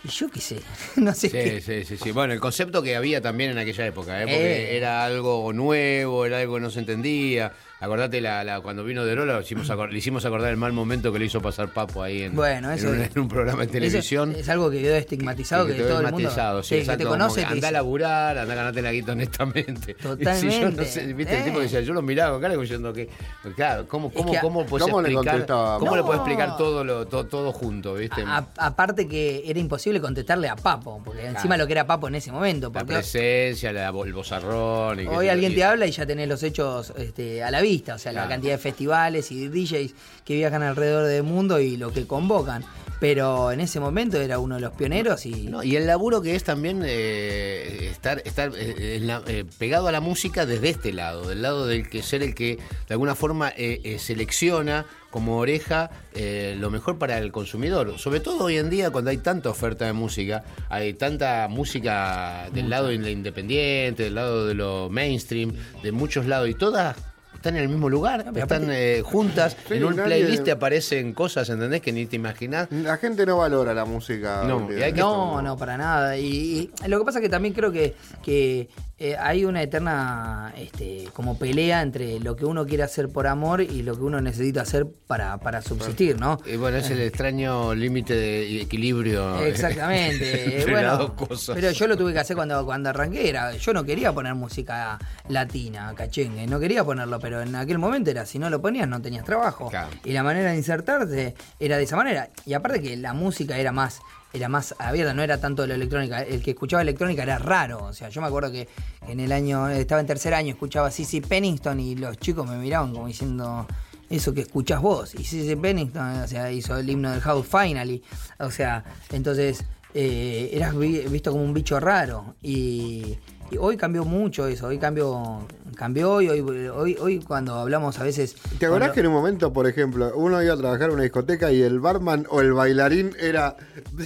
Y 0.04 0.08
yo 0.10 0.30
qué 0.30 0.40
sé, 0.42 0.60
no 0.96 1.14
sé 1.14 1.30
qué. 1.30 1.62
Sí, 1.62 1.84
sí, 1.84 1.86
sí, 1.86 2.04
sí. 2.04 2.12
Bueno, 2.12 2.34
el 2.34 2.40
concepto 2.40 2.82
que 2.82 2.96
había 2.96 3.22
también 3.22 3.52
en 3.52 3.58
aquella 3.60 3.86
época, 3.86 4.20
¿eh? 4.22 4.26
porque 4.26 4.64
Eh. 4.74 4.78
era 4.78 5.06
algo 5.06 5.54
nuevo, 5.54 6.26
era 6.26 6.40
algo 6.40 6.56
que 6.56 6.62
no 6.62 6.70
se 6.72 6.80
entendía. 6.80 7.54
Acordate 7.82 8.22
la, 8.22 8.44
la- 8.44 8.62
cuando 8.62 8.84
vino 8.84 9.04
De 9.04 9.16
Lola, 9.16 9.36
le 9.38 9.42
hicimos, 9.42 9.70
acor- 9.70 9.90
le 9.90 9.98
hicimos 9.98 10.24
acordar 10.24 10.52
el 10.52 10.58
mal 10.58 10.72
momento 10.72 11.12
que 11.12 11.18
le 11.20 11.26
hizo 11.26 11.42
pasar 11.42 11.74
Papo 11.74 12.04
ahí 12.04 12.22
en, 12.22 12.36
Bueno, 12.36 12.72
en 12.72 12.78
eso 12.78 12.90
un, 12.90 13.02
es- 13.02 13.16
en 13.16 13.22
un 13.22 13.28
programa 13.28 13.62
de 13.66 13.68
televisión. 13.72 14.36
Es, 14.38 14.48
algo 14.50 14.70
que 14.70 14.82
quedó 14.82 14.96
estigmatizado, 14.96 15.66
que, 15.66 15.74
te 15.74 15.84
todo 15.84 16.02
el 16.02 16.12
mundo 16.12 16.30
sí, 16.64 16.82
que 16.86 16.98
te 16.98 17.04
conoce. 17.06 17.42
que 17.42 17.48
andá 17.48 17.70
a 17.70 17.72
laburar, 17.72 18.38
andá 18.38 18.54
a 18.54 18.56
ganarte 18.56 18.82
la 18.84 18.92
guita 18.92 19.14
honestamente. 19.14 19.96
Totalmente. 19.96 20.32
Y 20.48 20.52
si 20.52 20.62
yo 20.62 20.70
no 20.72 20.84
sé, 20.84 21.14
viste 21.14 21.38
el 21.38 21.44
tipo 21.44 21.56
que 21.58 21.62
Eh. 21.62 21.64
decía, 21.64 21.82
yo 21.82 21.94
lo 21.94 22.02
miraba 22.02 22.34
con 22.34 22.42
cara 22.42 22.56
diciendo 22.56 22.94
que, 22.94 23.10
claro, 23.56 23.88
¿cómo, 23.88 24.10
Es 24.10 24.14
cómo, 24.14 24.32
que- 24.32 24.40
cómo 24.40 24.66
puedes 24.66 24.86
¿Cómo 24.88 25.02
le 25.02 25.10
explicar, 25.10 25.34
contestaba? 25.34 25.80
cómo 25.80 25.96
le 25.96 26.04
puedes 26.04 26.20
explicar 26.20 26.58
todo, 26.58 26.84
lo, 26.84 27.08
todo, 27.08 27.26
todo 27.26 27.52
junto, 27.52 27.96
viste? 27.96 28.22
a- 28.26 28.46
aparte 28.58 29.08
que 29.08 29.42
era 29.46 29.60
imposible 29.60 30.00
contestarle 30.00 30.50
a 30.50 30.56
Papo, 30.56 31.02
porque 31.04 31.26
encima 31.26 31.58
lo 31.58 31.66
que 31.66 31.74
era 31.74 31.88
Papo 31.88 32.08
en 32.08 32.16
ese 32.16 32.32
momento. 32.32 32.72
la 32.74 32.86
presencia, 32.86 33.74
la, 33.74 33.88
el 33.90 34.14
bozarrón. 34.14 35.00
Y 35.00 35.08
Hoy 35.08 35.30
alguien 35.30 35.52
y- 35.52 35.56
te 35.56 35.64
habla 35.64 35.88
y 35.88 35.92
ya 35.92 36.06
tenés 36.06 36.28
los 36.28 36.44
hechos 36.44 36.94
este, 36.98 37.44
a 37.44 37.50
la 37.50 37.60
vista, 37.62 37.71
o 37.96 37.98
sea, 37.98 38.12
la 38.12 38.28
cantidad 38.28 38.54
de 38.54 38.58
festivales 38.58 39.32
y 39.32 39.48
DJs 39.48 39.94
que 40.26 40.36
viajan 40.36 40.64
alrededor 40.64 41.06
del 41.08 41.24
mundo 41.24 41.60
y 41.60 41.78
lo 41.78 41.92
que 41.92 42.06
convocan. 42.08 42.64
Pero 43.00 43.52
en 43.52 43.62
ese 43.62 43.80
momento 43.80 44.22
era 44.22 44.38
uno 44.38 44.56
de 44.56 44.62
los 44.62 44.74
pioneros 44.74 45.26
y 45.26 45.48
No, 45.48 45.64
y 45.64 45.76
el 45.76 45.88
laburo 45.88 46.22
que 46.22 46.36
es 46.36 46.44
también 46.44 46.84
eh, 46.86 47.88
estar, 47.92 48.22
estar 48.26 48.52
eh, 48.56 48.98
en 48.98 49.08
la- 49.08 49.24
eh, 49.26 49.44
pegado 49.58 49.88
a 49.88 49.92
la 49.92 50.02
música 50.02 50.46
desde 50.46 50.70
este 50.70 50.94
lado, 50.94 51.28
del 51.28 51.42
lado 51.42 51.66
del 51.66 51.90
que 51.90 52.04
ser 52.04 52.22
el 52.22 52.36
que 52.36 52.58
de 52.58 52.94
alguna 52.94 53.16
forma 53.16 53.52
selecciona 53.98 54.86
como 55.10 55.38
oreja 55.38 55.90
eh, 56.14 56.56
lo 56.60 56.70
mejor 56.70 56.98
para 57.00 57.18
el 57.18 57.32
consumidor. 57.32 57.98
Sobre 57.98 58.20
todo 58.20 58.46
hoy 58.46 58.58
en 58.58 58.70
día 58.70 58.92
cuando 58.92 59.10
hay 59.10 59.18
tanta 59.18 59.50
oferta 59.50 59.86
de 59.86 59.94
música, 59.94 60.44
hay 60.70 60.94
tanta 60.94 61.48
música 61.50 62.50
del 62.54 62.70
lado 62.70 62.92
independiente, 62.92 64.04
del 64.04 64.16
lado 64.16 64.46
de 64.46 64.54
lo 64.54 64.90
mainstream, 64.90 65.54
de 65.84 65.92
muchos 65.92 66.26
lados, 66.28 66.50
y 66.50 66.54
todas 66.54 66.96
están 67.42 67.56
en 67.56 67.64
el 67.64 67.70
mismo 67.70 67.90
lugar, 67.90 68.24
pero 68.32 68.46
están 68.46 68.68
eh, 68.70 69.02
juntas, 69.04 69.58
Sí, 69.68 69.74
en 69.74 69.86
un 69.86 69.96
nadie- 69.96 70.06
playlist 70.06 70.44
te 70.44 70.52
aparecen 70.52 71.12
cosas, 71.14 71.50
¿entendés? 71.50 71.82
Que 71.82 71.92
ni 71.92 72.06
te 72.06 72.16
imaginás. 72.16 72.68
La 72.72 72.98
gente 72.98 73.26
no 73.26 73.38
valora 73.38 73.74
la 73.74 73.84
música. 73.84 74.44
No, 74.48 74.68
que- 74.68 74.92
No, 74.94 75.42
no, 75.42 75.58
para 75.58 75.76
nada. 75.76 76.18
Y, 76.18 76.70
y 76.86 76.88
lo 76.88 77.00
que 77.00 77.06
pasa 77.06 77.18
es 77.18 77.24
que 77.24 77.30
también 77.30 77.56
creo 77.56 77.72
que, 77.72 77.96
que 78.24 78.70
eh, 79.04 79.18
hay 79.18 79.46
una 79.46 79.64
eterna 79.64 80.54
este, 80.56 81.08
como 81.12 81.36
pelea 81.36 81.82
entre 81.82 82.20
lo 82.20 82.36
que 82.36 82.46
uno 82.46 82.68
quiere 82.68 82.84
hacer 82.84 83.10
por 83.10 83.26
amor 83.26 83.62
y 83.62 83.82
lo 83.82 83.98
que 83.98 84.04
uno 84.04 84.22
necesita 84.22 84.62
hacer 84.62 84.86
para, 85.08 85.40
para 85.40 85.64
subsistir, 85.64 86.20
¿no? 86.20 86.38
Y 86.46 86.56
bueno, 86.56 86.78
es 86.78 86.92
el 86.92 87.02
extraño 87.02 87.74
límite 87.74 88.14
de 88.14 88.62
equilibrio. 88.62 89.40
Exactamente. 89.40 90.68
bueno, 90.70 91.16
pero 91.52 91.72
yo 91.72 91.88
lo 91.88 91.98
tuve 91.98 92.14
que 92.14 92.20
hacer 92.20 92.36
cuando, 92.36 92.64
cuando 92.64 92.92
arranqué. 92.92 93.28
Era, 93.28 93.54
yo 93.54 93.74
no 93.74 93.84
quería 93.84 94.14
poner 94.14 94.36
música 94.36 95.00
latina, 95.30 95.96
cachengue, 95.96 96.46
no 96.46 96.60
quería 96.60 96.84
ponerlo, 96.84 97.20
pero 97.20 97.42
en 97.42 97.56
aquel 97.56 97.80
momento 97.80 98.12
era, 98.12 98.28
si 98.28 98.38
no 98.38 98.52
lo 98.52 98.62
ponías 98.62 98.88
no 98.88 99.02
tenías 99.02 99.26
trabajo. 99.26 99.70
Claro. 99.70 99.90
Y 100.06 100.12
la 100.12 100.22
manera 100.22 100.52
de 100.52 100.58
insertarte 100.58 101.34
era 101.60 101.78
de 101.78 101.84
esa 101.86 101.96
manera. 101.96 102.30
Y 102.46 102.54
aparte 102.54 102.80
que 102.84 102.96
la 102.98 103.14
música 103.14 103.58
era 103.58 103.72
más 103.72 104.00
era 104.34 104.48
más 104.50 104.74
abierta, 104.80 105.14
no 105.14 105.22
era 105.24 105.40
tanto 105.40 105.62
de 105.64 105.68
la 105.70 105.76
electrónica. 105.76 106.22
El 106.22 106.42
que 106.42 106.52
escuchaba 106.52 106.82
electrónica 106.82 107.24
era 107.24 107.38
raro. 107.38 107.84
O 107.86 107.94
sea, 107.94 108.10
yo 108.10 108.22
me 108.22 108.28
acuerdo 108.28 108.52
que 108.52 108.68
en 109.08 109.20
el 109.20 109.32
año, 109.32 109.68
estaba 109.70 110.00
en 110.02 110.08
tercer 110.08 110.34
año, 110.34 110.52
escuchaba 110.52 110.90
CC 110.92 111.22
Pennington 111.22 111.80
y 111.80 111.96
los 111.96 112.18
chicos 112.18 112.48
me 112.48 112.56
miraban 112.58 112.94
como 112.94 113.08
diciendo, 113.08 113.68
eso 114.10 114.34
que 114.34 114.42
escuchás 114.42 114.82
vos. 114.82 115.14
Y 115.16 115.24
CC 115.24 115.58
Pennington, 115.58 116.22
o 116.22 116.28
sea, 116.28 116.52
hizo 116.52 116.78
el 116.78 116.90
himno 116.90 117.12
del 117.12 117.22
House 117.22 117.46
Finally. 117.48 118.02
O 118.40 118.52
sea, 118.52 118.84
entonces 119.12 119.64
eh, 119.94 120.50
eras 120.54 120.78
vi- 120.78 121.02
visto 121.10 121.32
como 121.32 121.44
un 121.44 121.54
bicho 121.54 121.80
raro. 121.80 122.36
Y, 122.42 123.18
y 123.52 123.58
hoy 123.60 123.76
cambió 123.76 124.06
mucho 124.06 124.48
eso, 124.48 124.68
hoy 124.68 124.78
cambió, 124.78 125.46
cambió 125.76 126.22
y 126.22 126.30
hoy, 126.30 126.40
hoy, 126.70 126.98
hoy 127.00 127.20
cuando 127.20 127.56
hablamos 127.56 128.00
a 128.00 128.04
veces... 128.04 128.36
¿Te 128.60 128.66
acordás 128.66 128.90
cuando- 128.90 128.94
que 128.94 129.00
en 129.02 129.08
un 129.08 129.14
momento, 129.14 129.54
por 129.54 129.68
ejemplo, 129.68 130.12
uno 130.16 130.42
iba 130.44 130.54
a 130.54 130.58
trabajar 130.58 130.90
en 130.90 130.94
una 130.96 131.04
discoteca 131.04 131.52
y 131.52 131.62
el 131.62 131.80
barman 131.80 132.26
o 132.30 132.42
el 132.42 132.54
bailarín 132.54 133.16
era, 133.20 133.56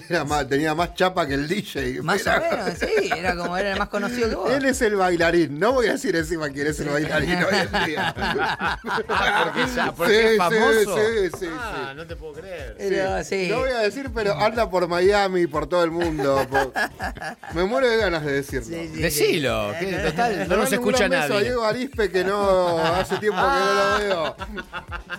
era 0.09 0.23
más, 0.25 0.47
tenía 0.47 0.73
más 0.75 0.93
chapa 0.95 1.27
que 1.27 1.33
el 1.35 1.47
DJ? 1.47 2.01
Más 2.01 2.25
o 2.25 2.29
Era- 2.31 2.39
menos, 2.65 2.79
sí, 2.79 3.09
era 3.17 3.35
como 3.35 3.57
era 3.57 3.73
el 3.73 3.79
más 3.79 3.89
conocido 3.89 4.29
que 4.29 4.35
vos. 4.35 4.51
Él 4.51 4.65
es 4.65 4.81
el 4.81 4.95
bailarín. 4.95 5.59
No 5.59 5.73
voy 5.73 5.87
a 5.87 5.93
decir 5.93 6.15
encima 6.15 6.49
quién 6.49 6.67
es 6.67 6.79
el 6.79 6.89
bailarín 6.89 7.35
hoy 7.35 7.55
en 7.71 7.85
día. 7.85 8.15
porque, 9.43 9.65
ya- 9.75 9.91
porque 9.95 10.31
es 10.31 10.37
famoso. 10.37 10.97
Sí, 10.97 11.29
sí, 11.31 11.37
sí, 11.39 11.47
ah, 11.51 11.87
sí. 11.91 11.95
no 11.97 12.07
te 12.07 12.15
puedo 12.15 12.33
creer. 12.33 12.75
Pero, 12.77 13.23
sí. 13.23 13.47
No 13.49 13.59
voy 13.59 13.71
a 13.71 13.79
decir, 13.79 14.09
pero 14.13 14.33
anda 14.39 14.69
por 14.69 14.87
Miami, 14.87 15.47
por 15.47 15.67
todo 15.67 15.83
el 15.83 15.91
mundo. 15.91 16.45
por- 16.49 16.71
Me 17.53 17.63
muero 17.65 17.89
de 17.89 17.97
ganas 17.97 18.23
de 18.25 18.33
decirlo. 18.33 18.65
Sí, 18.65 18.89
sí, 18.93 19.01
Decilo, 19.01 19.71
que 19.79 19.93
total, 19.93 20.47
no 20.47 20.57
nos 20.57 20.71
escucha 20.71 21.07
nadie. 21.09 21.54
Diego 21.55 21.65
Arispe 21.65 22.11
que 22.11 22.21
no 22.25 22.79
hace 22.79 23.17
tiempo 23.17 23.39
que 23.39 23.47
no 23.47 23.73
lo 23.75 23.97
veo. 23.99 24.35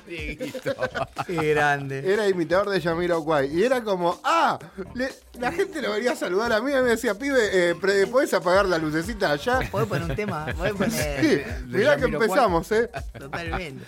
Dieguito. 0.06 0.74
Qué 1.26 1.34
grande. 1.54 2.12
Era 2.12 2.28
imitador 2.28 2.68
de 2.68 2.78
Yamiro 2.80 3.24
Kwai. 3.24 3.46
Y 3.56 3.64
era 3.64 3.82
como, 3.82 4.20
ah, 4.22 4.58
le- 4.94 5.12
la 5.40 5.50
gente 5.50 5.80
lo 5.80 5.92
venía 5.92 6.12
a 6.12 6.16
saludar 6.16 6.52
a 6.52 6.60
mí. 6.60 6.70
Y 6.72 6.74
me 6.74 6.82
decía, 6.90 7.14
pibe, 7.14 7.70
eh, 7.70 7.74
pre- 7.74 8.06
¿puedes 8.06 8.34
apagar 8.34 8.66
la 8.66 8.76
lucecita 8.76 9.30
allá? 9.32 9.60
Podés 9.70 9.88
poner 9.88 10.10
un 10.10 10.14
tema, 10.16 10.46
podés 10.54 10.72
Sí, 10.76 10.78
poner. 10.78 11.60
mirá 11.68 11.96
que 11.96 12.04
empezamos, 12.04 12.70
¿eh? 12.72 12.90
Totalmente. 13.18 13.82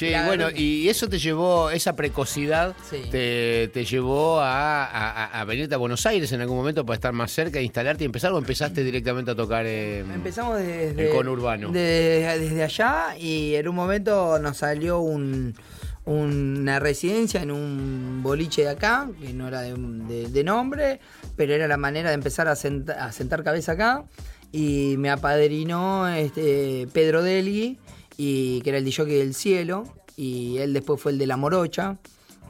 Che, 0.00 0.12
La 0.12 0.24
bueno, 0.26 0.48
que- 0.48 0.62
y 0.62 0.88
eso 0.88 1.10
te 1.10 1.18
llevó, 1.18 1.70
esa 1.70 1.94
precocidad 1.94 2.74
Sí. 2.88 3.02
te, 3.10 3.68
te 3.68 3.84
llevó 3.84 4.40
a, 4.40 4.86
a- 4.86 5.40
a 5.40 5.44
venirte 5.44 5.74
a 5.74 5.78
Buenos 5.78 6.06
Aires 6.06 6.32
en 6.32 6.40
algún 6.40 6.56
momento 6.56 6.86
para 6.86 6.94
estar 6.94 7.12
más 7.12 7.30
cerca, 7.30 7.60
instalarte 7.60 8.04
y 8.04 8.06
empezar 8.06 8.32
o 8.32 8.38
empezaste 8.38 8.82
directamente 8.82 9.32
a 9.32 9.34
tocar 9.34 9.66
en... 9.66 10.10
Empezamos 10.10 10.56
desde, 10.56 11.10
El 11.10 11.14
conurbano. 11.14 11.70
de- 11.70 12.34
desde 12.40 12.62
allá 12.64 13.14
y 13.18 13.56
en 13.56 13.68
un 13.68 13.74
momento 13.74 14.38
nos 14.38 14.56
salió 14.56 15.00
un- 15.00 15.54
una 16.06 16.78
residencia 16.78 17.42
en 17.42 17.50
un 17.50 18.20
boliche 18.22 18.62
de 18.62 18.70
acá, 18.70 19.06
que 19.20 19.34
no 19.34 19.48
era 19.48 19.60
de, 19.60 19.74
de- 19.74 20.28
de 20.30 20.44
nombre, 20.44 20.98
pero 21.36 21.52
era 21.52 21.68
la 21.68 21.76
manera 21.76 22.08
de 22.08 22.14
empezar 22.14 22.48
a, 22.48 22.56
senta- 22.56 23.04
a 23.04 23.12
sentar 23.12 23.44
cabeza 23.44 23.72
acá. 23.72 24.04
Y 24.50 24.94
me 24.96 25.10
apadrinó 25.10 26.08
este, 26.08 26.88
Pedro 26.94 27.22
Deli, 27.22 27.78
y, 28.22 28.60
que 28.62 28.70
era 28.70 28.78
el 28.78 28.84
DJ 28.84 29.04
del 29.06 29.34
cielo, 29.34 29.84
y 30.16 30.58
él 30.58 30.72
después 30.74 31.00
fue 31.00 31.12
el 31.12 31.18
de 31.18 31.26
la 31.26 31.36
morocha. 31.36 31.96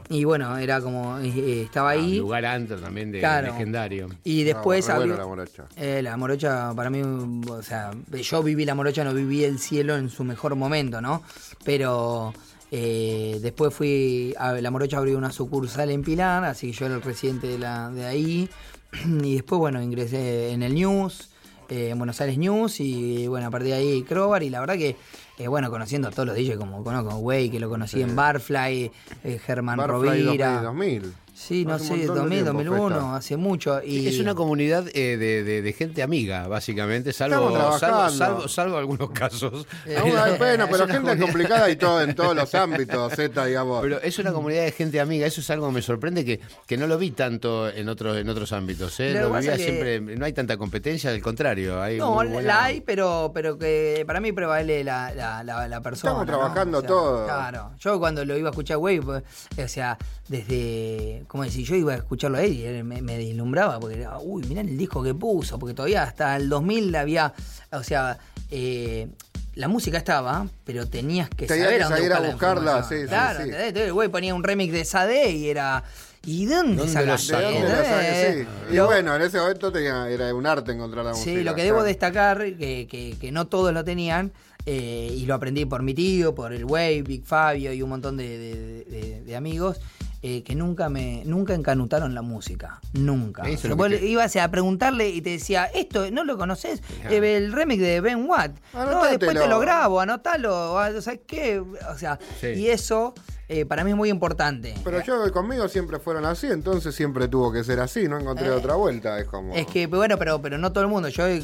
Y 0.09 0.25
bueno, 0.25 0.57
era 0.57 0.81
como, 0.81 1.17
eh, 1.19 1.61
estaba 1.63 1.91
Ah, 1.91 1.93
ahí. 1.93 2.17
lugar 2.17 2.43
antes 2.45 2.81
también 2.81 3.11
de 3.13 3.19
Claro. 3.19 3.47
legendario. 3.47 4.09
Y 4.25 4.43
después 4.43 4.85
No, 4.89 4.95
bueno 4.95 5.15
la 5.15 5.25
morocha. 5.25 5.63
eh, 5.77 6.01
la 6.03 6.17
morocha 6.17 6.73
para 6.75 6.89
mí, 6.89 7.01
o 7.01 7.61
sea, 7.63 7.91
yo 8.21 8.43
viví 8.43 8.65
la 8.65 8.75
morocha, 8.75 9.05
no 9.05 9.13
viví 9.13 9.45
el 9.45 9.57
cielo 9.57 9.95
en 9.95 10.09
su 10.09 10.25
mejor 10.25 10.55
momento, 10.55 10.99
¿no? 11.01 11.23
Pero 11.63 12.33
Eh, 12.73 13.37
después 13.41 13.73
fui 13.73 14.33
a 14.37 14.53
La 14.53 14.71
Morocha 14.71 14.97
abrió 14.97 15.17
una 15.17 15.29
sucursal 15.33 15.89
en 15.91 16.03
Pilar, 16.03 16.45
así 16.45 16.67
que 16.67 16.73
yo 16.77 16.85
era 16.85 16.95
el 16.95 17.01
residente 17.01 17.47
de, 17.47 17.59
la, 17.59 17.89
de 17.91 18.05
ahí. 18.05 18.49
Y 19.23 19.33
después, 19.35 19.59
bueno, 19.59 19.81
ingresé 19.81 20.51
en 20.53 20.63
el 20.63 20.73
News, 20.73 21.31
eh, 21.67 21.89
en 21.89 21.97
Buenos 21.97 22.21
Aires 22.21 22.37
News, 22.37 22.79
y 22.79 23.27
bueno, 23.27 23.47
a 23.47 23.49
partir 23.51 23.71
de 23.71 23.73
ahí 23.75 24.03
Crobar, 24.03 24.41
y 24.43 24.49
la 24.49 24.61
verdad 24.61 24.75
que, 24.75 24.95
eh, 25.37 25.47
bueno, 25.47 25.69
conociendo 25.69 26.07
a 26.07 26.11
todos 26.11 26.27
los 26.27 26.35
DJs, 26.35 26.57
como 26.57 26.83
conozco 26.83 27.15
Way, 27.17 27.49
que 27.49 27.59
lo 27.59 27.69
conocí 27.69 28.01
en 28.01 28.15
Barfly, 28.15 28.91
eh, 29.23 29.39
Germán 29.43 29.77
Barfly 29.77 30.23
Rovira. 30.23 30.61
2000. 30.61 31.13
Sí, 31.47 31.65
no 31.65 31.79
sé, 31.79 31.85
montón 31.95 31.99
de 31.99 32.05
2000, 32.21 32.29
tiempo, 32.43 32.53
2001, 32.53 32.89
Festa. 32.95 33.15
hace 33.15 33.37
mucho. 33.37 33.81
Y 33.83 34.07
Es 34.07 34.19
una 34.19 34.35
comunidad 34.35 34.85
eh, 34.93 35.17
de, 35.17 35.43
de- 35.43 35.61
de 35.63 35.73
gente 35.73 36.03
amiga, 36.03 36.47
básicamente, 36.47 37.13
salvo, 37.13 37.35
salvo, 37.35 37.51
trabajando. 37.77 38.09
salvo, 38.17 38.47
salvo 38.47 38.77
algunos 38.77 39.09
casos. 39.11 39.65
Hay 39.87 40.37
pena, 40.37 40.65
es 40.65 40.69
pero 40.69 40.83
una 40.85 40.93
gente 40.93 40.97
comunidad. 41.09 41.19
complicada 41.19 41.69
y 41.71 41.75
todo 41.77 42.01
en 42.01 42.13
todos 42.15 42.35
los 42.35 42.53
ámbitos, 42.53 43.13
Z, 43.15 43.45
digamos. 43.45 43.81
Pero 43.81 43.99
es 44.01 44.19
una 44.19 44.31
comunidad 44.31 44.63
de 44.65 44.71
gente 44.71 44.99
amiga, 45.01 45.25
eso 45.25 45.41
es 45.41 45.49
algo 45.49 45.67
que 45.69 45.73
me 45.73 45.81
sorprende 45.81 46.23
que, 46.23 46.39
que 46.67 46.77
no 46.77 46.85
lo 46.85 46.97
vi 46.99 47.09
tanto 47.11 47.69
en 47.69 47.89
otros 47.89 48.17
en 48.17 48.29
otros 48.29 48.51
ámbitos. 48.53 48.99
¿eh? 48.99 49.13
Lo 49.13 49.33
vivía 49.33 49.57
que- 49.57 49.63
siempre, 49.63 49.99
no 49.99 50.25
hay 50.25 50.33
tanta 50.33 50.57
competencia, 50.57 51.09
al 51.09 51.21
contrario. 51.21 51.81
Hay 51.81 51.97
No, 51.97 52.13
buena- 52.13 52.41
la 52.41 52.63
hay, 52.65 52.81
pero, 52.81 53.31
pero 53.33 53.57
que 53.57 54.03
para 54.05 54.19
mí 54.19 54.31
prevalece 54.31 54.83
la, 54.83 55.11
la, 55.15 55.43
la, 55.43 55.67
la 55.67 55.81
persona. 55.81 56.11
Estamos 56.11 56.27
¿no? 56.27 56.31
trabajando 56.37 56.77
O 56.77 56.81
sea, 56.81 56.87
todos. 56.87 57.25
Claro. 57.25 57.71
Yo 57.79 57.99
cuando 57.99 58.23
lo 58.25 58.37
iba 58.37 58.49
a 58.49 58.51
escuchar, 58.51 58.77
güey, 58.77 58.99
pues, 58.99 59.23
o 59.57 59.67
sea, 59.67 59.97
desde. 60.27 61.23
¿Cómo 61.31 61.45
decir? 61.45 61.65
Yo 61.65 61.75
iba 61.77 61.93
a 61.93 61.95
escucharlo 61.95 62.39
a 62.39 62.43
él 62.43 62.51
y 62.51 62.65
él 62.65 62.83
me, 62.83 63.01
me 63.01 63.17
deslumbraba 63.17 63.79
porque 63.79 64.01
era, 64.01 64.19
uy, 64.19 64.43
mirá 64.49 64.59
el 64.59 64.77
disco 64.77 65.01
que 65.01 65.13
puso, 65.13 65.57
porque 65.57 65.73
todavía 65.73 66.03
hasta 66.03 66.35
el 66.35 66.49
2000 66.49 66.93
había. 66.93 67.33
O 67.71 67.83
sea, 67.83 68.17
eh, 68.49 69.07
la 69.55 69.69
música 69.69 69.97
estaba, 69.97 70.45
pero 70.65 70.89
tenías 70.89 71.29
que 71.29 71.47
Tenías 71.47 71.67
saber 71.67 71.77
que 71.77 71.83
a 71.83 71.87
dónde 71.87 72.01
salir 72.01 72.11
a 72.13 72.19
buscar 72.19 72.57
la 72.61 72.61
buscarla, 72.61 72.71
información. 72.79 72.99
sí, 72.99 73.03
sí, 73.03 73.07
claro, 73.07 73.73
sí. 73.75 73.79
el 73.79 73.93
güey 73.93 74.09
ponía 74.09 74.35
un 74.35 74.43
remix 74.43 74.73
de 74.73 74.83
Sade 74.83 75.31
y 75.31 75.49
era. 75.49 75.85
¿Y 76.25 76.47
de 76.47 76.55
dónde, 76.55 76.75
¿Dónde 76.75 76.91
sacaste? 76.91 77.35
¿De 77.37 77.43
dónde 77.43 77.69
la. 77.69 78.33
Sí. 78.33 78.47
Y 78.71 78.75
Lo- 78.75 78.85
bueno, 78.87 79.15
en 79.15 79.21
ese 79.21 79.39
momento 79.39 79.71
tenía, 79.71 80.09
era 80.09 80.35
un 80.35 80.45
arte 80.45 80.73
encontrar 80.73 81.05
la 81.05 81.11
música. 81.11 81.31
Sí, 81.31 81.43
lo 81.45 81.55
que 81.55 81.63
debo 81.63 81.77
claro. 81.77 81.87
destacar, 81.87 82.39
que, 82.57 82.87
que- 82.91 83.15
que 83.19 83.31
no 83.31 83.47
todos 83.47 83.73
lo 83.73 83.85
tenían, 83.85 84.33
eh, 84.65 85.15
y 85.17 85.25
lo 85.25 85.33
aprendí 85.33 85.63
por 85.63 85.81
mi 85.81 85.93
tío, 85.93 86.35
por 86.35 86.51
el 86.51 86.65
Way, 86.65 87.03
Big 87.03 87.23
Fabio 87.25 87.71
y 87.71 87.81
un 87.81 87.89
montón 87.89 88.17
de, 88.17 88.37
de- 88.37 88.83
de- 88.83 89.21
de 89.21 89.35
amigos, 89.37 89.79
eh, 90.23 90.43
que 90.43 90.53
nunca 90.55 90.87
me 90.89 91.23
nunca 91.25 91.53
encanutaron 91.55 92.13
la 92.13 92.21
música. 92.21 92.79
Nunca. 92.93 93.43
Eso 93.49 93.67
es 93.67 93.75
vos 93.75 93.87
que 93.89 94.05
ibas 94.05 94.35
a 94.35 94.49
preguntarle 94.51 95.09
y 95.09 95.21
te 95.21 95.31
decía, 95.31 95.65
esto 95.65 96.11
no 96.11 96.23
lo 96.23 96.37
conoces, 96.37 96.81
Eh, 97.09 97.37
el 97.37 97.51
remix 97.51 97.81
de 97.81 98.01
Ben 98.01 98.25
Watt. 98.29 98.51
No, 98.73 99.03
después 99.05 99.33
te 99.35 99.47
lo 99.47 99.59
grabo, 99.59 99.99
anótalo. 99.99 100.73
O 100.73 101.01
sea, 101.01 101.17
¿qué? 101.17 101.59
O 101.59 101.97
sea, 101.97 102.19
Sí. 102.39 102.47
y 102.47 102.67
eso 102.69 103.13
eh, 103.53 103.65
para 103.65 103.83
mí 103.83 103.91
es 103.91 103.97
muy 103.97 104.09
importante. 104.09 104.73
Pero 104.83 105.03
yo 105.03 105.31
conmigo 105.33 105.67
siempre 105.67 105.99
fueron 105.99 106.25
así, 106.25 106.47
entonces 106.47 106.95
siempre 106.95 107.27
tuvo 107.27 107.51
que 107.51 107.63
ser 107.65 107.79
así, 107.81 108.07
no 108.07 108.17
encontré 108.17 108.47
Eh, 108.47 108.51
otra 108.51 108.75
vuelta, 108.75 109.19
es 109.19 109.25
como... 109.27 109.53
Es 109.53 109.67
que, 109.67 109.87
bueno, 109.87 110.17
pero, 110.17 110.41
pero 110.41 110.57
no 110.57 110.71
todo 110.71 110.83
el 110.85 110.89
mundo. 110.89 111.09
Yo 111.09 111.27
he, 111.27 111.41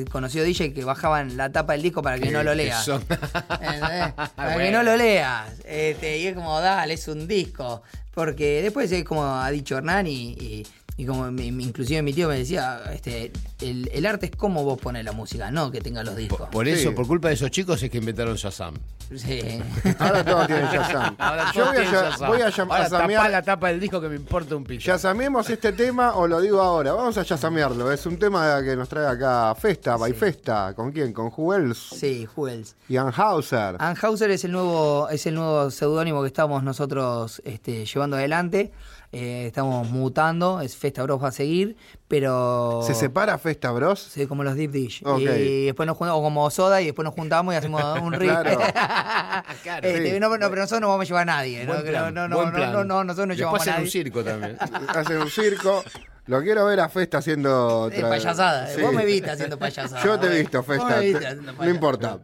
he 0.00 0.04
conocido 0.06 0.44
DJ 0.44 0.72
que 0.72 0.84
bajaban 0.84 1.36
la 1.36 1.52
tapa 1.52 1.74
del 1.74 1.82
disco 1.82 2.02
para 2.02 2.18
que 2.18 2.30
no 2.30 2.42
lo 2.42 2.54
leas. 2.54 2.88
Para 4.36 4.56
que 4.56 4.70
no 4.70 4.82
lo 4.82 4.96
leas. 4.96 5.52
Este, 5.64 6.18
y 6.18 6.26
es 6.28 6.34
como, 6.34 6.60
dale, 6.60 6.94
es 6.94 7.06
un 7.08 7.26
disco. 7.28 7.82
Porque 8.12 8.62
después 8.62 8.90
es 8.92 9.04
como 9.04 9.24
ha 9.24 9.50
dicho 9.50 9.76
Hernán 9.76 10.06
y, 10.06 10.32
y- 10.32 10.66
y 10.96 11.06
como 11.06 11.30
mi- 11.30 11.50
mi- 11.50 11.64
inclusive 11.64 12.02
mi 12.02 12.12
tío 12.12 12.28
me 12.28 12.38
decía, 12.38 12.82
este, 12.92 13.32
el, 13.60 13.90
el 13.92 14.06
arte 14.06 14.26
es 14.26 14.32
cómo 14.36 14.62
vos 14.64 14.78
pones 14.80 15.04
la 15.04 15.12
música, 15.12 15.50
no 15.50 15.70
que 15.70 15.80
tengas 15.80 16.04
los 16.04 16.16
discos. 16.16 16.38
Por, 16.38 16.50
por 16.50 16.68
eso, 16.68 16.90
Sí. 16.90 16.94
por 16.94 17.06
culpa 17.06 17.28
de 17.28 17.34
esos 17.34 17.50
chicos, 17.50 17.82
es 17.82 17.90
que 17.90 17.98
inventaron 17.98 18.36
Shazam. 18.36 18.74
Sí. 19.14 19.40
Ahora 19.98 20.24
todos 20.24 20.46
tienen 20.46 20.66
Shazam. 20.66 21.16
Ahora 21.18 21.52
Yo 21.52 21.66
voy 21.66 21.76
a, 21.76 21.84
Shazam. 21.84 22.28
voy 22.28 22.40
a, 22.42 22.46
Ahora 22.46 22.88
tapá 22.88 23.28
la 23.28 23.42
tapa 23.42 23.68
del 23.68 23.80
disco 23.80 24.00
que 24.00 24.08
me 24.08 24.16
importa 24.16 24.56
un 24.56 24.64
pito. 24.64 24.82
Yasameemos 24.84 25.50
este 25.50 25.72
tema 25.72 26.14
o 26.14 26.26
lo 26.26 26.40
digo 26.40 26.60
ahora. 26.62 26.92
Vamos 26.94 27.18
a 27.18 27.22
yasamearlo. 27.22 27.92
Es 27.92 28.06
un 28.06 28.18
tema 28.18 28.62
que 28.62 28.74
nos 28.76 28.88
trae 28.88 29.06
acá 29.06 29.54
Festa, 29.56 29.96
by 29.96 30.12
Festa. 30.14 30.72
¿Con 30.74 30.90
quién? 30.92 31.12
Con 31.12 31.30
Juels 31.30 31.76
Sí, 31.76 32.26
Jules. 32.34 32.76
y 32.88 32.96
Anhauser. 32.96 33.76
Anhauser 33.78 34.30
es 34.30 34.44
el 34.44 34.52
nuevo, 34.52 35.08
es 35.10 35.26
el 35.26 35.34
nuevo 35.34 35.70
seudónimo 35.70 36.22
que 36.22 36.28
estamos 36.28 36.62
nosotros 36.62 37.42
este, 37.44 37.84
llevando 37.84 38.16
adelante. 38.16 38.72
Eh, 39.14 39.46
estamos 39.46 39.88
mutando, 39.90 40.60
es 40.60 40.76
Festa 40.76 41.02
Bros 41.04 41.22
va 41.22 41.28
a 41.28 41.32
seguir, 41.32 41.76
pero. 42.08 42.80
¿Se 42.84 42.94
separa 42.94 43.38
Festa 43.38 43.70
Bros? 43.70 44.00
Sí, 44.00 44.26
como 44.26 44.42
los 44.42 44.56
Deep 44.56 44.70
Dish. 44.72 45.02
Y 45.18 45.66
después 45.66 45.86
nos 45.86 45.96
juntamos, 45.96 46.20
o 46.20 46.22
como 46.24 46.50
Soda, 46.50 46.82
y 46.82 46.86
después 46.86 47.04
nos 47.04 47.14
juntamos 47.14 47.54
y 47.54 47.56
hacemos 47.56 47.82
un 48.00 48.12
riff. 48.14 48.30
Claro. 48.30 48.58
Claro, 49.62 49.86
Este, 49.86 50.14
sí. 50.14 50.20
no, 50.20 50.28
no, 50.28 50.48
pero 50.50 50.62
nosotros 50.62 50.80
no 50.80 50.88
vamos 50.88 51.04
a 51.04 51.08
llevar 51.08 51.22
a 51.22 51.24
nadie. 51.26 51.64
¿no? 51.64 51.74
Plan, 51.82 52.12
no, 52.14 52.28
no, 52.28 52.36
buen 52.36 52.48
no, 52.50 52.54
plan. 52.56 52.72
no, 52.72 52.84
no, 52.84 53.04
nosotros 53.04 53.28
no 53.28 53.34
Después 53.34 53.38
llevamos 53.38 53.60
a 53.60 53.62
hacen 53.62 53.72
nadie. 53.72 53.84
un 53.84 53.90
circo 53.90 54.24
también. 54.24 54.56
Hacen 54.88 55.16
un 55.18 55.30
circo. 55.30 55.84
Lo 56.26 56.42
quiero 56.42 56.64
ver 56.66 56.80
a 56.80 56.88
Festa 56.88 57.18
haciendo 57.18 57.90
Eh, 57.92 57.96
otra 57.98 58.08
payasada. 58.10 58.66
Sí. 58.68 58.80
Vos 58.80 58.92
me 58.94 59.04
viste 59.04 59.30
haciendo 59.30 59.58
payasada. 59.58 60.02
Yo 60.02 60.18
te 60.18 60.26
he 60.26 60.30
Vos 60.30 60.38
visto, 60.38 60.58
me 60.66 60.78
Festa. 60.78 60.98
viste 61.00 61.34
No 61.58 61.68
importa. 61.68 62.18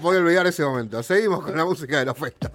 Voy 0.00 0.16
a 0.16 0.20
olvidar 0.20 0.46
ese 0.46 0.64
momento. 0.64 1.02
Seguimos 1.02 1.42
con 1.44 1.56
la 1.56 1.64
música 1.64 1.98
de 1.98 2.06
los 2.06 2.18
Festa. 2.18 2.50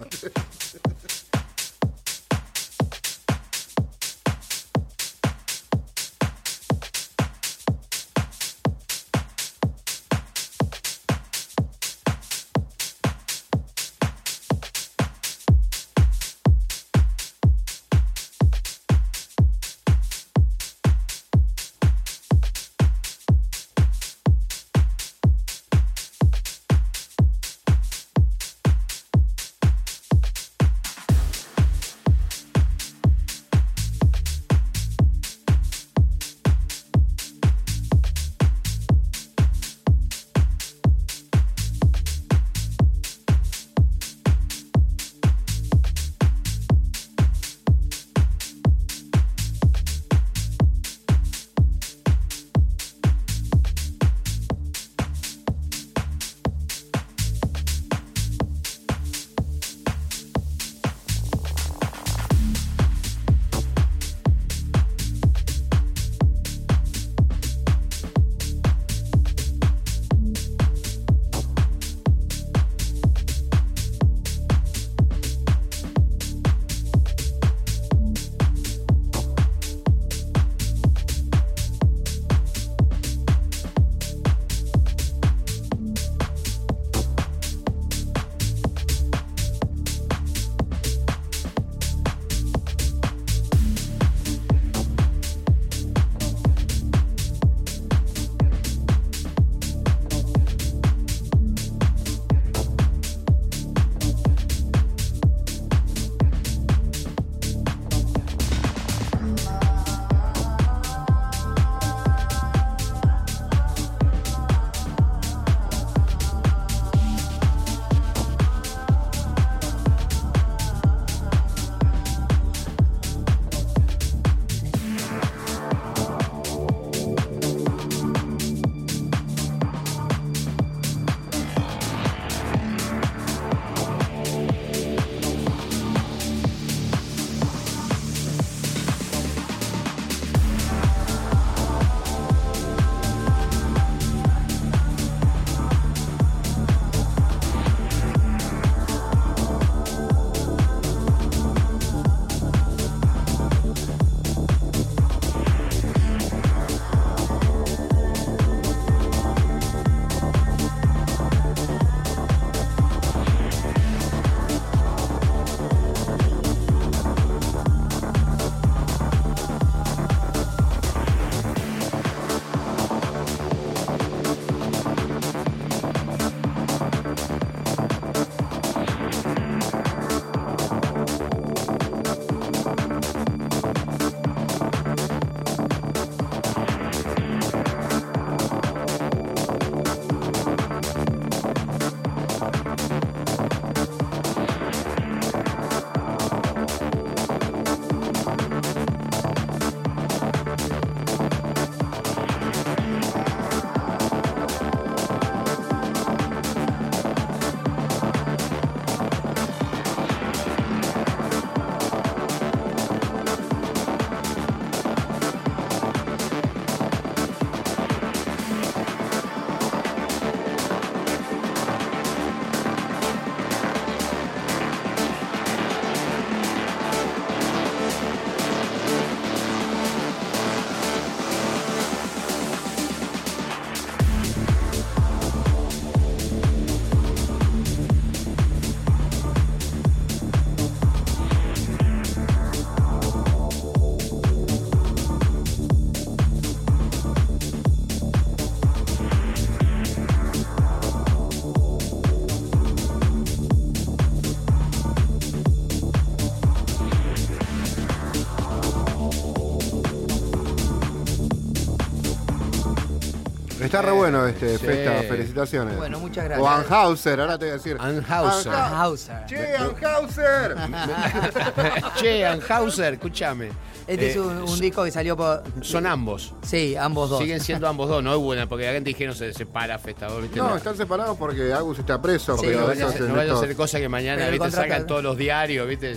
Está 263.78 263.90
re 263.90 263.96
bueno 263.96 264.26
este 264.26 264.58
Sí. 264.58 264.66
festa, 264.66 265.02
felicitaciones. 265.08 265.76
Bueno, 265.76 266.00
muchas 266.00 266.24
gracias. 266.24 266.44
O 266.44 266.50
Anhauser, 266.50 267.20
ahora 267.20 267.38
te 267.38 267.44
voy 267.44 267.50
a 267.50 267.54
decir. 267.54 267.76
Anhauser. 267.78 268.52
Anha- 268.52 268.80
Hauser. 268.82 269.26
Che, 269.26 269.56
Anhauser. 269.56 270.56
che, 272.00 272.26
Anhauser, 272.26 272.94
escúchame. 272.94 273.50
Este 273.86 274.10
es 274.10 274.16
Eh, 274.16 274.20
un, 274.20 274.38
un 274.42 274.58
disco 274.60 274.82
que 274.84 274.90
salió 274.90 275.16
por. 275.16 275.44
Son 275.62 275.86
ambos. 275.86 276.34
Sí, 276.42 276.74
ambos 276.76 277.08
dos. 277.08 277.20
Siguen 277.20 277.40
siendo 277.40 277.68
ambos 277.68 277.88
dos, 277.88 278.02
no 278.02 278.12
es 278.12 278.18
buena, 278.18 278.46
porque 278.48 278.66
la 278.66 278.72
gente 278.72 278.88
dijeron 278.90 279.14
se 279.14 279.32
separa 279.32 279.78
Festador, 279.78 280.22
¿viste? 280.22 280.38
No, 280.38 280.56
están 280.56 280.76
separados 280.76 281.16
porque 281.16 281.52
Agus 281.54 281.78
está 281.78 282.02
preso. 282.02 282.36
Sí, 282.36 282.46
No 282.46 282.52
pero 282.52 282.66
vaya, 282.66 282.84
a 282.84 282.88
eso 282.88 282.92
ser- 282.92 283.02
es 283.04 283.08
no 283.08 283.14
vaya 283.16 283.32
a 283.32 283.36
ser 283.38 283.56
cosa 283.56 283.78
que 283.78 283.88
mañana 283.88 284.18
Pero 284.18 284.32
¿viste? 284.32 284.44
contrato- 284.46 284.68
sacan 284.68 284.86
todos 284.88 285.02
los 285.04 285.16
diarios, 285.16 285.66
¿viste? 285.68 285.94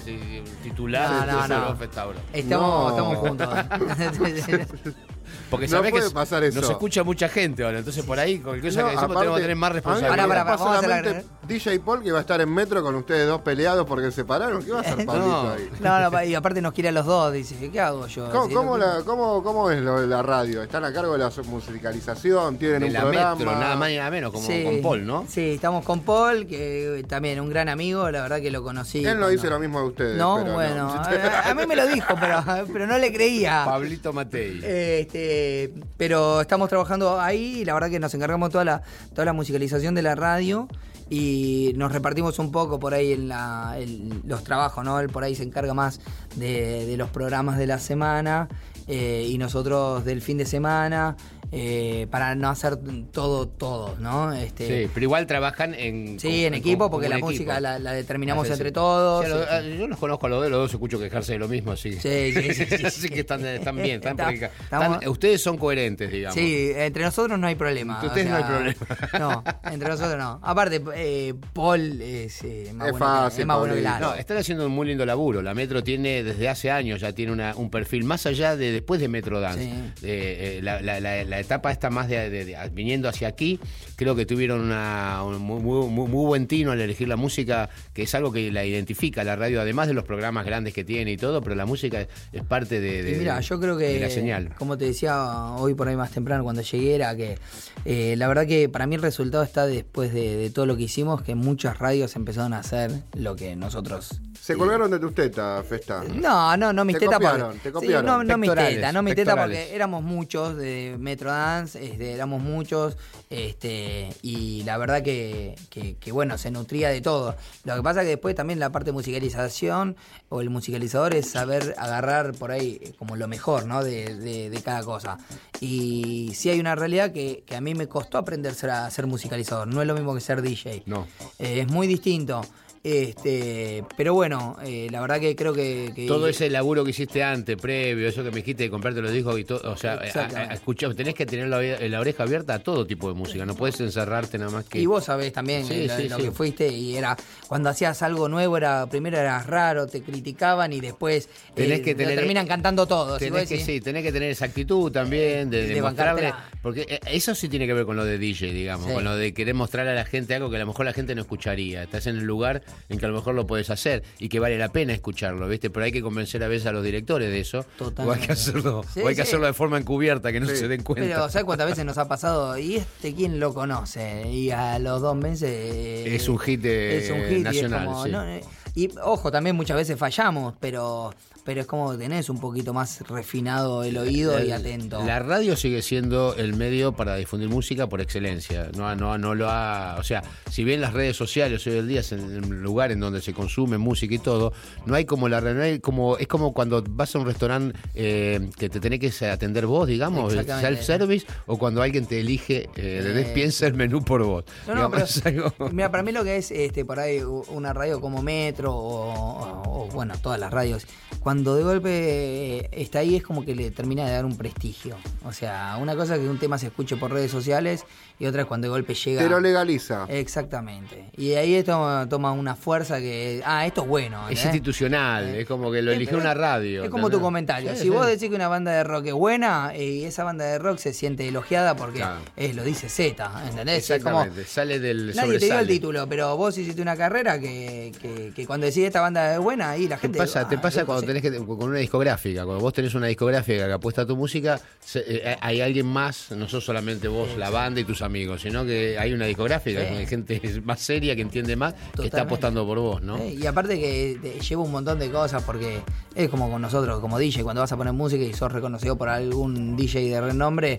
Titulares, 0.63 1.33
No, 1.33 1.47
no, 1.47 1.75
no. 1.75 1.83
Estamos, 1.83 2.15
No. 2.47 2.89
estamos 2.91 3.17
juntos. 3.17 3.49
Porque 5.51 5.67
No 5.67 5.71
sabés 5.77 5.91
puede 5.91 6.07
que 6.07 6.13
pasar 6.13 6.43
eso. 6.45 6.61
nos 6.61 6.69
escucha 6.71 7.03
mucha 7.03 7.29
gente 7.29 7.63
ahora, 7.63 7.79
entonces 7.79 8.03
por 8.05 8.17
ahí, 8.17 8.35
con 8.39 8.51
cualquier 8.53 8.71
cosa 8.73 8.81
No, 8.81 8.87
que 8.87 8.91
decimos, 8.95 9.03
aparte, 9.03 9.19
tenemos 9.19 9.37
que 9.37 9.41
tener 9.43 9.55
más 9.57 9.71
responsabilidad. 9.73 10.09
Pará, 10.11 10.27
pará, 10.27 10.43
preocupa 10.45 10.63
vamos 10.65 10.75
a 10.75 10.79
hacer 10.79 10.89
la- 11.15 11.23
DJ 11.51 11.79
Paul 11.79 12.01
que 12.03 12.11
va 12.11 12.19
a 12.19 12.21
estar 12.21 12.39
en 12.41 12.53
metro 12.53 12.81
con 12.81 12.95
ustedes 12.95 13.27
dos 13.27 13.41
peleados 13.41 13.85
porque 13.85 14.05
se 14.05 14.11
separaron. 14.13 14.63
¿Qué 14.63 14.71
va 14.71 14.79
a 14.79 14.81
hacer 14.81 14.95
Pablito 15.05 15.27
No. 15.43 15.51
ahí? 15.51 15.69
No, 15.79 16.09
no, 16.11 16.23
y 16.23 16.35
aparte 16.35 16.61
nos 16.61 16.73
quiere 16.73 16.89
a 16.89 16.91
los 16.91 17.05
dos. 17.05 17.33
Dice, 17.33 17.55
¿qué 17.71 17.79
hago 17.79 18.07
yo? 18.07 18.29
¿Cómo, 18.31 18.47
Si 18.47 18.53
cómo 18.53 18.77
lo- 18.77 18.85
la- 18.97 19.03
cómo- 19.03 19.43
cómo 19.43 19.69
es 19.71 19.81
lo 19.81 20.01
de 20.01 20.07
la 20.07 20.21
radio? 20.23 20.63
¿Están 20.63 20.83
a 20.85 20.93
cargo 20.93 21.13
de 21.13 21.19
la 21.19 21.31
musicalización? 21.45 22.57
¿Tienen 22.57 22.79
de 22.81 22.87
un 22.87 22.93
la 22.93 23.01
programa? 23.01 23.35
metro, 23.35 23.51
nada 23.55 23.75
más 23.75 23.89
ni 23.89 23.97
nada 23.97 24.11
menos, 24.11 24.31
como 24.31 24.45
Sí, 24.47 24.63
con 24.63 24.81
Paul, 24.81 25.05
¿no? 25.05 25.25
Sí, 25.27 25.51
estamos 25.51 25.83
con 25.85 26.01
Paul, 26.01 26.47
que 26.47 27.03
también 27.07 27.39
un 27.39 27.49
gran 27.49 27.69
amigo, 27.69 28.09
la 28.11 28.21
verdad 28.21 28.39
que 28.41 28.51
lo 28.51 28.63
conocí. 28.63 28.99
Él 28.99 29.03
no 29.05 29.09
cuando- 29.11 29.27
dice 29.29 29.49
lo 29.49 29.59
mismo 29.59 29.79
de 29.81 29.87
ustedes. 29.87 30.17
No, 30.17 30.39
pero 30.41 30.53
bueno, 30.53 30.89
A, 30.91 31.49
a 31.49 31.53
mí 31.53 31.65
me 31.67 31.75
lo 31.75 31.87
dijo, 31.87 32.13
pero, 32.19 32.43
pero 32.71 32.87
no 32.87 32.97
le 32.97 33.11
creía. 33.13 33.63
Pablito 33.65 34.13
Matei. 34.13 34.61
Este, 34.63 35.73
pero 35.97 36.41
estamos 36.41 36.69
trabajando 36.69 37.19
ahí 37.19 37.59
y 37.61 37.65
la 37.65 37.73
verdad 37.73 37.89
que 37.89 37.99
nos 37.99 38.13
encargamos 38.13 38.49
toda 38.51 38.65
la, 38.65 38.81
toda 39.13 39.25
la 39.25 39.33
musicalización 39.33 39.95
de 39.95 40.01
la 40.01 40.15
radio 40.15 40.67
y 41.11 41.73
nos 41.75 41.91
repartimos 41.91 42.39
un 42.39 42.53
poco 42.53 42.79
por 42.79 42.93
ahí 42.93 43.11
en 43.11 43.27
la, 43.27 43.77
los 44.23 44.45
trabajos, 44.45 44.81
¿no? 44.85 44.97
Él 45.01 45.09
por 45.09 45.25
ahí 45.25 45.35
se 45.35 45.43
encarga 45.43 45.73
más 45.73 45.99
de, 46.37 46.85
de 46.85 46.95
los 46.95 47.09
programas 47.09 47.57
de 47.57 47.67
la 47.67 47.79
semana 47.79 48.47
eh, 48.87 49.27
y 49.29 49.37
nosotros 49.37 50.05
del 50.05 50.21
fin 50.21 50.37
de 50.37 50.45
semana 50.45 51.17
eh, 51.51 52.07
para 52.09 52.33
no 52.35 52.49
hacer 52.49 52.77
todo, 53.11 53.47
todo, 53.47 53.95
¿no? 53.99 54.31
Este, 54.33 54.67
Sí, 54.85 54.91
pero 54.93 55.03
igual 55.03 55.27
trabajan 55.27 55.73
en. 55.73 56.19
Sí, 56.19 56.45
en 56.45 56.53
equipo, 56.53 56.85
con- 56.85 56.91
porque 56.91 57.09
la 57.09 57.17
música 57.19 57.59
la, 57.59 57.77
la 57.79 57.91
determinamos 57.93 58.49
entre 58.49 58.71
todos. 58.71 59.25
Sí, 59.25 59.31
a 59.31 59.35
lo- 59.35 59.43
a- 59.51 59.61
yo 59.61 59.87
los 59.87 59.97
conozco 59.99 60.27
a 60.27 60.29
los 60.29 60.41
dos, 60.41 60.49
los 60.51 60.59
dos 60.61 60.71
escucho 60.73 60.99
quejarse 60.99 61.33
de 61.33 61.39
lo 61.39 61.47
mismo, 61.47 61.71
así. 61.73 61.93
Sí, 61.93 62.31
sí, 62.33 62.53
sí, 62.53 62.65
sí, 62.77 62.85
Así 62.85 63.09
que 63.09 63.19
están, 63.21 63.45
están 63.45 63.75
bien, 63.75 63.95
están, 63.97 64.11
Está- 64.13 64.25
porque- 64.25 64.45
estamos- 64.63 64.93
están- 64.97 65.09
ustedes 65.09 65.41
son 65.41 65.57
coherentes, 65.57 66.11
digamos. 66.11 66.35
Sí, 66.35 66.71
entre 66.75 67.03
nosotros 67.03 67.37
no 67.37 67.47
hay 67.47 67.55
problema. 67.55 67.95
Entre 67.95 68.07
ustedes 68.07 68.29
no 68.29 68.35
hay 68.37 68.43
problema. 68.43 68.75
No, 69.19 69.43
entre 69.71 69.89
nosotros 69.89 70.17
no. 70.17 70.39
Aparte, 70.41 70.81
eh, 70.95 71.33
Paul 71.53 72.01
es, 72.01 72.41
eh, 72.43 72.71
más, 72.73 72.87
Es 72.87 72.91
bueno, 72.93 73.05
fácil, 73.05 73.35
que, 73.35 73.41
es 73.41 73.47
más 73.47 73.57
bueno 73.59 73.73
que 73.75 73.81
Paulito. 73.81 73.99
Lalo. 74.01 74.13
No, 74.13 74.19
están 74.19 74.37
haciendo 74.37 74.65
un 74.67 74.71
muy 74.71 74.87
lindo 74.87 75.05
laburo. 75.05 75.41
La 75.41 75.53
Metro 75.53 75.83
tiene, 75.83 76.23
desde 76.23 76.47
hace 76.49 76.71
años, 76.71 77.01
ya 77.01 77.11
tiene 77.13 77.31
una- 77.33 77.55
un 77.55 77.69
perfil 77.69 78.03
más 78.05 78.25
allá 78.25 78.55
de 78.55 78.71
después 78.71 79.01
de 79.01 79.07
Metro 79.09 79.39
Dance. 79.41 79.63
Sí. 79.65 79.71
Eh, 80.07 80.57
eh, 80.57 80.59
la, 80.63 80.81
la- 80.81 80.99
la- 80.99 81.23
la 81.25 81.39
etapa 81.41 81.71
esta 81.71 81.89
más 81.89 82.07
de, 82.07 82.29
de- 82.29 82.45
de- 82.45 82.69
viniendo 82.71 83.09
hacia 83.09 83.27
aquí, 83.27 83.59
creo 83.95 84.15
que 84.15 84.25
tuvieron 84.25 84.61
una, 84.61 85.21
un 85.23 85.37
muy, 85.39 85.61
muy- 85.61 85.87
muy- 85.89 86.07
muy 86.07 86.25
buen 86.25 86.47
tino 86.47 86.71
al 86.71 86.79
elegir 86.81 87.07
la 87.07 87.15
música, 87.17 87.69
que 87.93 88.03
es 88.03 88.15
algo 88.15 88.31
que 88.31 88.51
la 88.51 88.63
identifica 88.65 89.23
la 89.23 89.35
radio, 89.35 89.59
además 89.61 89.87
de 89.87 89.93
los 89.93 90.03
programas 90.05 90.45
grandes 90.45 90.73
que 90.73 90.83
tiene 90.83 91.11
y 91.11 91.17
todo, 91.17 91.41
pero 91.41 91.55
la 91.55 91.65
música 91.65 92.07
es 92.31 92.43
parte 92.43 92.79
de, 92.79 93.03
de- 93.03 93.17
mira, 93.17 93.39
yo 93.41 93.59
creo 93.59 93.75
de 93.75 93.93
que, 93.95 93.99
la 93.99 94.09
señal. 94.09 94.55
como 94.57 94.77
te 94.77 94.85
decía 94.85 95.31
hoy 95.57 95.73
por 95.73 95.87
ahí 95.87 95.95
más 95.95 96.11
temprano 96.11 96.43
cuando 96.43 96.61
llegué, 96.61 96.95
era 96.95 97.15
que 97.15 97.37
eh, 97.85 98.15
la 98.17 98.27
verdad 98.27 98.45
que 98.47 98.69
para 98.69 98.87
mí 98.87 98.95
el 98.95 99.01
resultado 99.01 99.43
está 99.43 99.65
después 99.65 100.13
de, 100.13 100.35
de 100.37 100.49
todo 100.49 100.65
lo 100.65 100.77
que 100.77 100.83
hicimos, 100.83 101.21
que 101.21 101.35
muchas 101.35 101.77
radios 101.79 102.15
empezaron 102.15 102.53
a 102.53 102.59
hacer 102.59 102.91
lo 103.15 103.35
que 103.35 103.55
nosotros... 103.55 104.21
Se 104.39 104.55
colgaron 104.57 104.89
de 104.89 104.97
tus 104.99 105.13
tetas, 105.13 105.63
Festa. 105.67 106.03
No, 106.15 106.57
no, 106.57 106.73
no 106.73 106.83
mis 106.83 106.95
Te 106.95 107.01
tetas 107.01 107.15
copiaron, 107.19 107.41
porque- 107.41 107.59
te 107.59 107.69
sí, 107.69 107.73
copiaron. 107.73 108.05
no, 108.07 108.23
no 108.23 108.37
mis 108.39 108.49
tetas, 108.53 108.93
no 108.93 109.03
mis 109.03 109.15
tetas 109.15 109.35
porque 109.37 109.75
éramos 109.75 110.01
muchos 110.03 110.55
de 110.57 110.95
Metro 110.99 111.30
Dance, 111.31 111.83
este, 111.83 112.13
éramos 112.13 112.41
muchos, 112.41 112.97
este, 113.29 114.09
y 114.21 114.63
la 114.63 114.77
verdad 114.77 115.01
que, 115.01 115.55
que- 115.69 115.95
que, 115.95 116.11
bueno, 116.11 116.37
se 116.37 116.51
nutría 116.51 116.89
de 116.89 117.01
todo. 117.01 117.35
Lo 117.63 117.75
que 117.75 117.81
pasa 117.81 118.01
que 118.01 118.07
después 118.09 118.35
también 118.35 118.59
la 118.59 118.71
parte 118.71 118.87
de 118.87 118.93
musicalización 118.93 119.95
o 120.29 120.41
el 120.41 120.49
musicalizador 120.49 121.15
es 121.15 121.29
saber 121.29 121.75
agarrar 121.77 122.33
por 122.33 122.51
ahí 122.51 122.79
eh, 122.81 122.93
como 122.97 123.15
lo 123.15 123.27
mejor, 123.27 123.65
¿no? 123.65 123.83
De, 123.83 124.15
de- 124.15 124.49
de 124.49 124.61
cada 124.61 124.83
cosa. 124.83 125.17
Y 125.59 126.31
sí 126.35 126.49
hay 126.49 126.59
una 126.59 126.75
realidad 126.75 127.11
que, 127.11 127.43
que 127.45 127.55
a 127.55 127.61
mí 127.61 127.73
me 127.75 127.87
costó 127.87 128.17
aprender 128.17 128.53
a 128.69 128.89
ser 128.91 129.07
musicalizador. 129.07 129.67
No 129.67 129.81
es 129.81 129.87
lo 129.87 129.93
mismo 129.95 130.13
que 130.13 130.21
ser 130.21 130.41
DJ. 130.41 130.83
No. 130.85 131.07
Eh, 131.39 131.61
es 131.61 131.67
muy 131.67 131.87
distinto. 131.87 132.41
Este, 132.83 133.83
pero 133.95 134.13
bueno, 134.15 134.57
eh, 134.65 134.87
la 134.89 135.01
verdad 135.01 135.19
que 135.19 135.35
creo 135.35 135.53
que, 135.53 135.91
que- 135.95 136.07
Todo 136.07 136.27
ese 136.27 136.49
laburo 136.49 136.83
que 136.83 136.89
hiciste 136.89 137.23
antes, 137.23 137.55
previo, 137.57 138.07
eso 138.07 138.23
que 138.23 138.31
me 138.31 138.37
dijiste 138.37 138.63
de 138.63 138.69
comprarte 138.71 139.01
los 139.01 139.11
discos 139.11 139.39
y 139.39 139.43
todo, 139.43 139.71
o 139.71 139.77
sea, 139.77 139.93
a- 139.93 140.93
tenés 140.95 141.13
que 141.13 141.25
tener 141.27 141.47
la, 141.47 141.61
la 141.61 141.99
oreja 141.99 142.23
abierta 142.23 142.55
a 142.55 142.59
todo 142.59 142.87
tipo 142.87 143.07
de 143.07 143.13
música, 143.13 143.45
no 143.45 143.55
puedes 143.55 143.79
encerrarte 143.79 144.37
nada 144.39 144.49
más 144.51 144.65
que... 144.65 144.79
Y 144.79 144.85
vos 144.87 145.03
sabés 145.05 145.31
también 145.31 145.65
Sí, 145.65 145.87
lo, 145.87 145.95
sí, 145.97 146.09
lo 146.09 146.17
sí. 146.17 146.23
que 146.23 146.31
fuiste 146.31 146.67
y 146.69 146.95
era 146.95 147.15
cuando 147.47 147.69
hacías 147.69 148.01
algo 148.01 148.27
nuevo 148.27 148.57
era 148.57 148.87
primero 148.87 149.17
eras 149.17 149.45
raro, 149.45 149.85
te 149.85 150.01
criticaban 150.01 150.73
y 150.73 150.79
después 150.79 151.29
Tenés 151.53 151.79
eh, 151.79 151.81
que 151.83 151.93
lo 151.93 152.09
terminan 152.09 152.47
cantando 152.47 152.87
todos. 152.87 153.19
Tenés 153.19 153.47
que, 153.47 153.59
sí, 153.59 153.79
tenés 153.79 154.03
que 154.03 154.11
tener 154.11 154.31
esa 154.31 154.45
actitud 154.45 154.91
también 154.91 155.49
de, 155.49 155.67
De 155.67 155.81
bancártela. 155.81 156.49
Porque 156.61 156.81
eh, 156.89 156.99
eso 157.11 157.35
sí 157.35 157.47
tiene 157.47 157.67
que 157.67 157.73
ver 157.73 157.85
con 157.85 157.95
lo 157.95 158.05
de 158.05 158.17
DJ, 158.17 158.51
digamos, 158.53 158.91
con 158.91 159.03
lo 159.03 159.15
de 159.15 159.33
querer 159.33 159.53
mostrarle 159.53 159.91
a 159.91 159.95
la 159.95 160.05
gente 160.05 160.33
algo 160.33 160.49
que 160.49 160.55
a 160.55 160.59
lo 160.59 160.65
mejor 160.67 160.85
la 160.85 160.93
gente 160.93 161.13
no 161.13 161.21
escucharía. 161.21 161.83
Estás 161.83 162.07
en 162.07 162.17
el 162.17 162.23
lugar 162.23 162.61
en 162.89 162.99
que 162.99 163.05
a 163.05 163.09
lo 163.09 163.15
mejor 163.15 163.35
lo 163.35 163.45
puedes 163.47 163.69
hacer 163.69 164.03
y 164.19 164.29
que 164.29 164.39
vale 164.39 164.57
la 164.57 164.69
pena 164.69 164.93
escucharlo, 164.93 165.47
¿viste? 165.47 165.69
Pero 165.69 165.85
hay 165.85 165.91
que 165.91 166.01
convencer 166.01 166.43
a 166.43 166.47
veces 166.47 166.67
a 166.67 166.71
los 166.71 166.83
directores 166.83 167.29
de 167.29 167.39
eso. 167.39 167.59
O 167.59 167.61
hay 167.61 167.67
Totalmente. 167.77 168.27
que 168.27 168.33
hacerlo, 168.33 168.83
Sí, 168.93 168.99
o 169.01 169.07
hay 169.07 169.15
que 169.15 169.21
sí. 169.23 169.27
hacerlo 169.29 169.45
de 169.47 169.53
forma 169.53 169.77
encubierta, 169.77 170.31
que 170.31 170.39
no 170.39 170.47
Sí. 170.47 170.55
se 170.55 170.67
den 170.67 170.83
cuenta. 170.83 171.05
Pero 171.07 171.29
¿sabes 171.29 171.45
cuántas 171.45 171.67
veces 171.69 171.85
nos 171.85 171.97
ha 171.97 172.07
pasado? 172.07 172.57
¿Y 172.57 172.75
este 172.77 173.13
quién 173.13 173.39
lo 173.39 173.53
conoce? 173.53 174.29
Y 174.31 174.51
a 174.51 174.79
los 174.79 175.01
dos 175.01 175.15
meses... 175.15 175.49
eh, 175.49 176.15
Es 176.15 176.27
un 176.27 176.37
hit, 176.39 176.63
eh, 176.65 176.97
es 176.97 177.09
un 177.11 177.19
hit 177.23 177.31
y 177.31 177.35
es 177.37 177.43
nacional, 177.43 177.85
como, 177.85 178.03
sí. 178.05 178.11
no, 178.11 178.23
eh, 178.27 178.41
y 178.75 178.89
ojo, 179.03 179.31
también 179.31 179.55
muchas 179.55 179.75
veces 179.77 179.97
fallamos, 179.99 180.53
pero, 180.59 181.13
pero 181.43 181.61
es 181.61 181.67
como 181.67 181.97
tenés 181.97 182.29
un 182.29 182.39
poquito 182.39 182.73
más 182.73 183.01
refinado 183.07 183.83
el 183.83 183.97
oído 183.97 184.43
y 184.43 184.51
atento. 184.51 185.03
La 185.05 185.19
radio 185.19 185.55
sigue 185.55 185.81
siendo 185.81 186.35
el 186.35 186.55
medio 186.55 186.91
para 186.93 187.15
difundir 187.15 187.49
música 187.49 187.87
por 187.87 188.01
excelencia. 188.01 188.69
No, 188.77 188.95
no, 188.95 189.17
no 189.17 189.33
lo 189.35 189.49
ha. 189.49 189.95
O 189.99 190.03
sea, 190.03 190.21
si 190.49 190.63
bien 190.63 190.81
las 190.81 190.93
redes 190.93 191.15
sociales 191.17 191.65
hoy 191.67 191.77
en 191.77 191.87
día 191.87 192.01
es 192.01 192.11
el 192.11 192.39
lugar 192.61 192.91
en 192.91 192.99
donde 192.99 193.21
se 193.21 193.33
consume 193.33 193.77
música 193.77 194.13
y 194.13 194.19
todo, 194.19 194.53
no 194.85 194.95
hay 194.95 195.05
como 195.05 195.29
la 195.29 195.41
no 195.41 195.61
hay 195.61 195.79
como 195.79 196.17
Es 196.17 196.27
como 196.27 196.53
cuando 196.53 196.83
vas 196.87 197.15
a 197.15 197.19
un 197.19 197.25
restaurante 197.25 197.77
eh, 197.95 198.49
que 198.57 198.69
te 198.69 198.79
tenés 198.79 198.99
que 198.99 199.25
atender 199.29 199.65
vos, 199.65 199.87
digamos, 199.87 200.33
self-service, 200.33 201.25
o 201.47 201.57
cuando 201.57 201.81
alguien 201.81 202.05
te 202.05 202.19
elige, 202.19 202.69
eh, 202.75 203.01
Eh. 203.21 203.31
piensa 203.33 203.65
el 203.67 203.73
menú 203.73 204.03
por 204.03 204.23
vos. 204.23 204.43
No, 204.67 204.75
no, 204.75 204.81
algo- 205.25 205.53
pero, 205.57 205.71
mira, 205.71 205.89
para 205.89 206.03
mí 206.03 206.11
lo 206.11 206.23
que 206.23 206.37
es 206.37 206.51
este 206.51 206.85
por 206.85 206.99
ahí 206.99 207.21
una 207.21 207.73
radio 207.73 207.99
como 208.01 208.21
Metro 208.21 208.73
o, 208.73 209.13
o- 209.13 209.83
o, 209.83 209.87
bueno, 209.87 210.13
todas 210.21 210.39
las 210.39 210.51
radios, 210.51 210.85
cuando 211.19 211.30
de 211.39 211.63
golpe 211.63 211.89
eh, 211.89 212.69
está 212.71 212.99
ahí 212.99 213.15
es 213.15 213.23
como 213.23 213.45
que 213.45 213.55
le 213.55 213.71
termina 213.71 214.05
de 214.05 214.11
dar 214.11 214.25
un 214.25 214.37
prestigio. 214.37 214.97
O 215.23 215.31
sea, 215.31 215.77
una 215.79 215.95
cosa 215.95 216.15
es 216.15 216.21
que 216.21 216.29
un 216.29 216.37
tema 216.37 216.57
se 216.57 216.67
escuche 216.67 216.97
por 216.97 217.11
redes 217.11 217.31
sociales 217.31 217.85
y 218.21 218.27
otra 218.27 218.41
es 218.43 218.47
cuando 218.47 218.67
de 218.67 218.69
golpe 218.69 218.93
llega... 218.93 219.21
Te 219.23 219.29
lo 219.29 219.39
legaliza. 219.39 220.05
Exactamente. 220.07 221.09
Y 221.17 221.33
ahí 221.33 221.55
esto 221.55 222.07
toma 222.09 222.31
una 222.31 222.55
fuerza 222.55 222.99
que... 222.99 223.41
Ah, 223.45 223.65
esto 223.65 223.81
es 223.81 223.87
bueno. 223.87 224.17
es 224.29 224.37
¿entendés? 224.37 224.45
institucional, 224.45 225.35
es 225.35 225.47
como 225.47 225.71
que 225.71 225.81
lo 225.81 225.91
Eh, 225.91 225.95
eligió 225.95 226.17
pero 226.17 226.21
una 226.21 226.33
radio. 226.33 226.83
Es 226.83 226.89
como 226.89 227.09
tu 227.09 227.19
comentario. 227.19 227.71
Sí, 227.71 227.77
si 227.77 227.83
sí. 227.83 227.89
vos 227.89 228.05
decís 228.05 228.29
que 228.29 228.35
una 228.35 228.47
banda 228.47 228.71
de 228.71 228.83
rock 228.83 229.07
es 229.07 229.13
buena 229.13 229.71
eh, 229.75 229.83
y 229.85 230.03
esa 230.05 230.23
banda 230.23 230.45
de 230.45 230.59
rock 230.59 230.77
se 230.77 230.93
siente 230.93 231.27
elogiada 231.27 231.75
porque 231.75 231.99
Claro. 231.99 232.19
eh, 232.37 232.53
lo 232.53 232.63
dice 232.63 232.89
Z, 232.89 233.31
¿entendés? 233.49 233.89
Es 233.89 234.03
como, 234.03 234.21
Exactamente, 234.21 234.45
sale 234.49 234.79
del 234.79 235.07
Nadie 235.07 235.13
te 235.15 235.25
dio 235.25 235.33
el 235.33 235.39
sobresale. 235.41 235.67
título, 235.67 236.07
pero 236.07 236.37
vos 236.37 236.57
hiciste 236.57 236.81
una 236.81 236.95
carrera 236.95 237.39
que, 237.39 237.91
que, 238.01 238.31
que 238.35 238.45
cuando 238.45 238.65
decís 238.67 238.83
esta 238.85 239.01
banda 239.01 239.33
es 239.33 239.39
buena, 239.39 239.71
ahí 239.71 239.87
la 239.87 239.95
Te 239.95 240.01
gente. 240.03 240.17
pasa, 240.19 240.47
te 240.47 240.55
ah, 240.55 240.61
pasa 240.61 240.81
loco, 240.81 240.93
cuando 240.93 241.01
sí. 241.01 241.07
tenés 241.07 241.21
que 241.23 241.45
con 241.45 241.69
una 241.69 241.79
discográfica, 241.79 242.43
cuando 242.45 242.61
vos 242.61 242.73
tenés 242.73 242.93
una 242.95 243.07
discográfica 243.07 243.65
que 243.67 243.73
apuesta 243.73 244.03
a 244.03 244.05
tu 244.05 244.15
música, 244.15 244.59
se- 244.79 245.03
eh, 245.07 245.37
hay 245.41 245.61
alguien 245.61 245.85
más, 245.87 246.31
no 246.31 246.47
sos 246.47 246.63
solamente 246.63 247.07
vos, 247.07 247.35
la 247.37 247.49
banda 247.49 247.79
y 247.79 247.83
tus 247.83 248.01
amigos, 248.01 248.10
sino 248.37 248.65
que 248.65 248.97
hay 248.97 249.13
una 249.13 249.25
discográfica, 249.25 249.81
Sí. 249.81 249.85
hay 249.87 250.05
gente 250.05 250.61
más 250.63 250.79
seria 250.79 251.15
que 251.15 251.21
entiende 251.21 251.55
más, 251.55 251.73
que 251.95 252.05
está 252.05 252.21
apostando 252.21 252.65
por 252.65 252.79
vos, 252.79 253.01
¿no? 253.01 253.17
Eh, 253.17 253.37
y 253.41 253.45
aparte 253.45 253.79
que 253.79 254.19
te 254.21 254.39
lleva 254.39 254.61
un 254.63 254.71
montón 254.71 254.99
de 254.99 255.09
cosas 255.09 255.43
porque 255.43 255.79
es 256.15 256.29
como 256.29 256.49
con 256.49 256.61
nosotros, 256.61 256.99
como 256.99 257.17
DJ, 257.17 257.43
cuando 257.43 257.61
vas 257.61 257.71
a 257.71 257.77
poner 257.77 257.93
música 257.93 258.23
y 258.23 258.33
sos 258.33 258.51
reconocido 258.51 258.97
por 258.97 259.09
algún 259.09 259.75
DJ 259.75 260.09
de 260.09 260.21
renombre 260.21 260.77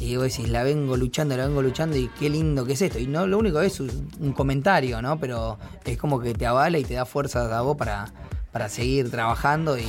y 0.00 0.16
vos 0.16 0.24
decís, 0.24 0.48
la 0.48 0.62
vengo 0.62 0.96
luchando, 0.96 1.36
la 1.36 1.46
vengo 1.46 1.62
luchando 1.62 1.96
y 1.96 2.08
qué 2.18 2.30
lindo 2.30 2.64
que 2.64 2.74
es 2.74 2.82
esto. 2.82 2.98
Y 2.98 3.06
no 3.06 3.26
lo 3.26 3.38
único 3.38 3.60
es 3.60 3.80
un, 3.80 4.32
comentario, 4.34 5.02
¿no? 5.02 5.18
Pero 5.18 5.58
es 5.84 5.98
como 5.98 6.20
que 6.20 6.34
te 6.34 6.46
avala 6.46 6.78
y 6.78 6.84
te 6.84 6.94
da 6.94 7.04
fuerza 7.04 7.56
a 7.56 7.60
vos 7.62 7.76
para, 7.76 8.06
para 8.52 8.68
seguir 8.68 9.10
trabajando 9.10 9.76
y, 9.78 9.86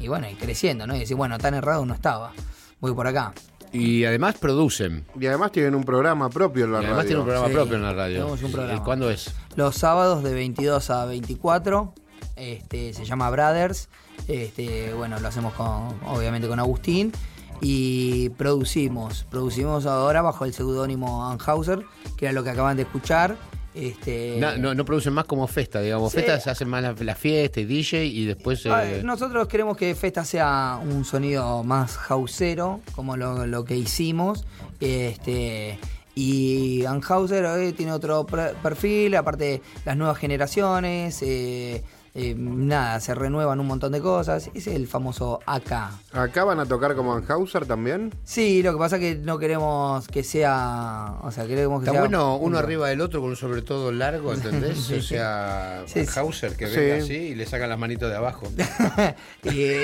y 0.00 0.08
bueno, 0.08 0.28
y 0.28 0.34
creciendo, 0.34 0.86
¿no? 0.86 0.96
Y 0.96 1.00
decir, 1.00 1.16
bueno, 1.16 1.38
tan 1.38 1.54
errado 1.54 1.86
no 1.86 1.94
estaba, 1.94 2.32
voy 2.80 2.92
por 2.92 3.06
acá. 3.06 3.32
Y 3.72 4.04
además 4.04 4.36
producen. 4.38 5.04
Y 5.18 5.26
además 5.26 5.50
tienen 5.52 5.74
un 5.74 5.84
programa 5.84 6.28
propio 6.28 6.64
en 6.66 6.72
la 6.72 6.78
Y 6.82 6.84
además 6.84 6.96
radio. 6.98 7.08
tiene 7.08 7.20
un 7.20 7.26
programa 7.26 7.48
Sí, 7.48 7.54
propio 7.54 7.76
en 7.76 7.82
la 7.82 7.92
radio. 7.94 8.18
tenemos 8.18 8.42
un 8.42 8.52
programa. 8.52 8.78
¿Y 8.80 8.84
¿Cuándo 8.84 9.10
es? 9.10 9.34
Los 9.56 9.76
sábados 9.76 10.22
de 10.22 10.34
22 10.34 10.90
a 10.90 11.04
24. 11.06 11.94
Este, 12.36 12.92
se 12.92 13.04
llama 13.04 13.30
Brothers. 13.30 13.88
Este, 14.28 14.92
bueno, 14.94 15.18
lo 15.20 15.28
hacemos 15.28 15.54
con, 15.54 15.94
obviamente 16.06 16.48
con 16.48 16.58
Agustín. 16.60 17.12
Y 17.60 18.28
producimos. 18.30 19.24
Producimos 19.30 19.86
ahora 19.86 20.20
bajo 20.20 20.44
el 20.44 20.52
seudónimo 20.52 21.30
Anhauser, 21.30 21.84
que 22.16 22.26
era 22.26 22.32
lo 22.32 22.42
que 22.44 22.50
acaban 22.50 22.76
de 22.76 22.82
escuchar. 22.82 23.36
Este, 23.74 24.36
No, 24.38 24.56
no, 24.58 24.74
no 24.74 24.84
producen 24.84 25.12
más 25.14 25.24
como 25.24 25.46
Festa, 25.46 25.80
digamos. 25.80 26.12
Sí. 26.12 26.18
Festa 26.18 26.38
se 26.40 26.50
hacen 26.50 26.68
más 26.68 26.82
la, 26.82 26.94
la 26.98 27.14
fiesta 27.14 27.60
y 27.60 27.64
DJ 27.64 28.04
y 28.06 28.24
después... 28.26 28.64
Eh, 28.66 29.00
Nosotros 29.04 29.48
queremos 29.48 29.76
que 29.76 29.94
Festa 29.94 30.24
sea 30.24 30.78
un 30.82 31.04
sonido 31.04 31.64
más 31.64 31.98
hausero, 32.08 32.80
como 32.94 33.16
lo, 33.16 33.46
lo 33.46 33.64
que 33.64 33.76
hicimos. 33.76 34.44
Este, 34.80 35.78
y 36.14 36.84
Anhauser 36.84 37.44
eh, 37.44 37.72
tiene 37.72 37.92
otro 37.92 38.26
perfil, 38.26 39.14
aparte 39.16 39.62
las 39.84 39.96
nuevas 39.96 40.18
generaciones, 40.18 41.22
eh, 41.22 41.82
eh, 42.14 42.34
nada, 42.36 43.00
se 43.00 43.14
renuevan 43.14 43.58
un 43.60 43.66
montón 43.66 43.92
de 43.92 44.00
cosas. 44.00 44.50
Ese 44.54 44.70
es 44.70 44.76
el 44.76 44.86
famoso 44.86 45.40
AK. 45.46 45.72
¿Acá 46.12 46.44
van 46.44 46.60
a 46.60 46.66
tocar 46.66 46.94
como 46.94 47.14
Anhauser 47.14 47.64
también? 47.66 48.14
Sí, 48.24 48.62
lo 48.62 48.72
que 48.72 48.78
pasa 48.78 48.96
es 48.96 49.00
que 49.00 49.14
no 49.16 49.38
queremos 49.38 50.06
que 50.08 50.22
sea. 50.22 51.14
O 51.22 51.30
sea, 51.30 51.46
queremos 51.46 51.80
que 51.80 51.84
Está 51.86 51.92
sea. 51.92 52.00
bueno 52.02 52.36
uno 52.36 52.58
un- 52.58 52.62
arriba 52.62 52.88
del 52.88 53.00
otro 53.00 53.20
con 53.20 53.30
un 53.30 53.36
sobre 53.36 53.62
todo 53.62 53.92
largo, 53.92 54.32
¿entendés? 54.34 54.78
Sí, 54.86 54.94
o 54.94 55.02
sea, 55.02 55.84
Sí, 55.86 56.04
sí. 56.04 56.18
Hauser 56.18 56.54
que 56.56 56.66
Sí. 56.66 56.76
venga 56.76 57.02
así 57.04 57.14
y 57.14 57.34
le 57.34 57.46
sacan 57.46 57.70
las 57.70 57.78
manitos 57.78 58.10
de 58.10 58.16
abajo. 58.16 58.46
y, 59.44 59.76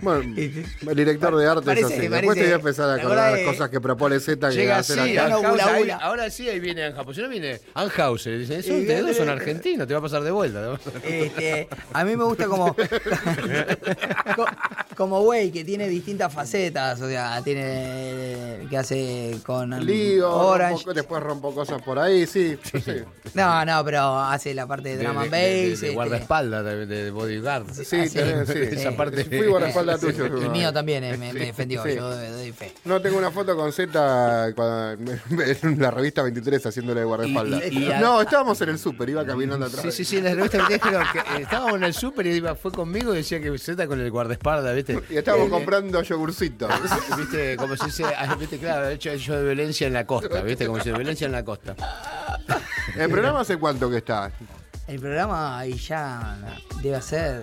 Bueno, 0.00 0.34
el 0.36 0.94
director 0.96 1.36
de 1.36 1.46
arte 1.48 1.64
Parece- 1.64 1.86
es 1.86 1.92
así. 1.92 2.00
Después 2.08 2.22
parece- 2.26 2.34
te 2.40 2.44
voy 2.46 2.52
a 2.52 2.56
empezar 2.56 2.90
a 2.90 2.94
acordar 2.94 3.32
las 3.32 3.40
cosas 3.42 3.70
que 3.70 3.80
propone 3.80 4.20
Z 4.20 4.48
que 4.50 4.54
Llega 4.54 4.78
acá. 4.78 5.02
ahí- 5.02 5.82
bula. 5.82 5.96
ahora 5.96 6.30
sí 6.30 6.48
ahí 6.48 6.60
viene 6.60 6.84
Anhauser. 6.84 7.14
Si 7.14 7.22
no 7.22 7.28
viene 7.28 7.60
Anhauser, 7.74 8.38
dicen, 8.38 8.60
esos 8.60 8.76
ustedes 8.80 9.06
dos 9.06 9.16
son 9.16 9.28
argentinos, 9.28 9.86
te 9.86 9.94
va 9.94 10.00
a 10.00 10.02
pasar 10.02 10.22
de 10.22 10.30
vuelta. 10.30 10.78
Este, 11.02 11.68
a 11.92 12.04
mí 12.04 12.16
me 12.16 12.24
gusta 12.24 12.46
como 12.46 12.74
co- 14.36 14.46
como 14.96 15.22
güey 15.22 15.50
que 15.50 15.64
tiene 15.64 15.88
distintas 15.88 16.32
facetas, 16.32 17.00
o 17.00 17.08
sea, 17.08 17.40
tiene 17.42 18.66
que 18.70 18.76
hace 18.76 19.36
con 19.44 19.70
Lío, 19.84 20.30
Orange. 20.30 20.84
rompo- 20.84 20.94
después 20.94 21.22
rompo 21.22 21.54
cosas 21.54 21.82
por 21.82 21.98
ahí, 21.98 22.26
sí. 22.26 22.58
sí. 22.64 23.02
No, 23.34 23.64
no, 23.64 23.84
pero 23.84 24.18
hace 24.18 24.54
la 24.54 24.66
parte 24.66 24.90
de 24.90 24.96
De, 24.98 25.04
drum 25.04 25.18
and 25.18 25.30
de- 25.30 25.36
de- 25.38 25.42
bass. 25.46 25.52
de 25.56 25.72
este, 25.72 25.90
guardaespaldas, 25.90 26.64
de, 26.64 26.86
de 26.86 27.10
bodyguard. 27.10 27.66
Sí, 27.72 27.82
Ah, 28.00 28.06
sí. 28.08 28.18
tenés- 28.18 28.46
sí. 28.46 28.58
Esa 28.80 28.96
parte. 28.96 29.24
Fui 29.24 29.46
guardaespaldas 29.46 29.85
tuyo. 29.98 30.24
el 30.26 30.50
mío 30.50 30.72
también 30.72 31.04
eh, 31.04 31.16
me, 31.16 31.32
me 31.32 31.46
defendió, 31.46 31.82
sí. 31.84 31.94
yo 31.96 32.08
doy, 32.10 32.52
fe. 32.52 32.72
No, 32.84 33.00
tengo 33.00 33.18
una 33.18 33.30
foto 33.30 33.56
con 33.56 33.72
Z 33.72 34.48
en 34.48 35.80
la 35.80 35.90
revista 35.90 36.22
23 36.22 36.66
haciéndole 36.66 37.00
de 37.00 37.06
guardaespaldas. 37.06 37.62
Y- 37.70 37.78
y- 37.78 37.84
y- 37.86 37.88
no, 38.00 38.20
estábamos 38.20 38.60
en 38.62 38.70
el 38.70 38.78
súper, 38.78 39.08
iba 39.10 39.24
caminando 39.24 39.66
atrás. 39.66 39.82
Sí, 39.82 39.92
sí, 39.92 40.04
sí, 40.04 40.16
en 40.18 40.24
la 40.24 40.34
revista 40.34 40.66
me 40.68 40.74
dijeron 40.74 41.04
que 41.12 41.18
eh, 41.18 41.42
estábamos 41.42 41.76
en 41.76 41.84
el 41.84 41.94
súper 41.94 42.26
y 42.26 42.30
iba, 42.32 42.54
fue 42.54 42.72
conmigo 42.72 43.14
y 43.14 43.18
decía 43.18 43.40
que 43.40 43.56
Z 43.58 43.86
con 43.86 44.00
el 44.00 44.10
guardaespaldas, 44.10 44.74
¿viste? 44.74 45.00
Y 45.10 45.16
estábamos 45.16 45.48
Eh, 45.48 45.50
comprando 45.50 46.02
yogurcitos. 46.02 46.70
¿Viste? 47.16 47.56
Como 47.56 47.76
se 47.76 47.86
dice, 47.86 48.04
ah, 48.04 48.34
¿viste? 48.34 48.58
Claro, 48.58 48.88
hecho, 48.88 49.10
hecho 49.10 49.36
de 49.36 49.44
violencia 49.44 49.86
en 49.86 49.92
la 49.92 50.06
costa, 50.06 50.42
¿viste? 50.42 50.66
Como 50.66 50.78
se 50.78 50.84
dice, 50.90 50.98
violencia 50.98 51.26
en 51.26 51.32
la 51.32 51.44
costa. 51.44 51.74
¿El 52.96 53.10
programa 53.10 53.40
hace 53.40 53.56
cuánto 53.56 53.90
que 53.90 53.98
está? 53.98 54.30
El 54.86 55.00
programa 55.00 55.58
ahí 55.58 55.74
ya 55.74 56.38
debe 56.82 57.00
ser 57.02 57.42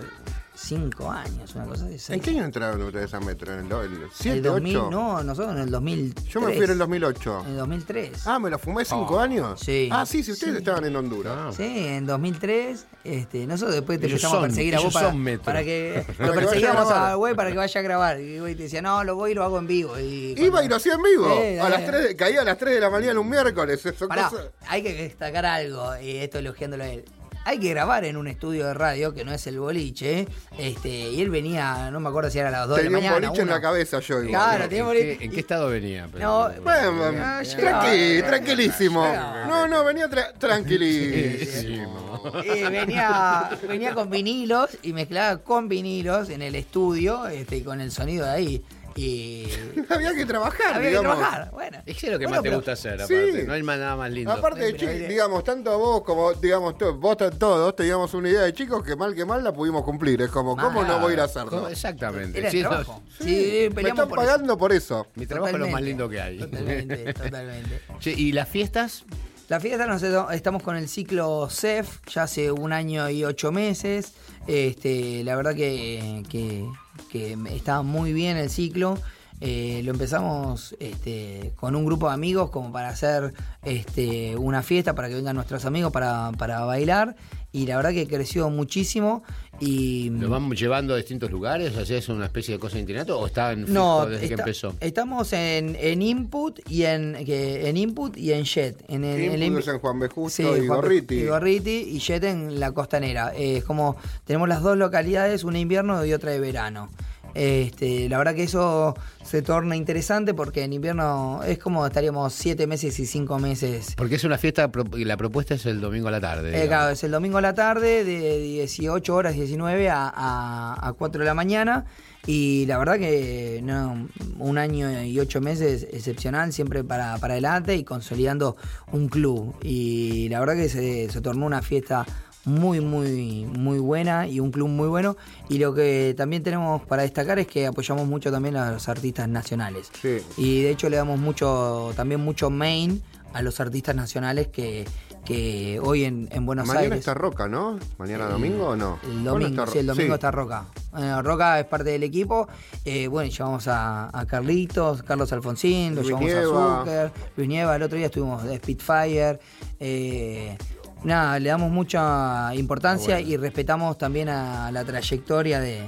cinco 0.56 1.10
años, 1.10 1.54
una 1.54 1.64
cosa 1.66 1.86
de 1.86 2.00
¿En 2.08 2.20
qué 2.20 2.30
año 2.30 2.44
entraron 2.44 2.80
ustedes 2.82 3.12
a 3.12 3.20
Metro? 3.20 3.52
¿En 3.52 3.66
el, 3.66 3.72
el 3.72 4.02
El 4.04 4.08
7, 4.12 4.40
2000, 4.40 4.76
8? 4.76 4.88
no, 4.90 5.22
nosotros 5.24 5.56
en 5.56 5.62
el 5.62 5.70
2003. 5.70 6.24
Yo 6.28 6.40
me 6.40 6.54
fui 6.54 6.64
en 6.64 6.70
el 6.70 6.78
2008. 6.78 7.40
En 7.44 7.50
el 7.52 7.56
2003. 7.58 8.26
Ah, 8.26 8.38
¿me 8.38 8.50
lo 8.50 8.58
fumé 8.58 8.84
5 8.84 9.18
años? 9.20 9.60
Sí. 9.60 9.88
Ah, 9.92 10.06
sí, 10.06 10.22
si 10.22 10.32
ustedes 10.32 10.56
estaban 10.56 10.84
en 10.84 10.94
Honduras. 10.96 11.34
Ah. 11.36 11.50
Sí, 11.56 11.64
en 11.86 12.06
2003, 12.06 12.86
este, 13.04 13.46
nosotros 13.46 13.74
después 13.74 13.98
te 14.00 14.06
empezamos 14.06 14.36
son- 14.36 14.44
a 14.44 14.46
perseguir 14.48 14.76
a 14.76 14.80
vos 14.80 14.94
para, 14.94 15.12
para 15.42 15.64
que 15.64 16.04
lo 16.18 16.18
que 16.18 16.22
vaya 16.24 16.32
a 16.32 16.34
perseguíamos 16.40 16.88
grabar. 16.88 17.10
a 17.10 17.14
güey 17.16 17.34
para 17.34 17.50
que 17.50 17.56
vaya 17.58 17.80
a 17.80 17.82
grabar. 17.82 18.20
Y 18.20 18.38
güey 18.38 18.54
te 18.54 18.62
decía, 18.64 18.80
no, 18.82 19.02
lo 19.04 19.16
voy 19.16 19.32
y 19.32 19.34
lo 19.34 19.42
hago 19.44 19.58
en 19.58 19.66
vivo. 19.66 19.98
Y 19.98 20.34
Iba 20.38 20.64
y 20.64 20.68
lo 20.68 20.76
hacía 20.76 20.94
en 20.94 21.02
vivo. 21.02 21.26
Sí, 21.36 21.58
a 21.58 21.68
las 21.68 21.80
dale. 21.80 21.86
3 21.86 22.02
de- 22.08 22.16
caía 22.16 22.42
a 22.42 22.44
las 22.44 22.58
3 22.58 22.74
de 22.74 22.80
la 22.80 22.90
mañana 22.90 23.18
un 23.18 23.28
miércoles. 23.28 23.84
Eso 23.84 24.06
Pará, 24.08 24.28
cosa- 24.28 24.50
hay 24.68 24.82
que 24.82 24.92
destacar 24.94 25.44
algo, 25.46 25.96
y 26.00 26.16
esto 26.18 26.38
elogiándolo 26.38 26.84
a 26.84 26.88
él. 26.88 27.04
Hay 27.44 27.58
que 27.60 27.70
grabar 27.70 28.04
en 28.04 28.16
un 28.16 28.26
estudio 28.26 28.66
de 28.66 28.74
radio, 28.74 29.12
que 29.12 29.24
no 29.24 29.32
es 29.32 29.46
el 29.46 29.58
boliche, 29.60 30.26
este, 30.58 30.88
y 30.88 31.20
él 31.20 31.28
venía, 31.30 31.90
no 31.90 32.00
me 32.00 32.08
acuerdo 32.08 32.30
si 32.30 32.38
era 32.38 32.48
a 32.48 32.52
las 32.52 32.68
2 32.68 32.76
de 32.78 32.82
Tenía 32.84 32.92
la 32.92 32.98
un 32.98 33.04
mañana. 33.04 33.26
boliche 33.28 33.42
en 33.42 33.48
una. 33.48 33.56
la 33.56 33.60
cabeza 33.62 34.00
yo 34.00 34.14
igual. 34.22 34.28
Claro, 34.30 34.64
¿En 34.64 34.68
tenía 34.70 34.82
qué, 34.84 34.86
boliche. 34.88 35.24
en 35.24 35.30
qué 35.30 35.40
estado 35.40 35.68
venía? 35.68 36.06
No, 36.18 36.50
Bueno, 36.62 37.02
Ah, 37.20 37.42
tranqui, 37.44 38.22
tranquilísimo. 38.22 39.06
No, 39.46 39.68
no, 39.68 39.84
venía 39.84 40.08
tra- 40.08 40.32
tranquilísimo. 40.38 42.22
Y 42.44 42.62
venía, 42.70 43.50
venía 43.68 43.94
con 43.94 44.08
vinilos 44.10 44.70
y 44.82 44.92
mezclaba 44.92 45.38
con 45.38 45.68
vinilos 45.68 46.30
en 46.30 46.42
el 46.42 46.54
estudio, 46.54 47.26
este, 47.28 47.62
con 47.62 47.80
el 47.80 47.90
sonido 47.90 48.24
de 48.26 48.32
ahí. 48.32 48.62
Y 48.96 49.46
Había 49.88 50.14
que 50.14 50.24
trabajar, 50.24 50.74
había 50.74 50.80
que 50.82 50.88
digamos. 50.98 51.16
trabajar. 51.18 51.50
Bueno, 51.50 51.78
Es 51.84 51.96
que 51.98 52.06
es 52.06 52.12
lo 52.12 52.18
que 52.18 52.26
Bueno, 52.26 52.30
más 52.36 52.42
te 52.42 52.48
pero- 52.48 52.56
gusta 52.56 52.72
hacer, 52.72 52.98
Sí. 53.06 53.14
aparte. 53.14 53.42
No 53.44 53.52
hay 53.54 53.62
más- 53.62 53.78
nada 53.78 53.96
más 53.96 54.10
lindo. 54.12 54.32
Aparte 54.32 54.60
de 54.60 54.66
aire- 54.66 55.08
digamos, 55.08 55.42
tanto 55.44 55.76
vos 55.78 56.02
como, 56.02 56.32
digamos, 56.34 56.74
vos 56.98 57.16
todos 57.38 57.76
teníamos 57.76 58.14
una 58.14 58.28
idea 58.28 58.42
de 58.42 58.52
chicos 58.52 58.82
que 58.84 58.94
mal 58.96 59.14
que 59.14 59.24
mal 59.24 59.42
la 59.42 59.52
pudimos 59.52 59.82
cumplir. 59.84 60.22
Es 60.22 60.30
como, 60.30 60.56
¿cómo 60.56 60.82
no 60.84 61.00
voy 61.00 61.10
a 61.10 61.14
ir 61.14 61.20
a 61.20 61.28
¿Cómo? 61.28 61.40
hacerlo? 61.46 61.68
Exactamente. 61.68 62.38
Era 62.38 62.48
el 62.48 62.52
Sí, 62.52 62.62
no, 62.62 62.68
trabajo. 62.70 63.02
Sí, 63.18 63.24
Sí, 63.24 63.68
me 63.74 63.82
están 63.82 64.08
por 64.08 64.18
eso. 64.18 64.26
pagando 64.28 64.58
por 64.58 64.72
eso. 64.72 65.06
mi 65.16 65.26
trabajo 65.26 65.48
es 65.48 65.60
lo 65.60 65.66
más 65.66 65.80
Totalmente. 65.80 65.88
lindo 65.90 66.08
que 66.08 66.20
hay. 66.20 66.38
Totalmente, 66.38 67.12
totalmente. 67.14 67.80
Che, 68.00 68.12
¿Y 68.12 68.32
las 68.32 68.48
fiestas? 68.48 69.04
La 69.48 69.60
fiesta 69.60 69.86
nos 69.86 70.02
estamos 70.32 70.62
con 70.62 70.76
el 70.76 70.88
ciclo 70.88 71.48
CEF 71.50 71.98
ya 72.10 72.22
hace 72.22 72.50
un 72.50 72.72
año 72.72 73.10
y 73.10 73.24
ocho 73.24 73.52
meses. 73.52 74.14
Este, 74.46 75.22
la 75.24 75.36
verdad 75.36 75.54
que, 75.54 76.22
que, 76.30 76.66
que 77.14 77.38
está 77.54 77.82
muy 77.82 78.12
bien 78.12 78.36
el 78.36 78.50
ciclo. 78.50 78.98
Eh, 79.40 79.82
lo 79.84 79.92
empezamos 79.92 80.74
este, 80.80 81.52
con 81.54 81.76
un 81.76 81.86
grupo 81.86 82.08
de 82.08 82.14
amigos 82.14 82.50
como 82.50 82.72
para 82.72 82.88
hacer 82.88 83.34
este, 83.62 84.36
una 84.36 84.64
fiesta 84.64 84.96
para 84.96 85.08
que 85.08 85.14
vengan 85.14 85.36
nuestros 85.36 85.64
amigos 85.64 85.92
para, 85.92 86.32
para 86.36 86.64
bailar. 86.64 87.14
Y 87.54 87.66
la 87.66 87.76
verdad 87.76 87.92
que 87.92 88.06
creció 88.08 88.50
muchísimo. 88.50 89.22
Y 89.60 90.10
¿Lo 90.10 90.28
van 90.28 90.50
llevando 90.50 90.92
a 90.92 90.96
distintos 90.96 91.30
lugares? 91.30 91.76
¿Así 91.76 91.94
es 91.94 92.08
una 92.08 92.24
especie 92.24 92.54
de 92.54 92.58
cosa 92.58 92.74
de 92.74 92.80
internato? 92.80 93.16
¿O 93.20 93.26
está 93.26 93.52
en 93.52 93.60
fijo 93.60 93.72
no, 93.72 94.06
desde 94.06 94.26
que 94.26 94.34
empezó? 94.34 94.74
estamos 94.80 95.32
en, 95.32 95.76
en 95.78 96.02
input 96.02 96.58
y 96.68 96.82
en, 96.82 97.24
que, 97.24 97.68
en 97.68 97.76
input 97.76 98.16
y 98.16 98.32
en 98.32 98.42
jet. 98.44 98.84
En 98.88 99.04
el, 99.04 99.22
Input 99.22 99.38
input- 99.40 99.58
es 99.60 99.68
en 99.68 99.78
Juan 99.78 99.98
B. 100.00 100.08
Justo 100.08 100.42
Sí, 100.42 100.42
y 100.42 100.66
Juan- 100.66 100.80
Gorriti. 100.80 101.14
Y 101.14 101.26
Gorriti 101.26 101.70
y 101.92 101.98
Jet 102.00 102.24
en 102.24 102.58
la 102.58 102.72
costanera. 102.72 103.32
Eh, 103.36 103.58
es 103.58 103.64
como 103.64 103.94
tenemos 104.24 104.48
las 104.48 104.60
dos 104.60 104.76
localidades, 104.76 105.44
una 105.44 105.54
de 105.54 105.60
invierno 105.60 106.04
y 106.04 106.12
otra 106.12 106.32
de 106.32 106.40
verano. 106.40 106.90
Este, 107.34 108.08
la 108.08 108.18
verdad 108.18 108.34
que 108.34 108.44
eso 108.44 108.94
se 109.24 109.42
torna 109.42 109.76
interesante 109.76 110.34
porque 110.34 110.62
en 110.62 110.72
invierno 110.72 111.40
es 111.44 111.58
como 111.58 111.86
estaríamos 111.86 112.32
siete 112.32 112.66
meses 112.66 112.98
y 113.00 113.06
cinco 113.06 113.38
meses. 113.38 113.94
Porque 113.96 114.14
es 114.14 114.24
una 114.24 114.38
fiesta 114.38 114.70
y 114.96 115.04
la 115.04 115.16
propuesta 115.16 115.54
es 115.54 115.66
el 115.66 115.80
domingo 115.80 116.08
a 116.08 116.12
la 116.12 116.20
tarde. 116.20 116.62
Eh, 116.62 116.66
claro, 116.66 116.90
es 116.90 117.02
el 117.04 117.10
domingo 117.10 117.38
a 117.38 117.40
la 117.40 117.54
tarde 117.54 118.04
de 118.04 118.38
18 118.38 119.14
horas 119.14 119.34
19 119.34 119.90
a, 119.90 120.12
a, 120.14 120.88
a 120.88 120.92
4 120.92 121.18
de 121.20 121.24
la 121.24 121.34
mañana 121.34 121.86
y 122.26 122.64
la 122.66 122.78
verdad 122.78 122.98
que 122.98 123.60
no, 123.62 124.08
un 124.38 124.58
año 124.58 125.02
y 125.02 125.18
ocho 125.20 125.40
meses 125.40 125.86
excepcional 125.92 126.52
siempre 126.52 126.82
para, 126.82 127.18
para 127.18 127.34
adelante 127.34 127.76
y 127.76 127.84
consolidando 127.84 128.56
un 128.92 129.08
club 129.08 129.54
y 129.62 130.28
la 130.30 130.40
verdad 130.40 130.56
que 130.56 130.68
se, 130.68 131.10
se 131.10 131.20
tornó 131.20 131.44
una 131.44 131.60
fiesta 131.60 132.06
muy 132.44 132.80
muy 132.80 133.44
muy 133.46 133.78
buena 133.78 134.26
y 134.28 134.40
un 134.40 134.50
club 134.50 134.68
muy 134.68 134.88
bueno 134.88 135.16
y 135.48 135.58
lo 135.58 135.74
que 135.74 136.14
también 136.16 136.42
tenemos 136.42 136.82
para 136.82 137.02
destacar 137.02 137.38
es 137.38 137.46
que 137.46 137.66
apoyamos 137.66 138.06
mucho 138.06 138.30
también 138.30 138.56
a 138.56 138.70
los 138.72 138.88
artistas 138.88 139.28
nacionales 139.28 139.90
Sí. 140.02 140.18
y 140.36 140.62
de 140.62 140.70
hecho 140.70 140.88
le 140.90 140.96
damos 140.96 141.18
mucho 141.18 141.92
también 141.96 142.20
mucho 142.20 142.50
main 142.50 143.02
a 143.32 143.42
los 143.42 143.58
artistas 143.58 143.96
nacionales 143.96 144.46
que, 144.48 144.84
que 145.24 145.80
hoy 145.82 146.04
en, 146.04 146.28
en 146.30 146.46
Buenos 146.46 146.66
Mañana 146.68 146.82
Aires 146.84 146.98
está 147.00 147.14
Roca, 147.14 147.48
¿no? 147.48 147.80
¿Mañana 147.98 148.26
domingo 148.28 148.68
o 148.68 148.76
no? 148.76 148.98
el 149.02 149.08
¿Cuándo 149.10 149.30
domingo, 149.32 149.62
está 149.62 149.72
sí, 149.72 149.78
el 149.80 149.86
domingo 149.88 150.08
sí. 150.08 150.14
está 150.14 150.30
Roca. 150.30 150.66
Bueno, 150.92 151.20
Roca 151.22 151.58
es 151.58 151.66
parte 151.66 151.90
del 151.90 152.04
equipo. 152.04 152.46
Eh, 152.84 153.08
bueno, 153.08 153.28
llevamos 153.28 153.66
a, 153.66 154.16
a 154.16 154.24
Carlitos, 154.26 155.02
Carlos 155.02 155.32
Alfonsín, 155.32 155.96
lo 155.96 156.02
Luis 156.02 156.06
llevamos 156.10 156.26
Nieva. 156.30 156.74
a 156.74 156.78
Zucker, 156.84 157.12
Luis 157.36 157.48
Nieva, 157.48 157.74
el 157.74 157.82
otro 157.82 157.96
día 157.98 158.06
estuvimos 158.06 158.44
de 158.44 158.56
Spitfire. 158.58 159.40
Eh, 159.80 160.56
nada, 161.04 161.38
le 161.38 161.48
damos 161.48 161.70
mucha 161.70 162.54
importancia 162.54 163.20
y 163.20 163.36
respetamos 163.36 163.96
también 163.98 164.28
a 164.28 164.70
la 164.72 164.84
trayectoria 164.84 165.60
de, 165.60 165.82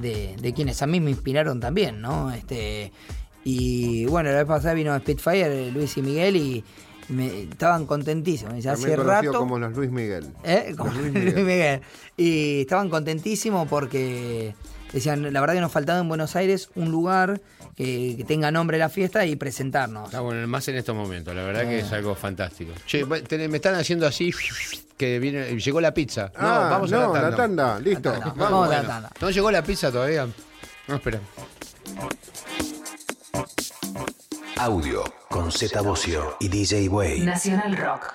de- 0.00 0.36
de 0.40 0.52
quienes 0.52 0.80
a 0.82 0.86
mí 0.86 1.00
me 1.00 1.10
inspiraron 1.10 1.58
también, 1.60 2.00
¿no? 2.00 2.30
Este, 2.32 2.92
y 3.44 4.04
bueno, 4.06 4.30
la 4.30 4.38
vez 4.38 4.46
pasada 4.46 4.74
vino 4.74 4.96
Spitfire, 4.98 5.68
eh, 5.68 5.70
Luis 5.72 5.96
y 5.96 6.02
Miguel, 6.02 6.36
y 6.36 6.64
me, 7.08 7.42
estaban 7.44 7.86
contentísimos. 7.86 8.52
Me 8.52 8.56
dice, 8.58 8.68
hace 8.70 8.94
rato. 8.96 9.32
como 9.32 9.58
los 9.58 9.74
Luis 9.74 9.90
Miguel. 9.90 10.26
¿Eh? 10.44 10.74
Como 10.76 10.92
Luis 10.92 11.12
Luis 11.14 11.24
Miguel. 11.24 11.44
Miguel. 11.44 11.80
Y 12.16 12.60
estaban 12.62 12.90
contentísimos 12.90 13.66
porque 13.68 14.54
decían, 14.92 15.32
la 15.32 15.40
verdad 15.40 15.54
que 15.54 15.60
nos 15.60 15.72
faltaba 15.72 15.98
en 16.00 16.08
Buenos 16.08 16.34
Aires 16.36 16.70
un 16.74 16.90
lugar 16.90 17.40
que, 17.76 18.14
que 18.16 18.24
tenga 18.24 18.50
nombre 18.50 18.78
la 18.78 18.88
fiesta 18.88 19.24
y 19.26 19.36
presentarnos. 19.36 20.06
Está 20.06 20.20
bueno, 20.20 20.46
más 20.48 20.66
en 20.68 20.76
estos 20.76 20.94
momentos, 20.96 21.34
la 21.34 21.42
verdad 21.42 21.62
Ah. 21.66 21.68
que 21.68 21.78
es 21.80 21.92
algo 21.92 22.14
fantástico. 22.14 22.72
Che, 22.86 23.04
me 23.04 23.56
están 23.56 23.74
haciendo 23.74 24.06
así 24.06 24.32
que 24.96 25.18
viene, 25.18 25.56
llegó 25.58 25.80
la 25.80 25.94
pizza. 25.94 26.32
No, 26.40 26.48
Ah, 26.48 26.68
vamos 26.70 26.90
no, 26.90 26.98
a 26.98 27.00
la 27.00 27.30
la 27.30 27.36
tanda. 27.36 27.36
tanda, 27.36 27.80
listo. 27.80 28.10
tanda. 28.10 28.26
Vamos. 28.26 28.38
Vamos 28.50 28.68
a 28.70 28.82
la 28.82 28.88
tanda. 28.88 29.10
no 29.20 29.30
llegó 29.30 29.50
la 29.50 29.62
pizza 29.62 29.92
todavía. 29.92 30.26
No, 30.88 30.94
espera. 30.96 31.20
Audio 34.56 35.04
con 35.30 35.52
Z 35.52 35.80
Bocio 35.82 36.36
y 36.40 36.48
DJ 36.48 36.88
Way. 36.88 37.20
Nacional 37.20 37.76
Rock. 37.76 38.12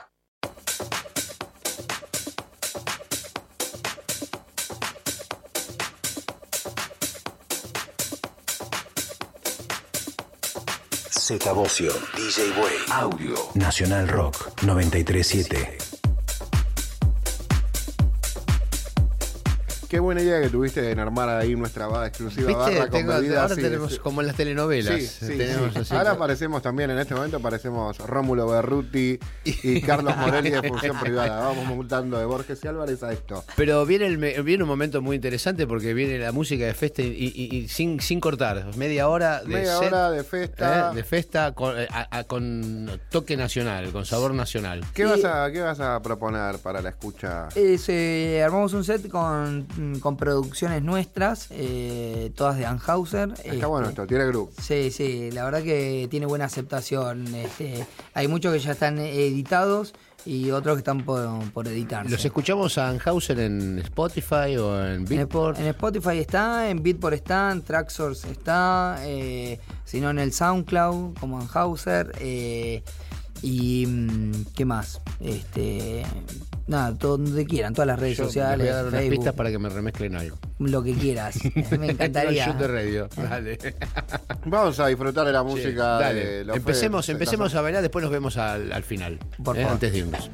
Z 11.23 11.53
Bocio, 11.55 11.93
DJ 12.17 12.51
Way. 12.59 12.75
Audio 12.91 13.33
Nacional 13.53 14.07
Rock 14.09 14.61
937. 14.63 15.92
Qué 19.93 19.99
buena 19.99 20.23
idea 20.23 20.41
que 20.41 20.49
tuviste 20.49 20.89
en 20.89 20.97
armar 20.97 21.29
ahí 21.29 21.55
nuestra 21.55 21.85
barra 21.85 22.07
exclusiva 22.07 22.47
¿Viste? 22.47 22.63
barra 22.63 22.79
con 22.89 22.99
Tengo- 22.99 23.13
bebidas, 23.13 23.37
ahora 23.43 23.53
sí, 23.53 23.61
tenemos 23.61 23.91
sí. 23.93 23.99
como 23.99 24.21
en 24.21 24.27
las 24.27 24.35
telenovelas. 24.35 24.95
Sí, 24.99 25.05
sí, 25.05 25.37
tenemos 25.37 25.71
sí. 25.71 25.79
así. 25.81 25.95
Ahora 25.95 26.11
aparecemos 26.13 26.63
también, 26.63 26.89
en 26.89 26.97
este 26.97 27.13
momento 27.13 27.37
aparecemos 27.37 27.99
Rómulo 27.99 28.47
Berruti 28.47 29.19
y 29.45 29.81
Carlos 29.81 30.17
Morelli 30.17 30.49
de 30.49 30.63
Función 30.67 30.99
Privada. 30.99 31.41
Vamos 31.47 31.65
montando 31.67 32.17
de 32.17 32.25
Borges 32.25 32.59
y 32.63 32.67
Álvarez 32.67 33.03
a 33.03 33.11
esto. 33.13 33.45
Pero 33.55 33.85
viene, 33.85 34.07
el, 34.07 34.17
viene 34.17 34.63
un 34.63 34.69
momento 34.69 34.99
muy 35.03 35.15
interesante 35.17 35.67
porque 35.67 35.93
viene 35.93 36.17
la 36.17 36.31
música 36.31 36.65
de 36.65 36.73
festa 36.73 37.03
y, 37.03 37.09
y- 37.11 37.55
y 37.57 37.67
sin, 37.67 37.99
sin 37.99 38.19
cortar. 38.19 38.75
Media 38.75 39.07
hora 39.09 39.41
de 39.43 39.47
Media 39.53 39.77
set, 39.77 39.87
hora 39.89 40.09
de 40.09 40.23
festa. 40.23 40.89
¿eh? 40.91 40.95
de 40.95 41.03
festa 41.03 41.51
con, 41.51 41.79
eh, 41.79 41.87
a- 41.91 42.17
a- 42.17 42.23
con 42.23 42.99
toque 43.11 43.37
nacional, 43.37 43.91
con 43.91 44.07
sabor 44.07 44.33
nacional. 44.33 44.83
¿Qué, 44.95 45.03
Y- 45.03 45.05
vas 45.05 45.23
a, 45.23 45.51
¿Qué 45.51 45.61
vas 45.61 45.79
a 45.79 46.01
proponer 46.01 46.57
para 46.57 46.81
la 46.81 46.89
escucha? 46.89 47.47
Es, 47.53 47.87
eh, 47.89 48.41
armamos 48.43 48.73
un 48.73 48.83
set 48.83 49.07
con, 49.07 49.67
con 49.99 50.17
producciones 50.17 50.83
nuestras, 50.83 51.47
eh, 51.51 52.31
todas 52.35 52.57
de 52.57 52.65
Anhauser. 52.65 53.29
Está 53.31 53.53
este, 53.53 53.65
bueno 53.65 53.89
esto, 53.89 54.07
tiene 54.07 54.25
grupo. 54.25 54.51
Sí, 54.61 54.91
sí, 54.91 55.31
la 55.31 55.43
verdad 55.45 55.63
que 55.63 56.07
tiene 56.09 56.25
buena 56.25 56.45
aceptación. 56.45 57.33
Este, 57.35 57.85
hay 58.13 58.27
muchos 58.27 58.53
que 58.53 58.59
ya 58.59 58.71
están 58.71 58.99
editados 58.99 59.93
y 60.25 60.51
otros 60.51 60.75
que 60.75 60.79
están 60.79 61.03
por, 61.03 61.51
por 61.51 61.67
editarse. 61.67 62.09
¿Los 62.09 62.23
escuchamos 62.23 62.77
a 62.77 62.89
Anhauser 62.89 63.39
en 63.39 63.79
Spotify 63.79 64.57
o 64.57 64.85
en 64.85 65.05
Beatport? 65.05 65.59
en 65.59 65.67
Spotify 65.67 66.19
está, 66.19 66.69
en 66.69 66.81
Beatport 66.81 67.15
está, 67.15 67.51
en 67.51 67.61
Tracksource 67.61 68.31
está, 68.31 68.97
eh, 69.01 69.59
si 69.85 69.99
no 69.99 70.09
en 70.09 70.19
el 70.19 70.31
SoundCloud 70.31 71.17
como 71.19 71.39
Anhauser. 71.39 72.11
eh, 72.19 72.83
y 73.43 73.85
mm, 73.85 74.45
qué 74.55 74.63
más, 74.63 75.01
este 75.19 76.03
nada, 76.67 76.95
todo 76.97 77.17
donde 77.17 77.45
quieran, 77.45 77.73
todas 77.73 77.87
las 77.87 77.99
redes 77.99 78.17
Yo 78.17 78.23
les 78.23 78.33
sociales, 78.33 78.59
voy 78.59 78.67
a 78.67 78.75
dar 78.75 78.85
unas 78.85 78.99
Facebook, 78.99 79.17
pistas 79.17 79.33
para 79.35 79.51
que 79.51 79.59
me 79.59 79.69
remezclen 79.69 80.15
algo. 80.15 80.37
lo 80.59 80.83
que 80.83 80.93
quieras. 80.93 81.39
Me 81.79 81.91
encantaría. 81.91 82.53
De 82.53 82.67
radio. 82.67 83.09
Dale. 83.15 83.57
Vamos 84.45 84.79
a 84.79 84.87
disfrutar 84.87 85.25
de 85.25 85.33
la 85.33 85.43
música 85.43 85.69
Sí, 85.97 86.03
dale. 86.03 86.25
de 86.25 86.45
los 86.45 86.57
empecemos, 86.57 87.07
empecemos 87.09 87.53
a 87.55 87.61
bailar, 87.61 87.81
después 87.81 88.03
nos 88.03 88.11
vemos 88.11 88.37
al, 88.37 88.71
al 88.71 88.83
final. 88.83 89.19
Por 89.43 89.57
¿eh? 89.57 89.61
favor. 89.61 89.73
Antes 89.73 89.91
de 89.91 89.97
irnos. 89.99 90.29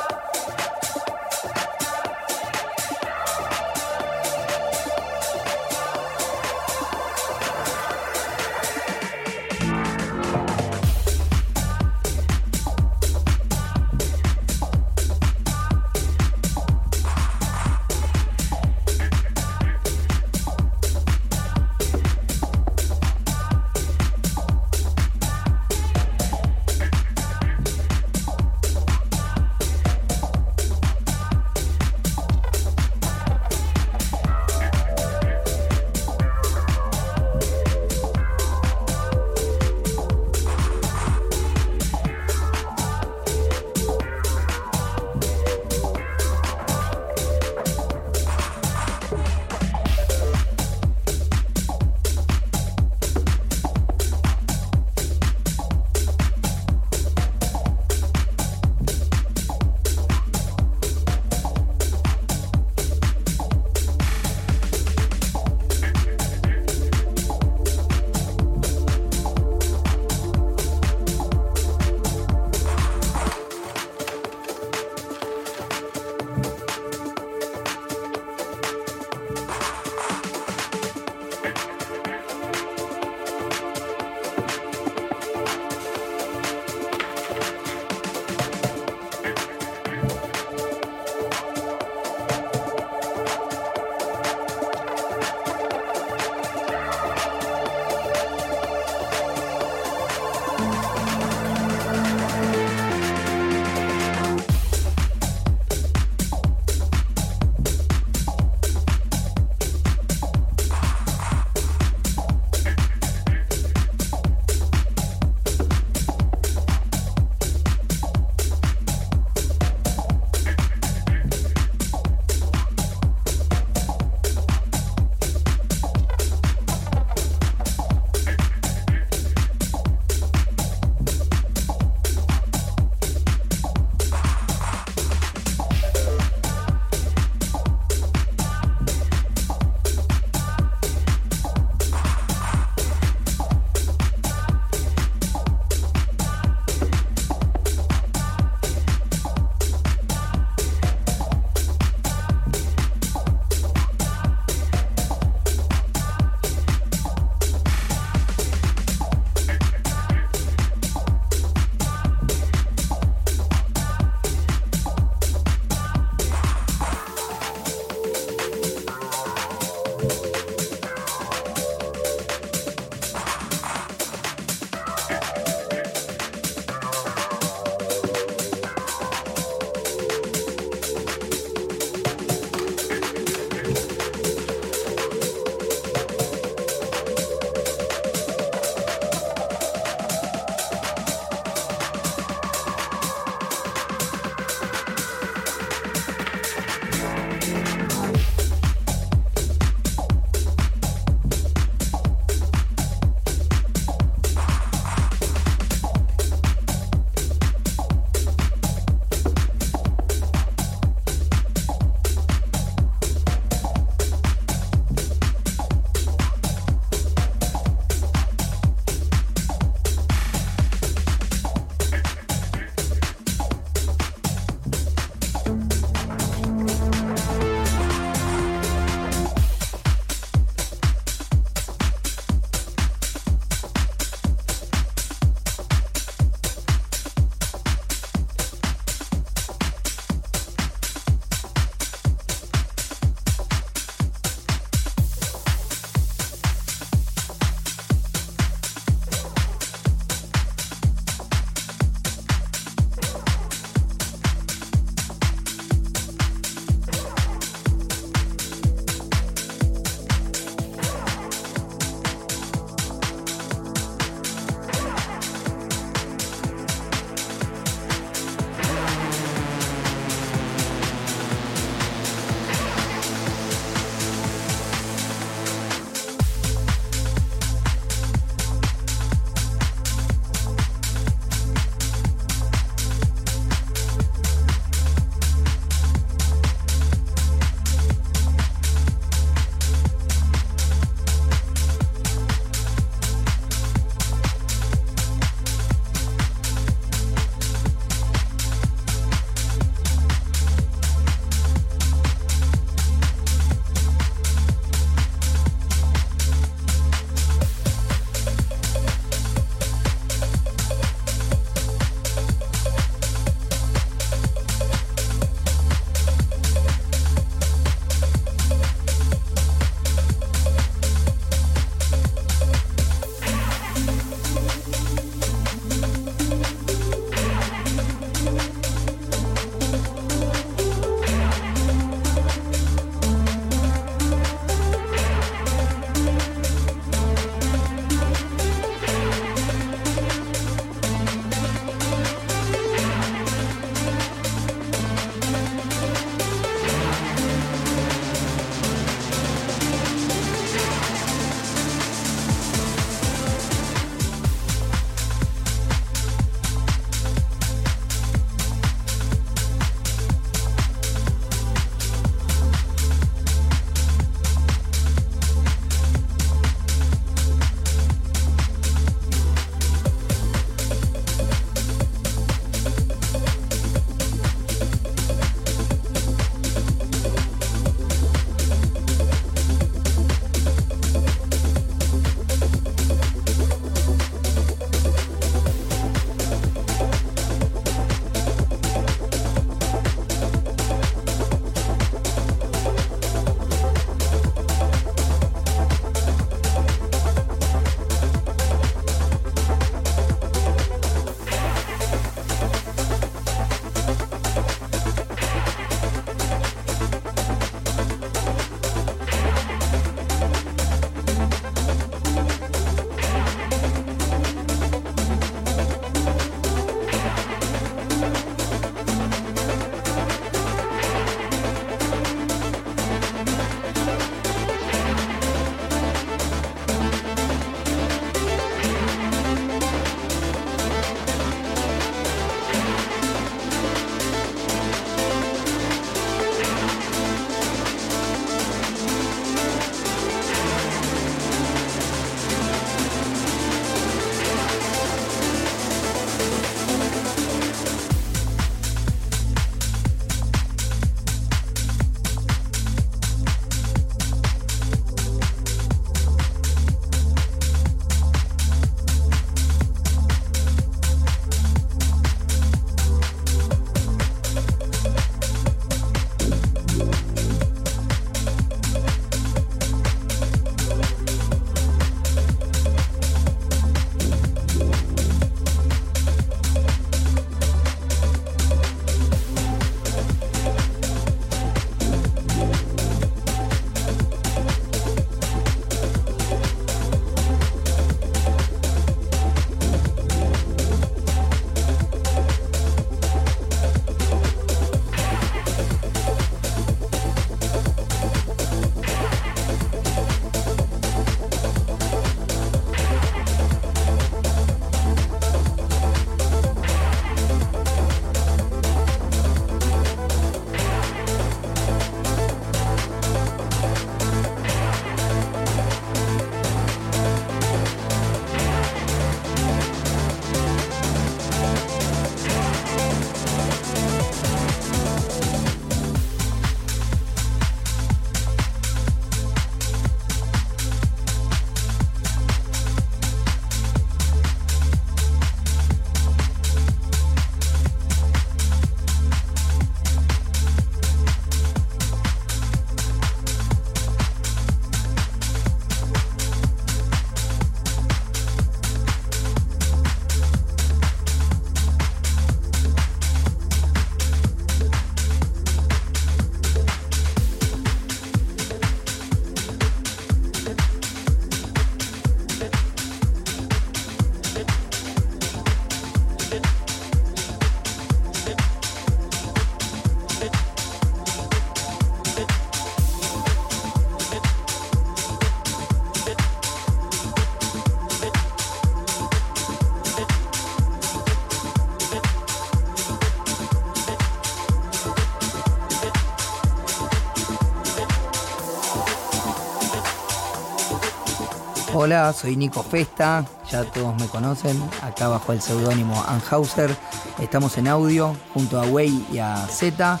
Hola, 591.84 592.14
soy 592.14 592.34
Nico 592.34 592.62
Festa, 592.62 593.26
ya 593.50 593.62
todos 593.62 593.94
me 594.00 594.06
conocen, 594.06 594.58
acá 594.80 595.08
bajo 595.08 595.34
el 595.34 595.42
seudónimo 595.42 596.02
Anhauser. 596.08 596.74
Estamos 597.18 597.58
en 597.58 597.68
audio 597.68 598.16
junto 598.32 598.58
a 598.58 598.64
Way 598.64 599.08
y 599.12 599.18
a 599.18 599.46
Z 599.48 600.00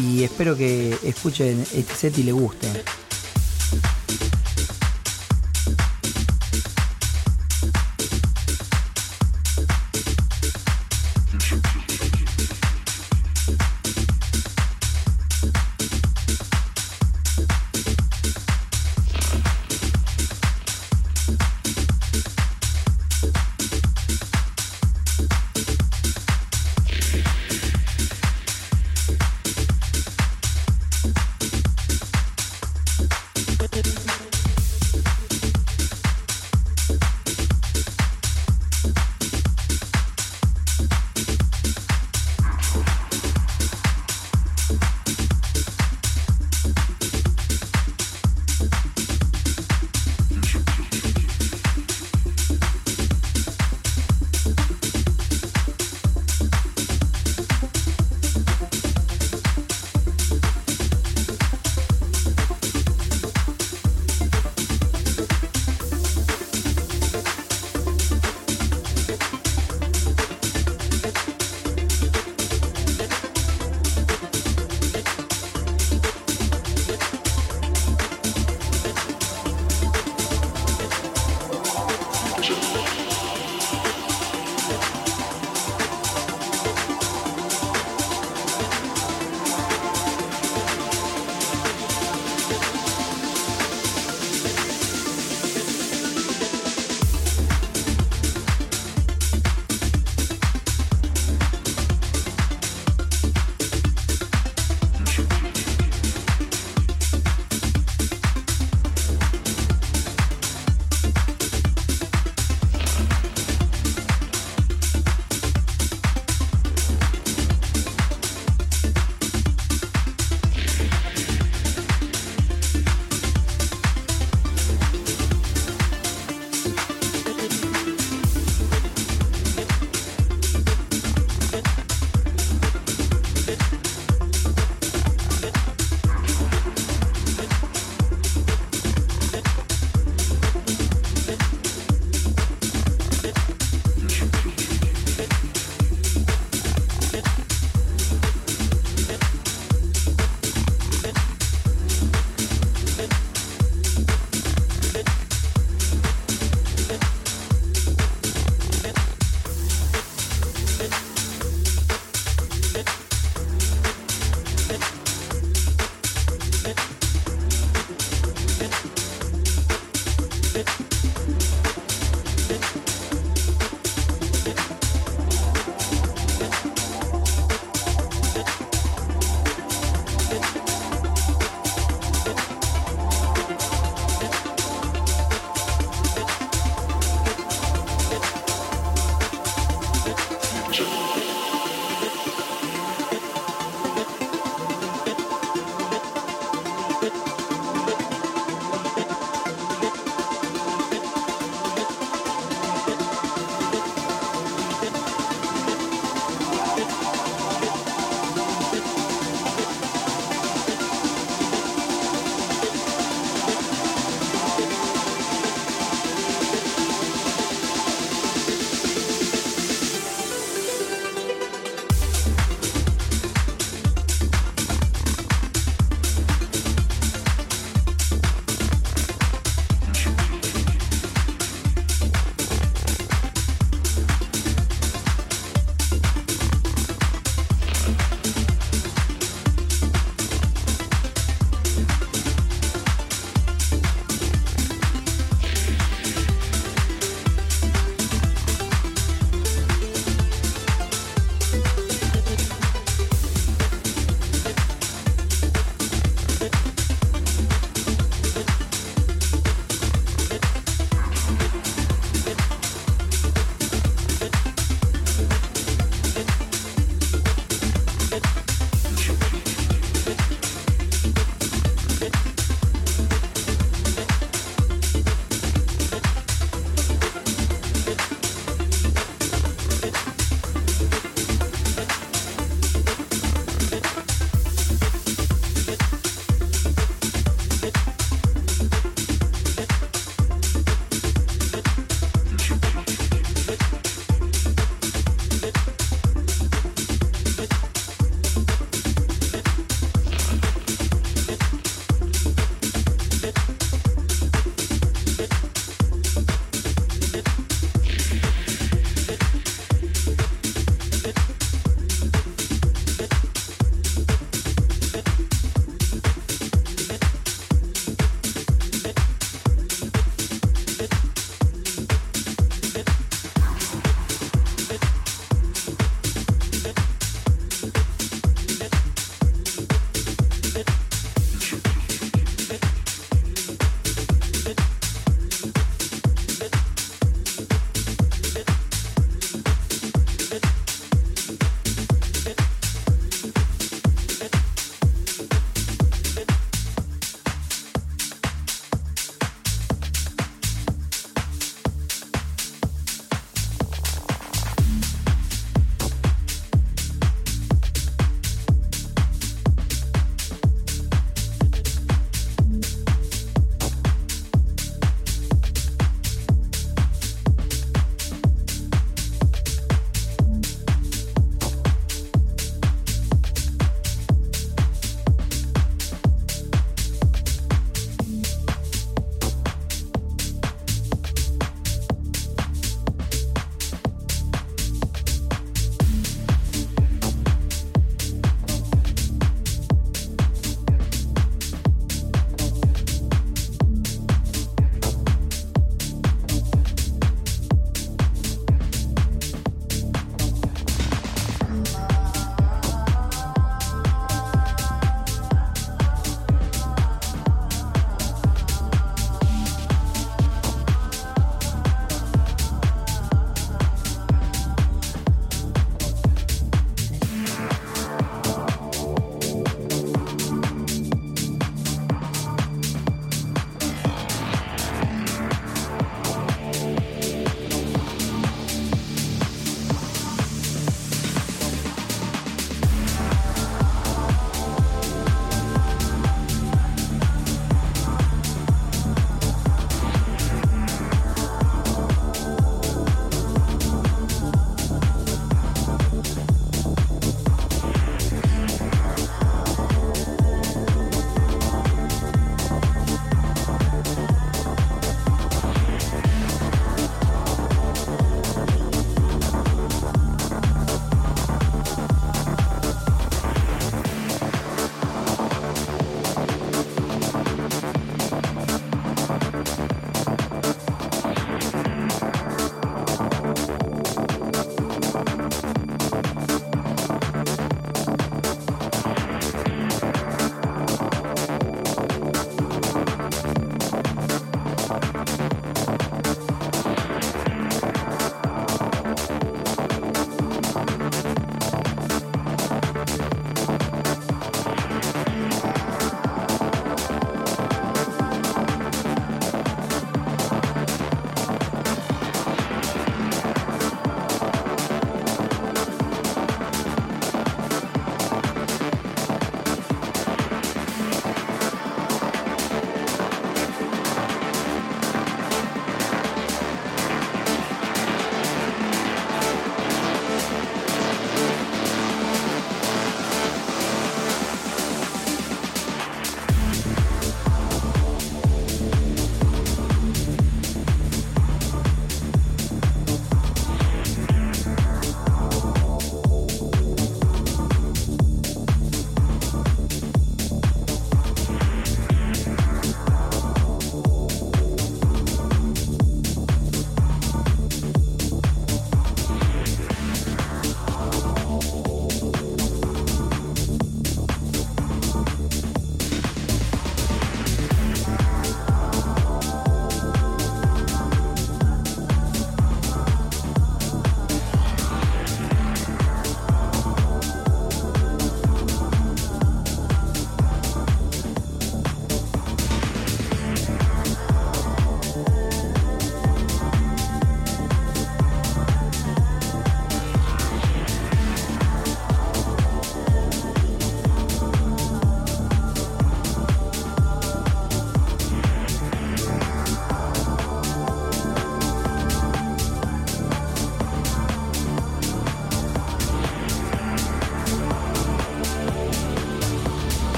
y 0.00 0.24
espero 0.24 0.56
que 0.56 0.96
escuchen 1.02 1.60
este 1.74 1.94
set 1.94 2.16
y 2.16 2.22
le 2.22 2.32
guste. 2.32 2.68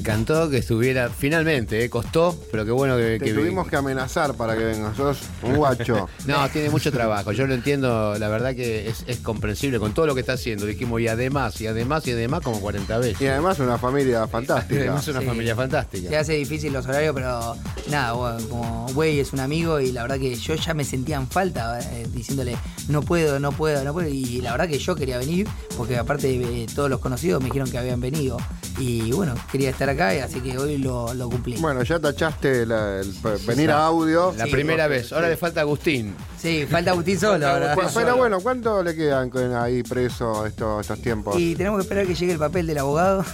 Encantó 0.00 0.50
que 0.50 0.58
estuviera, 0.58 1.08
finalmente, 1.10 1.84
eh, 1.84 1.88
costó, 1.90 2.36
pero 2.50 2.64
qué 2.64 2.70
bueno 2.72 2.96
que, 2.96 3.18
Te 3.18 3.26
que 3.26 3.34
tuvimos 3.34 3.68
que 3.68 3.76
amenazar 3.76 4.34
para 4.34 4.56
que 4.56 4.64
vengas. 4.64 4.96
Sos 4.96 5.18
un 5.42 5.56
guacho. 5.56 6.08
No, 6.26 6.48
tiene 6.50 6.70
mucho 6.70 6.90
trabajo. 6.92 7.32
Yo 7.32 7.46
lo 7.46 7.54
entiendo, 7.54 8.16
la 8.18 8.28
verdad 8.28 8.54
que 8.54 8.88
es, 8.88 9.04
es 9.06 9.18
comprensible 9.18 9.78
con 9.78 9.94
todo 9.94 10.06
lo 10.06 10.14
que 10.14 10.20
está 10.20 10.34
haciendo. 10.34 10.66
Dijimos, 10.66 11.00
y 11.00 11.08
además, 11.08 11.60
y 11.60 11.66
además, 11.66 12.06
y 12.06 12.12
además, 12.12 12.40
como 12.42 12.60
40 12.60 12.98
veces. 12.98 13.20
Y 13.20 13.26
además 13.26 13.58
una 13.58 13.78
familia 13.78 14.26
fantástica. 14.26 14.80
Además, 14.80 15.06
una 15.08 15.20
Sí. 15.20 15.26
familia 15.26 15.52
Se 15.52 15.56
fantástica. 15.56 16.20
hace 16.20 16.32
difícil 16.34 16.72
los 16.72 16.86
horarios, 16.86 17.14
pero 17.14 17.56
nada, 17.90 18.12
bueno, 18.12 18.48
como 18.48 18.86
güey 18.94 19.20
es 19.20 19.32
un 19.32 19.40
amigo 19.40 19.80
y 19.80 19.92
la 19.92 20.02
verdad 20.02 20.18
que 20.18 20.34
yo 20.34 20.54
ya 20.54 20.74
me 20.74 20.84
sentía 20.84 21.16
en 21.16 21.26
falta 21.28 21.78
eh, 21.80 22.06
diciéndole 22.12 22.56
no 22.88 23.02
puedo, 23.02 23.38
no 23.40 23.52
puedo, 23.52 23.84
no 23.84 23.92
puedo. 23.92 24.08
Y 24.08 24.40
la 24.40 24.52
verdad 24.52 24.68
que 24.68 24.78
yo 24.78 24.94
quería 24.96 25.18
venir 25.18 25.46
porque 25.76 25.96
aparte 25.96 26.30
eh, 26.34 26.66
todos 26.74 26.88
los 26.90 27.00
conocidos 27.00 27.40
me 27.42 27.46
dijeron 27.46 27.70
que 27.70 27.78
habían 27.78 28.00
venido. 28.00 28.36
Y 28.80 29.12
bueno, 29.12 29.34
quería 29.52 29.68
estar 29.68 29.90
acá, 29.90 30.14
y 30.14 30.20
así 30.20 30.40
que 30.40 30.56
hoy 30.56 30.78
lo, 30.78 31.12
lo 31.12 31.28
cumplí. 31.28 31.56
Bueno, 31.58 31.82
ya 31.82 31.98
tachaste 32.00 32.64
la- 32.64 33.00
el, 33.00 33.12
venir 33.46 33.70
a 33.70 33.84
audio. 33.84 34.32
La 34.38 34.46
Sí, 34.46 34.50
primera 34.50 34.88
vez. 34.88 35.12
Ahora 35.12 35.26
sí. 35.26 35.32
le 35.32 35.36
falta 35.36 35.60
Agustín. 35.60 36.14
Sí, 36.40 36.66
falta 36.70 36.92
Agustín 36.92 37.18
solo 37.20 37.46
ahora. 37.46 37.76
Pero 37.94 38.16
bueno, 38.16 38.40
¿cuánto 38.40 38.82
le 38.82 38.94
quedan 38.96 39.28
con- 39.28 39.54
ahí 39.54 39.82
preso 39.82 40.46
estos, 40.46 40.80
estos 40.80 41.00
tiempos? 41.02 41.38
Y 41.38 41.54
tenemos 41.54 41.78
que 41.78 41.82
esperar 41.82 42.06
que 42.06 42.14
llegue 42.14 42.32
el 42.32 42.38
papel 42.38 42.66
del 42.66 42.78
abogado. 42.78 43.24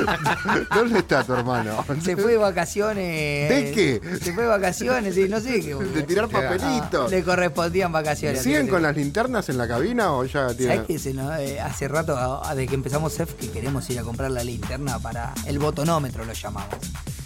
¿Dónde 0.74 1.00
está 1.00 1.22
tu 1.24 1.34
hermano? 1.34 1.84
Se 2.02 2.16
fue 2.16 2.32
de 2.32 2.36
vacaciones. 2.38 3.48
¿De 3.50 3.72
qué? 3.74 4.00
Se 4.22 4.32
fue 4.32 4.44
de 4.44 4.48
vacaciones, 4.48 5.14
sí, 5.14 5.26
no 5.28 5.40
sé 5.40 5.60
qué. 5.60 5.74
De 5.74 6.02
tirar 6.04 6.28
papelitos. 6.28 7.10
Le 7.10 7.22
correspondían 7.22 7.92
vacaciones. 7.92 8.42
¿Siguen 8.42 8.68
con 8.68 8.82
las 8.82 8.96
linternas 8.96 9.48
en 9.48 9.58
la 9.58 9.68
cabina 9.68 10.12
o 10.12 10.24
ya 10.24 10.48
tienen? 10.54 10.76
¿Sabes 10.76 10.86
qué? 10.86 10.98
Se 10.98 11.14
nos- 11.14 11.38
eh, 11.38 11.60
hace 11.60 11.88
rato, 11.88 12.40
desde 12.50 12.66
que 12.66 12.74
empezamos 12.74 13.14
CEF, 13.14 13.34
que 13.34 13.50
queremos 13.50 13.88
ir 13.90 13.98
a 13.98 14.02
comprar 14.02 14.30
la 14.30 14.42
linterna 14.44 14.98
para 14.98 15.34
el 15.46 15.58
botonómetro, 15.58 16.24
lo 16.24 16.32
llamamos. 16.32 16.74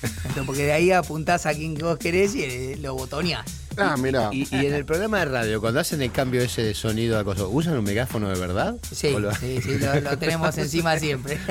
Entonces, 0.03 0.43
porque 0.45 0.65
de 0.65 0.73
ahí 0.73 0.91
apuntás 0.93 1.47
a 1.47 1.55
quien 1.55 1.75
vos 1.75 1.99
querés 1.99 2.35
y 2.35 2.43
eh, 2.43 2.79
lo 2.81 2.95
botoneás. 2.95 3.45
Ah, 3.77 3.97
mira. 3.99 4.31
Y, 4.33 4.49
y 4.55 4.67
en 4.67 4.75
el 4.75 4.85
programa 4.85 5.19
de 5.21 5.25
radio, 5.27 5.61
cuando 5.61 5.81
hacen 5.81 6.03
el 6.03 6.13
cambio 6.13 6.41
ese 6.43 6.63
de 6.63 6.75
sonido 6.75 7.19
a 7.19 7.25
cosas, 7.25 7.47
¿usan 7.51 7.77
un 7.79 7.85
megáfono 7.85 8.29
de 8.29 8.39
verdad? 8.39 8.77
Sí, 8.93 9.09
¿O 9.15 9.19
lo- 9.21 9.35
sí, 9.35 9.61
sí, 9.63 9.79
lo, 9.81 10.01
lo 10.01 10.19
tenemos 10.19 10.57
encima 10.59 10.99
siempre. 10.99 11.39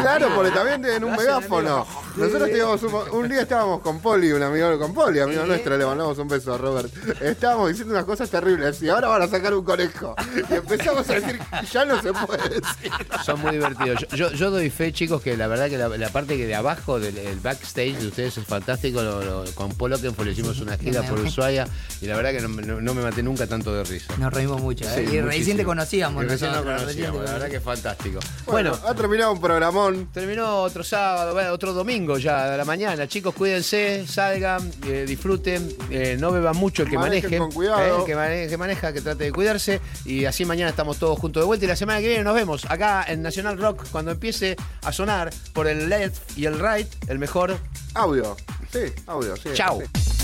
Claro, 0.00 0.28
porque 0.34 0.50
también 0.50 0.82
tienen 0.82 1.04
un 1.04 1.12
megáfono. 1.16 1.86
Nosotros 2.16 2.48
teníamos 2.48 2.82
un, 2.82 2.94
un 3.12 3.28
día 3.28 3.42
estábamos 3.42 3.80
con 3.80 4.00
Poli, 4.00 4.32
un 4.32 4.42
amigo 4.42 4.78
con 4.78 4.94
Poli, 4.94 5.20
amigo 5.20 5.44
nuestro, 5.46 5.76
le 5.76 5.84
mandamos 5.86 6.18
un 6.18 6.28
beso 6.28 6.54
a 6.54 6.58
Robert. 6.58 6.92
Estábamos 7.20 7.68
diciendo 7.70 7.94
unas 7.94 8.04
cosas 8.04 8.30
terribles 8.30 8.80
y 8.82 8.88
ahora 8.88 9.08
van 9.08 9.22
a 9.22 9.28
sacar 9.28 9.54
un 9.54 9.64
conejo. 9.64 10.14
Y 10.50 10.54
empezamos 10.54 11.08
a 11.08 11.14
decir, 11.14 11.38
ya 11.72 11.84
no 11.84 12.00
se 12.00 12.12
puede 12.12 12.48
decir. 12.48 12.92
Son 13.24 13.40
muy 13.40 13.52
divertidos. 13.52 14.00
Yo, 14.10 14.16
yo, 14.16 14.32
yo 14.32 14.50
doy 14.50 14.70
fe, 14.70 14.92
chicos, 14.92 15.22
que 15.22 15.36
la 15.36 15.46
verdad 15.46 15.68
que 15.68 15.78
la, 15.78 15.88
la 15.88 16.08
parte 16.10 16.36
que 16.36 16.46
de 16.46 16.54
abajo 16.54 17.00
del 17.00 17.16
el 17.18 17.40
backstage 17.40 17.96
de 17.98 18.06
ustedes 18.08 18.38
es 18.38 18.44
fantástico. 18.46 19.02
Lo- 19.02 19.22
lo- 19.44 19.50
con 19.54 19.70
Polo 19.74 19.98
que 20.00 20.12
le 20.24 20.32
hicimos 20.32 20.60
una 20.60 20.76
gira 20.78 21.02
por 21.02 21.20
Ushuaia 21.34 21.66
y 22.00 22.06
la 22.06 22.16
verdad 22.16 22.32
que 22.32 22.40
no, 22.40 22.48
no- 22.48 22.80
no 22.80 22.94
me 22.94 23.02
maté 23.02 23.22
nunca 23.22 23.46
tanto 23.46 23.74
de 23.74 23.84
risa. 23.84 24.14
Nos 24.18 24.32
reímos 24.32 24.60
mucho. 24.60 24.84
¿eh? 24.84 25.06
Sí, 25.08 25.14
y 25.16 25.20
recién 25.20 25.56
te 25.56 25.64
conocíamos. 25.64 26.24
Y 26.24 26.28
recién 26.28 26.50
no 26.50 26.56
nosotros, 26.58 26.80
conocíamos, 26.82 27.24
la 27.24 27.32
verdad 27.32 27.48
que 27.48 27.56
es 27.56 27.62
fantástico. 27.62 28.20
Bueno, 28.46 28.70
Bueno, 28.72 28.88
ha 28.88 28.94
terminado 28.94 29.32
un 29.32 29.40
programón. 29.40 30.08
terminó 30.12 30.58
otro 30.62 30.84
sábado, 30.84 31.32
bueno, 31.34 31.52
otro 31.52 31.72
domingo 31.72 32.18
ya 32.18 32.50
de 32.50 32.56
la 32.58 32.64
mañana. 32.64 33.06
Chicos, 33.08 33.34
cuídense, 33.34 34.06
salgan, 34.06 34.70
eh, 34.86 35.04
disfruten, 35.06 35.68
eh, 35.90 36.16
no 36.18 36.30
beban 36.32 36.56
mucho 36.56 36.82
el 36.82 36.90
que 36.90 36.96
Manejen 36.98 37.24
maneje. 37.24 37.38
con 37.38 37.52
cuidado. 37.52 37.80
eh, 37.80 38.00
el 38.00 38.04
que, 38.04 38.14
mane- 38.16 38.48
que 38.48 38.56
maneja, 38.56 38.92
que 38.92 39.00
trate 39.00 39.24
de 39.24 39.32
cuidarse. 39.32 39.80
Y 40.04 40.24
así 40.26 40.44
mañana 40.44 40.70
estamos 40.70 40.98
todos 40.98 41.18
juntos 41.18 41.42
de 41.42 41.46
vuelta. 41.46 41.64
Y 41.64 41.68
la 41.68 41.76
semana 41.76 42.00
que 42.00 42.08
viene 42.08 42.24
nos 42.24 42.34
vemos 42.34 42.64
acá 42.68 43.04
en 43.08 43.22
Nacional 43.22 43.58
Rock 43.58 43.86
cuando 43.90 44.10
empiece 44.10 44.56
a 44.82 44.92
sonar 44.92 45.30
por 45.52 45.66
el 45.68 45.88
left 45.88 46.36
y 46.38 46.44
el 46.46 46.58
right, 46.60 46.88
el 47.08 47.18
mejor. 47.18 47.56
Audio. 47.94 48.36
Sí, 48.72 48.80
audio, 49.06 49.36
sí. 49.36 49.50
Chau. 49.54 49.80
sí. 49.80 50.23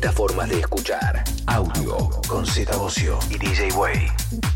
Distintas 0.00 0.16
formas 0.16 0.48
de 0.48 0.60
escuchar. 0.60 1.24
Audio 1.46 2.08
con 2.26 2.46
Z 2.46 2.74
Bocio 2.74 3.18
y 3.28 3.36
DJ 3.36 3.70
Way. 3.72 4.49